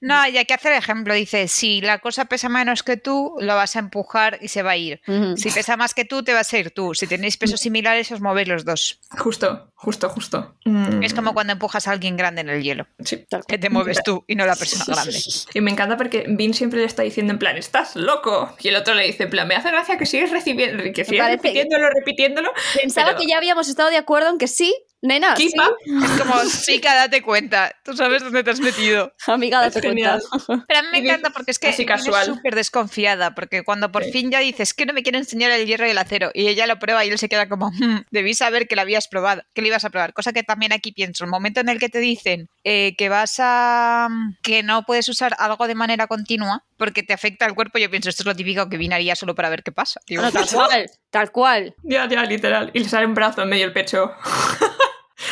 No, 0.00 0.26
y 0.28 0.36
hay 0.36 0.44
que 0.44 0.52
hacer 0.54 0.72
ejemplo. 0.72 1.14
Dice, 1.14 1.48
si 1.48 1.80
la 1.80 1.98
cosa 2.00 2.26
pesa 2.26 2.48
menos 2.50 2.82
que 2.82 2.96
tú, 2.98 3.36
lo 3.40 3.54
vas 3.54 3.74
a 3.74 3.78
empujar 3.78 4.38
y 4.42 4.48
se 4.48 4.62
va 4.62 4.72
a 4.72 4.76
ir. 4.76 5.00
Si 5.36 5.50
pesa 5.50 5.76
más 5.78 5.94
que 5.94 6.04
tú, 6.04 6.22
te 6.22 6.34
vas 6.34 6.52
a 6.52 6.58
ir 6.58 6.72
tú. 6.72 6.94
Si 6.94 7.06
tenéis 7.06 7.36
pesos 7.38 7.60
similares, 7.60 8.10
os 8.12 8.20
movéis 8.20 8.48
los 8.48 8.64
dos. 8.66 9.00
Justo, 9.16 9.70
justo, 9.76 10.10
justo. 10.10 10.56
Mm, 10.66 11.02
Es 11.02 11.14
como 11.14 11.32
cuando 11.32 11.54
empujas 11.54 11.88
a 11.88 11.92
alguien 11.92 12.16
grande 12.18 12.42
en 12.42 12.50
el 12.50 12.62
hielo, 12.62 12.86
sí. 13.02 13.24
Tal 13.30 13.44
que 13.46 13.56
te 13.56 13.70
mueves 13.70 14.02
tú 14.04 14.24
y 14.26 14.34
no 14.34 14.44
la 14.44 14.56
persona 14.56 14.84
grande. 14.88 15.18
Y 15.54 15.60
me 15.62 15.70
encanta 15.70 15.96
porque 15.96 16.26
Vin 16.28 16.52
siempre 16.52 16.80
le 16.80 16.84
está 16.86 17.02
diciendo 17.02 17.32
en 17.32 17.38
plan, 17.38 17.56
estás 17.56 17.96
loco. 17.96 18.54
Y 18.60 18.68
el 18.68 18.76
otro 18.76 18.92
le 18.94 19.04
dice 19.06 19.22
en 19.22 19.30
plan, 19.30 19.48
me 19.48 19.54
hace 19.54 19.70
gracia 19.70 19.96
que 19.96 20.04
sigues 20.06 20.30
recibiendo, 20.30 20.82
que 20.92 21.04
sigues 21.04 21.24
repitiéndolo, 21.26 21.88
repitiéndolo. 21.88 22.52
Pensaba 22.82 23.08
Pero- 23.10 23.20
que 23.20 23.26
ya 23.26 23.38
habíamos 23.38 23.68
estado 23.68 23.88
de 23.88 23.96
acuerdo 23.96 24.28
en 24.28 24.38
que 24.38 24.48
sí, 24.48 24.74
nena, 25.02 25.36
sí. 25.36 25.46
Es 25.46 26.20
como, 26.20 26.34
chica, 26.64 26.94
date 26.94 27.22
cuenta. 27.22 27.72
Tú 27.84 27.96
sabes 27.96 28.22
dónde 28.22 28.42
te 28.44 28.50
has 28.50 28.60
metido. 28.60 29.12
Amiga, 29.26 29.60
date 29.60 29.80
cuenta. 29.80 30.18
Pero 30.66 30.80
a 30.80 30.82
mí 30.82 30.88
me 30.92 30.98
encanta 30.98 31.30
porque 31.30 31.50
es 31.52 31.58
que 31.58 31.68
así 31.68 31.82
es 31.88 32.24
súper 32.26 32.54
desconfiada. 32.54 33.34
Porque 33.34 33.62
cuando 33.64 33.90
por 33.92 34.04
Sí. 34.04 34.12
fin 34.12 34.30
ya 34.30 34.40
dices 34.40 34.74
que 34.74 34.86
no 34.86 34.92
me 34.92 35.02
quiere 35.02 35.18
enseñar 35.18 35.50
el 35.50 35.66
hierro 35.66 35.86
y 35.86 35.90
el 35.90 35.98
acero, 35.98 36.30
y 36.34 36.48
ella 36.48 36.66
lo 36.66 36.78
prueba 36.78 37.04
y 37.04 37.08
él 37.10 37.18
se 37.18 37.28
queda 37.28 37.48
como, 37.48 37.70
"Hmm, 37.70 38.02
debí 38.10 38.34
saber 38.34 38.66
que 38.68 38.74
lo 38.76 38.82
habías 38.82 39.08
probado, 39.08 39.42
que 39.54 39.60
lo 39.60 39.68
ibas 39.68 39.84
a 39.84 39.90
probar. 39.90 40.12
Cosa 40.14 40.32
que 40.32 40.42
también 40.42 40.72
aquí 40.72 40.92
pienso, 40.92 41.24
el 41.24 41.30
momento 41.30 41.60
en 41.60 41.68
el 41.68 41.78
que 41.78 41.88
te 41.88 41.98
dicen 41.98 42.48
eh, 42.64 42.94
que 42.96 43.08
vas 43.08 43.36
a. 43.38 44.08
que 44.42 44.62
no 44.62 44.82
puedes 44.84 45.08
usar 45.08 45.34
algo 45.38 45.66
de 45.66 45.74
manera 45.74 46.06
continua 46.06 46.64
porque 46.76 47.02
te 47.02 47.12
afecta 47.12 47.44
al 47.46 47.54
cuerpo, 47.54 47.78
yo 47.78 47.90
pienso, 47.90 48.08
esto 48.08 48.22
es 48.22 48.26
lo 48.26 48.36
típico 48.36 48.68
que 48.68 48.76
Vin 48.76 48.92
haría 48.92 49.16
solo 49.16 49.34
para 49.34 49.48
ver 49.48 49.62
qué 49.62 49.72
pasa. 49.72 50.00
Digo, 50.06 50.22
Bueno, 50.22 50.38
tal 50.38 50.48
cual, 50.68 50.90
tal 51.10 51.32
cual. 51.32 51.74
Ya, 51.82 52.06
ya, 52.08 52.22
literal. 52.24 52.70
Y 52.74 52.80
le 52.80 52.88
sale 52.88 53.06
un 53.06 53.14
brazo 53.14 53.42
en 53.42 53.48
medio 53.48 53.64
del 53.64 53.72
pecho. 53.72 54.12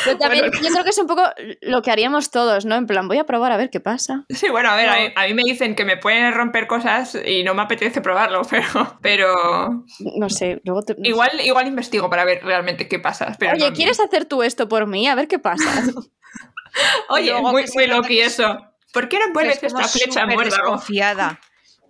Pero 0.06 0.18
también 0.18 0.44
Bueno. 0.50 0.62
yo 0.66 0.70
creo 0.72 0.84
que 0.84 0.90
es 0.90 0.98
un 0.98 1.06
poco 1.06 1.22
lo 1.60 1.82
que 1.82 1.90
haríamos 1.90 2.30
todos, 2.30 2.64
¿no? 2.64 2.74
En 2.76 2.86
plan, 2.86 3.06
voy 3.08 3.18
a 3.18 3.24
probar 3.24 3.52
a 3.52 3.56
ver 3.56 3.68
qué 3.70 3.80
pasa. 3.80 4.24
Sí, 4.30 4.48
bueno, 4.48 4.70
a 4.70 4.76
ver, 4.76 4.86
No. 4.86 4.92
a, 4.92 4.96
mí, 4.96 5.12
a 5.14 5.26
mí 5.26 5.34
me 5.34 5.42
dicen 5.44 5.74
que 5.74 5.84
me 5.84 5.96
pueden 5.96 6.32
romper 6.32 6.66
cosas 6.66 7.16
y 7.26 7.42
no 7.44 7.54
me 7.54 7.62
apetece 7.62 8.00
probarlo, 8.00 8.42
pero, 8.50 8.98
pero 9.02 9.84
No 10.16 10.30
sé, 10.30 10.60
luego 10.64 10.82
te... 10.82 10.96
igual, 11.02 11.30
igual 11.44 11.66
investigo 11.66 12.08
para 12.08 12.24
ver 12.24 12.42
realmente 12.44 12.88
qué 12.88 12.98
pasa. 12.98 13.36
Pero 13.38 13.52
Oye, 13.52 13.70
no- 13.70 13.76
¿quieres 13.76 14.00
hacer 14.00 14.24
tú 14.24 14.42
esto 14.42 14.68
por 14.68 14.86
mí? 14.86 15.06
A 15.08 15.14
ver 15.14 15.28
qué 15.28 15.38
pasa. 15.38 15.64
Oye, 17.08 17.30
Luego 17.30 17.50
muy, 17.50 17.64
muy 17.74 18.18
eso. 18.20 18.58
¿Por 18.92 19.08
qué 19.08 19.18
no 19.18 19.26
que 19.26 19.32
vuelves 19.32 19.62
esta 19.62 19.84
flecha 19.88 20.26
muérdago? 20.26 20.44
desconfiada. 20.72 21.40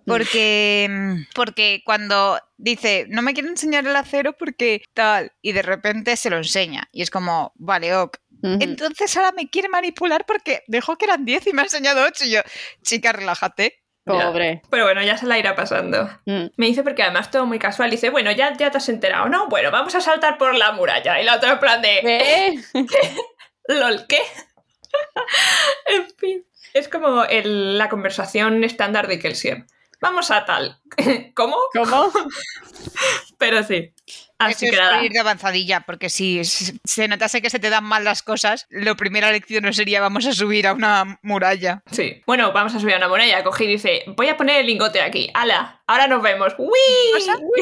Porque, 0.07 0.89
porque 1.35 1.81
cuando 1.85 2.39
dice, 2.57 3.05
no 3.09 3.21
me 3.21 3.33
quiere 3.33 3.49
enseñar 3.49 3.85
el 3.85 3.95
acero 3.95 4.33
porque 4.33 4.83
tal, 4.93 5.33
y 5.41 5.51
de 5.51 5.61
repente 5.61 6.15
se 6.15 6.29
lo 6.29 6.37
enseña. 6.37 6.87
Y 6.91 7.01
es 7.03 7.11
como, 7.11 7.51
vale, 7.55 7.95
ok. 7.95 8.17
Entonces 8.43 9.17
ahora 9.17 9.31
me 9.31 9.49
quiere 9.49 9.67
manipular 9.67 10.23
porque 10.27 10.63
dejó 10.67 10.95
que 10.95 11.05
eran 11.05 11.25
10 11.25 11.47
y 11.47 11.53
me 11.53 11.61
ha 11.61 11.65
enseñado 11.65 12.05
8. 12.05 12.25
Y 12.25 12.31
yo, 12.31 12.41
chica, 12.83 13.11
relájate. 13.11 13.83
Pobre. 14.05 14.61
Pero 14.69 14.85
bueno, 14.85 15.01
ya 15.03 15.17
se 15.17 15.25
la 15.25 15.37
irá 15.39 15.55
pasando. 15.55 16.07
Mm. 16.25 16.45
Me 16.55 16.67
dice 16.67 16.83
porque 16.83 17.01
además 17.03 17.29
todo 17.31 17.45
muy 17.47 17.57
casual. 17.59 17.89
Dice, 17.89 18.09
bueno, 18.11 18.31
ya, 18.31 18.55
ya 18.55 18.69
te 18.71 18.77
has 18.77 18.87
enterado, 18.89 19.27
¿no? 19.27 19.47
Bueno, 19.49 19.69
vamos 19.71 19.95
a 19.95 20.01
saltar 20.01 20.37
por 20.37 20.55
la 20.55 20.71
muralla. 20.71 21.19
Y 21.19 21.25
la 21.25 21.35
otra 21.35 21.53
en 21.53 21.59
plan 21.59 21.81
de, 21.81 21.99
¿Eh? 22.03 22.63
¿lol 23.67 24.05
qué? 24.07 24.19
en 25.87 26.07
fin. 26.17 26.45
Es 26.73 26.87
como 26.87 27.23
el- 27.25 27.77
la 27.77 27.89
conversación 27.89 28.63
estándar 28.63 29.07
de 29.07 29.19
Kelsier. 29.19 29.65
Vamos 30.01 30.31
a 30.31 30.45
tal. 30.45 30.79
¿Cómo? 31.35 31.57
¿Cómo? 31.73 32.11
Pero 33.37 33.63
sí. 33.63 33.93
Así 34.39 34.67
Eso 34.67 34.75
que 34.75 34.97
es 34.97 35.03
ir 35.05 35.11
de 35.13 35.19
avanzadilla, 35.19 35.79
porque 35.81 36.09
si 36.09 36.41
se 36.45 37.07
notase 37.07 37.41
que 37.41 37.49
se 37.49 37.57
te 37.57 37.71
dan 37.71 37.83
mal 37.83 38.03
las 38.03 38.21
cosas, 38.21 38.67
lo 38.69 38.95
primera 38.95 39.31
lección 39.31 39.63
no 39.63 39.73
sería 39.73 39.99
vamos 39.99 40.27
a 40.27 40.33
subir 40.33 40.67
a 40.67 40.73
una 40.73 41.19
muralla. 41.23 41.81
Sí. 41.91 42.21
Bueno, 42.27 42.51
vamos 42.53 42.75
a 42.75 42.79
subir 42.79 42.93
a 42.93 42.97
una 42.97 43.07
muralla. 43.07 43.43
Cogí 43.43 43.63
y 43.63 43.67
dice, 43.67 44.03
voy 44.15 44.27
a 44.29 44.37
poner 44.37 44.57
el 44.61 44.67
lingote 44.67 45.01
aquí. 45.01 45.31
¡Hala! 45.33 45.81
Ahora 45.87 46.05
nos 46.07 46.21
vemos. 46.21 46.53
¡Uy! 46.59 46.69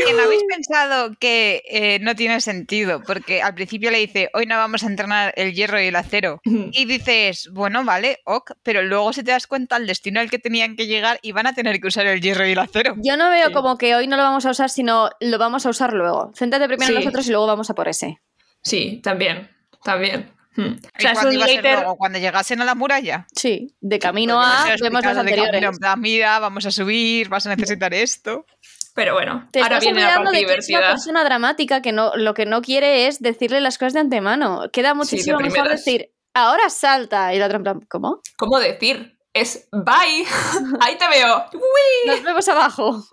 que 0.06 0.14
no 0.14 0.24
habéis 0.24 0.44
pensado 0.50 1.12
que 1.20 1.64
eh, 1.70 2.00
no 2.02 2.16
tiene 2.16 2.42
sentido, 2.42 3.02
porque 3.06 3.42
al 3.42 3.54
principio 3.56 3.90
le 3.92 4.00
dice, 4.00 4.30
hoy 4.34 4.46
no 4.46 4.58
vamos 4.58 4.84
a 4.84 4.88
entrenar 4.88 5.34
el 5.38 5.54
hierro 5.54 5.80
y 5.82 5.86
el 5.88 5.96
acero. 5.96 6.42
Y 6.44 6.86
dices, 6.86 7.50
bueno, 7.54 7.86
vale, 7.86 8.20
ok, 8.26 8.52
pero 8.64 8.82
luego 8.82 9.14
si 9.14 9.24
te 9.24 9.32
das 9.32 9.48
cuenta 9.48 9.78
el 9.78 9.88
destino 9.88 10.20
al 10.20 10.30
que 10.30 10.40
tenían 10.40 10.76
que 10.76 10.88
llegar 10.88 11.20
y 11.22 11.32
van 11.32 11.48
a 11.48 11.54
tener 11.54 11.80
que 11.80 11.88
usar 11.88 12.06
el 12.08 12.20
hierro 12.20 12.46
y 12.48 12.52
el 12.52 12.60
acero. 12.60 12.96
Yo 12.98 13.16
no 13.16 13.30
veo 13.30 13.48
Sí. 13.48 13.54
como 13.54 13.78
que 13.78 13.96
hoy 13.96 14.08
no 14.08 14.18
lo 14.18 14.24
vamos 14.24 14.46
a 14.46 14.50
usar, 14.52 14.70
sino 14.70 15.10
lo 15.22 15.38
vamos 15.38 15.66
a 15.66 15.70
usar 15.70 15.94
luego. 15.94 16.32
Céntrate 16.36 16.68
primero 16.68 16.90
en 16.92 16.98
Sí. 17.00 17.06
nosotros 17.06 17.28
y 17.28 17.32
luego 17.32 17.48
vamos 17.48 17.70
a 17.70 17.76
por 17.76 17.88
ese. 17.88 18.22
Sí, 18.62 19.00
también. 19.04 19.50
También. 19.84 20.32
Hmm. 20.56 20.62
O 20.68 20.88
¿Y 20.98 21.02
sea, 21.02 21.12
a 21.12 21.16
ser 21.16 21.64
luego? 21.64 21.98
¿Cuando 21.98 22.18
llegasen 22.18 22.62
a 22.62 22.66
la 22.66 22.76
muralla? 22.76 23.28
Sí, 23.36 23.76
de 23.82 24.00
camino 24.00 24.42
a 24.42 24.46
vemos 24.46 24.62
los 24.70 24.82
explicado 24.82 25.24
de 25.24 25.30
camino, 25.36 25.44
anteriores. 25.70 25.98
mira, 25.98 26.40
vamos 26.40 26.66
a 26.66 26.72
subir, 26.72 27.28
vas 27.28 27.46
a 27.46 27.50
necesitar 27.56 27.94
esto. 27.94 28.46
Pero 28.94 29.14
bueno, 29.14 29.50
Te 29.52 29.60
ahora 29.60 29.76
estás 29.80 29.84
viene 29.84 30.00
la 30.00 30.08
olvidando 30.08 30.32
parte 30.32 30.40
de 30.40 30.46
que 30.46 30.60
es 30.60 30.70
una 30.70 30.80
persona 30.92 31.24
dramática 31.26 31.82
que 31.82 31.92
no, 31.92 32.16
lo 32.16 32.34
que 32.34 32.46
no 32.46 32.62
quiere 32.62 33.08
es 33.08 33.20
decirle 33.20 33.60
las 33.60 33.78
cosas 33.78 33.94
de 33.94 34.00
antemano. 34.00 34.70
Queda 34.72 34.94
muchísimo 34.94 35.38
mejor 35.40 35.68
decir, 35.68 36.14
ahora 36.34 36.70
salta. 36.70 37.34
Y 37.34 37.40
la 37.40 37.48
otra 37.48 37.58
en 37.58 37.64
plan, 37.64 37.80
¿cómo? 37.90 38.22
¿Cómo 38.38 38.58
decir? 38.60 39.18
Es 39.34 39.68
bye. 39.74 40.26
Ahí 40.80 40.98
te 40.98 41.10
veo. 41.10 41.46
Uy. 41.54 42.08
Nos 42.10 42.24
vemos 42.24 42.48
abajo. 42.48 43.04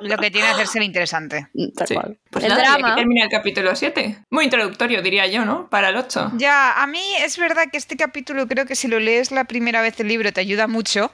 Lo 0.00 0.16
que 0.18 0.30
tiene 0.30 0.46
que 0.48 0.52
hacerse 0.54 0.78
el 0.78 0.84
interesante. 0.84 1.48
Tal 1.76 1.86
Sí. 1.86 1.94
cual. 1.94 2.18
Pues 2.30 2.44
el 2.44 2.50
nada, 2.50 2.62
drama. 2.62 2.88
aquí 2.92 3.00
termina 3.00 3.24
el 3.24 3.30
capítulo 3.30 3.74
7. 3.74 4.24
Muy 4.30 4.44
introductorio, 4.44 5.02
diría 5.02 5.26
yo, 5.26 5.44
¿no? 5.44 5.68
Para 5.68 5.88
el 5.90 5.96
8. 5.96 6.32
Ya, 6.36 6.82
a 6.82 6.86
mí 6.86 7.02
es 7.24 7.38
verdad 7.38 7.64
que 7.70 7.78
este 7.78 7.96
capítulo 7.96 8.46
creo 8.46 8.66
que 8.66 8.74
si 8.74 8.88
lo 8.88 8.98
lees 9.00 9.30
la 9.30 9.44
primera 9.44 9.82
vez 9.82 9.98
el 10.00 10.08
libro 10.08 10.32
te 10.32 10.40
ayuda 10.40 10.66
mucho, 10.66 11.12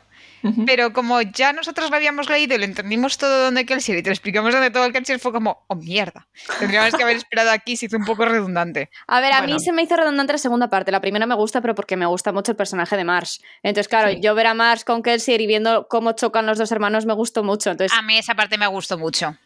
pero 0.67 0.93
como 0.93 1.21
ya 1.23 1.53
nosotros 1.53 1.91
lo 1.91 1.97
habíamos 1.97 2.29
leído 2.29 2.55
y 2.55 2.59
lo 2.59 2.65
entendimos 2.65 3.19
todo 3.19 3.45
donde 3.45 3.67
Kelsier 3.67 3.99
y 3.99 4.03
te 4.03 4.11
lo 4.11 4.15
explicamos 4.15 4.53
donde 4.53 4.71
todo 4.71 4.85
el 4.85 4.93
Kelsier 4.93 5.19
fue 5.19 5.33
como, 5.33 5.65
oh 5.69 5.75
mierda, 5.75 6.29
tendríamos 6.59 6.95
que 6.95 7.03
haber 7.03 7.17
esperado 7.17 7.51
aquí, 7.51 7.77
se 7.77 7.87
hizo 7.87 7.97
un 7.97 8.05
poco 8.05 8.25
redundante. 8.25 8.91
A 9.07 9.21
ver, 9.21 9.33
a 9.33 9.43
mí 9.43 9.59
se 9.61 9.73
me 9.73 9.83
hizo 9.83 9.97
redundante 9.97 10.33
la 10.35 10.39
segunda 10.39 10.69
parte. 10.69 10.91
La 10.93 11.01
primera 11.01 11.27
me 11.27 11.35
gusta, 11.35 11.61
pero 11.61 11.75
porque 11.75 11.97
me 11.97 12.07
gusta 12.07 12.33
mucho 12.33 12.53
el 12.53 12.57
personaje 12.57 12.97
de 12.97 13.05
Marsh. 13.05 13.39
Entonces, 13.63 13.89
claro, 13.89 14.11
Sí. 14.11 14.21
yo 14.21 14.35
ver 14.35 14.47
a 14.47 14.55
Marsh 14.55 14.85
con 14.85 15.03
Kelsier 15.03 15.41
y 15.41 15.47
viendo 15.47 15.89
cómo 15.89 16.13
chocan 16.13 16.47
los 16.47 16.59
dos 16.59 16.71
hermanos 16.73 17.07
me 17.07 17.15
gustó 17.15 17.43
mucho. 17.43 17.71
Entonces, 17.71 17.97
A 17.99 18.03
mí 18.03 18.17
esa 18.19 18.35
parte 18.35 18.57
me 18.59 18.67
gustó 18.67 18.99
mucho. 18.99 19.37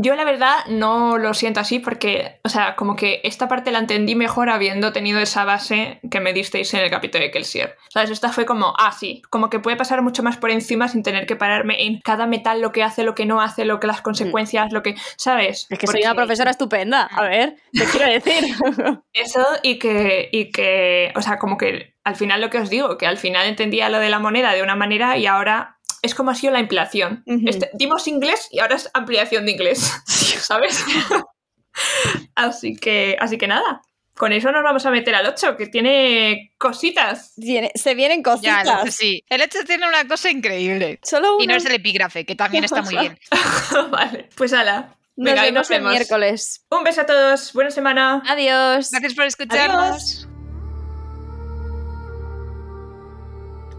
Yo 0.00 0.14
la 0.14 0.22
verdad 0.24 0.58
no 0.68 1.18
lo 1.18 1.34
siento 1.34 1.58
así 1.58 1.80
porque, 1.80 2.38
o 2.44 2.48
sea, 2.48 2.76
como 2.76 2.94
que 2.94 3.20
esta 3.24 3.48
parte 3.48 3.72
la 3.72 3.80
entendí 3.80 4.14
mejor 4.14 4.48
habiendo 4.48 4.92
tenido 4.92 5.18
esa 5.18 5.44
base 5.44 5.98
que 6.08 6.20
me 6.20 6.32
disteis 6.32 6.72
en 6.74 6.80
el 6.80 6.90
capítulo 6.90 7.24
de 7.24 7.32
Kelsier. 7.32 7.76
¿Sabes? 7.88 8.10
Esta 8.10 8.30
fue 8.30 8.46
como, 8.46 8.74
ah, 8.78 8.92
sí, 8.92 9.22
como 9.28 9.50
que 9.50 9.58
puede 9.58 9.76
pasar 9.76 10.02
mucho 10.02 10.22
más 10.22 10.36
por 10.36 10.50
encima 10.52 10.86
sin 10.86 11.02
tener 11.02 11.26
que 11.26 11.34
pararme 11.34 11.84
en 11.84 12.00
cada 12.00 12.26
metal, 12.28 12.60
lo 12.60 12.70
que 12.70 12.84
hace, 12.84 13.02
lo 13.02 13.16
que 13.16 13.26
no 13.26 13.40
hace, 13.40 13.64
lo 13.64 13.80
que 13.80 13.88
las 13.88 14.00
consecuencias, 14.00 14.72
lo 14.72 14.84
que, 14.84 14.94
¿sabes? 15.16 15.66
es 15.68 15.78
que 15.78 15.86
soy 15.88 16.02
una 16.02 16.10
Porque- 16.10 16.26
profesora 16.26 16.50
estupenda. 16.52 17.04
A 17.10 17.22
ver, 17.22 17.56
te 17.72 17.84
quiero 17.84 18.06
decir. 18.12 18.54
Eso 19.12 19.44
y 19.64 19.80
que, 19.80 20.28
y 20.30 20.52
que, 20.52 21.12
o 21.16 21.22
sea, 21.22 21.38
como 21.38 21.58
que 21.58 21.94
al 22.04 22.14
final 22.16 22.40
lo 22.40 22.50
que 22.50 22.58
os 22.58 22.70
digo, 22.70 22.96
que 22.98 23.06
al 23.06 23.18
final 23.18 23.46
entendía 23.46 23.88
lo 23.88 23.98
de 23.98 24.10
la 24.10 24.18
moneda 24.18 24.54
de 24.54 24.62
una 24.62 24.76
manera 24.76 25.16
y 25.18 25.26
ahora 25.26 25.77
es 26.02 26.14
como 26.14 26.30
ha 26.30 26.34
sido 26.34 26.52
la 26.52 26.58
ampliación. 26.60 27.22
Este- 27.46 27.70
dimos 27.74 28.06
inglés 28.08 28.48
y 28.50 28.60
ahora 28.60 28.76
es 28.76 28.90
ampliación 28.94 29.46
de 29.46 29.52
inglés, 29.52 29.92
¿sabes? 30.40 30.84
así, 32.34 32.76
que, 32.76 33.16
así 33.20 33.38
que 33.38 33.46
nada, 33.46 33.82
con 34.14 34.32
eso 34.32 34.50
nos 34.50 34.62
vamos 34.64 34.84
a 34.84 34.90
meter 34.90 35.14
al 35.14 35.26
8, 35.26 35.56
que 35.56 35.66
tiene 35.68 36.52
cositas. 36.58 37.32
Viene- 37.36 37.70
se 37.74 37.94
vienen 37.94 38.18
Ya, 38.18 38.22
cositas. 38.32 38.66
el 38.66 38.78
hecho 38.88 38.92
sí. 38.92 39.24
El 39.28 39.40
hecho 39.42 39.58
tiene 39.64 39.86
una 39.88 40.06
cosa 40.08 40.30
increíble. 40.30 40.98
Solo 41.02 41.36
Y 41.40 41.46
no 41.46 41.54
es 41.54 41.64
el 41.64 41.74
epígrafe, 41.74 42.24
que 42.26 42.34
también 42.34 42.64
está 42.64 42.82
muy 42.82 42.96
bien. 42.98 43.18
vale, 43.90 44.28
pues 44.36 44.52
ala. 44.52 44.94
Nos 45.16 45.24
Venga, 45.32 45.42
ahí 45.42 45.48
vemos 45.52 45.68
nos 45.68 45.76
el 45.76 45.82
miércoles. 45.84 46.64
Un 46.70 46.84
beso 46.84 47.00
a 47.00 47.06
todos, 47.06 47.52
buena 47.52 47.70
semana. 47.72 48.22
Adiós. 48.28 48.90
Gracias 48.92 49.14
por 49.14 49.24
escucharnos. 49.24 49.78
Adiós. 50.24 50.28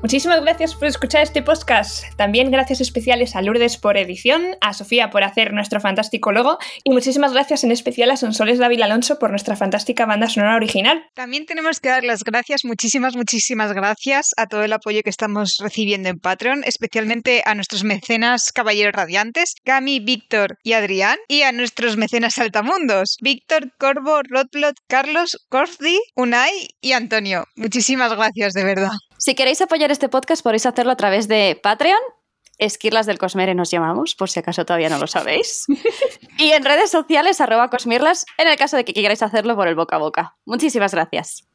Muchísimas 0.01 0.41
gracias 0.41 0.75
por 0.75 0.88
escuchar 0.88 1.23
este 1.23 1.43
podcast. 1.43 2.05
También 2.15 2.51
gracias 2.51 2.79
especiales 2.79 3.35
a 3.35 3.41
Lourdes 3.41 3.75
por 3.75 3.97
edición, 3.97 4.55
a 4.62 4.73
Sofía 4.73 5.09
por 5.09 5.23
hacer 5.23 5.51
nuestro 5.51 5.81
fantástico 5.81 6.31
logo 6.31 6.57
y 6.85 6.91
muchísimas 6.91 7.33
gracias 7.33 7.65
en 7.65 7.71
especial 7.71 8.09
a 8.09 8.15
Sonsoles 8.15 8.59
David 8.59 8.81
Alonso 8.81 9.19
por 9.19 9.29
nuestra 9.29 9.57
fantástica 9.57 10.05
banda 10.05 10.29
sonora 10.29 10.55
original. 10.55 11.03
También 11.15 11.45
tenemos 11.45 11.81
que 11.81 11.89
dar 11.89 12.05
las 12.05 12.23
gracias, 12.23 12.63
muchísimas, 12.63 13.17
muchísimas 13.17 13.73
gracias 13.73 14.31
a 14.38 14.47
todo 14.47 14.63
el 14.63 14.71
apoyo 14.71 15.03
que 15.03 15.09
estamos 15.09 15.57
recibiendo 15.59 16.07
en 16.07 16.19
Patreon, 16.19 16.63
especialmente 16.63 17.43
a 17.45 17.53
nuestros 17.53 17.83
mecenas 17.83 18.53
caballeros 18.53 18.93
radiantes, 18.93 19.55
Cami, 19.65 19.99
Víctor 19.99 20.59
y 20.63 20.73
Adrián, 20.73 21.17
y 21.27 21.41
a 21.41 21.51
nuestros 21.51 21.97
mecenas 21.97 22.35
saltamundos, 22.35 23.17
Víctor, 23.21 23.73
Corvo, 23.77 24.21
Rotlot, 24.23 24.75
Carlos, 24.88 25.45
Corfdi, 25.49 25.99
Unai 26.15 26.69
y 26.79 26.93
Antonio. 26.93 27.43
Muchísimas 27.57 28.15
gracias, 28.15 28.53
de 28.53 28.63
verdad. 28.63 28.91
Si 29.19 29.36
queréis 29.36 29.60
apoyar 29.60 29.91
este 29.91 30.08
podcast, 30.08 30.41
podéis 30.41 30.65
hacerlo 30.65 30.93
a 30.93 30.95
través 30.95 31.27
de 31.27 31.60
Patreon. 31.62 31.99
Esquirlas 32.58 33.05
del 33.05 33.17
Cosmere 33.17 33.53
nos 33.53 33.69
llamamos, 33.69 34.15
por 34.15 34.29
si 34.29 34.39
acaso 34.39 34.65
todavía 34.65 34.88
no 34.88 34.97
lo 34.97 35.08
sabéis. 35.08 35.65
y 36.38 36.51
en 36.51 36.63
redes 36.63 36.89
sociales, 36.89 37.41
arroba 37.41 37.69
Cosmirlas, 37.69 38.25
en 38.38 38.47
el 38.47 38.55
caso 38.55 38.77
de 38.77 38.86
que 38.86 38.93
queráis 38.93 39.21
hacerlo 39.21 39.58
por 39.58 39.67
el 39.67 39.75
boca 39.75 39.97
a 39.97 39.99
boca. 39.99 40.38
Muchísimas 40.45 40.93
gracias. 40.93 41.49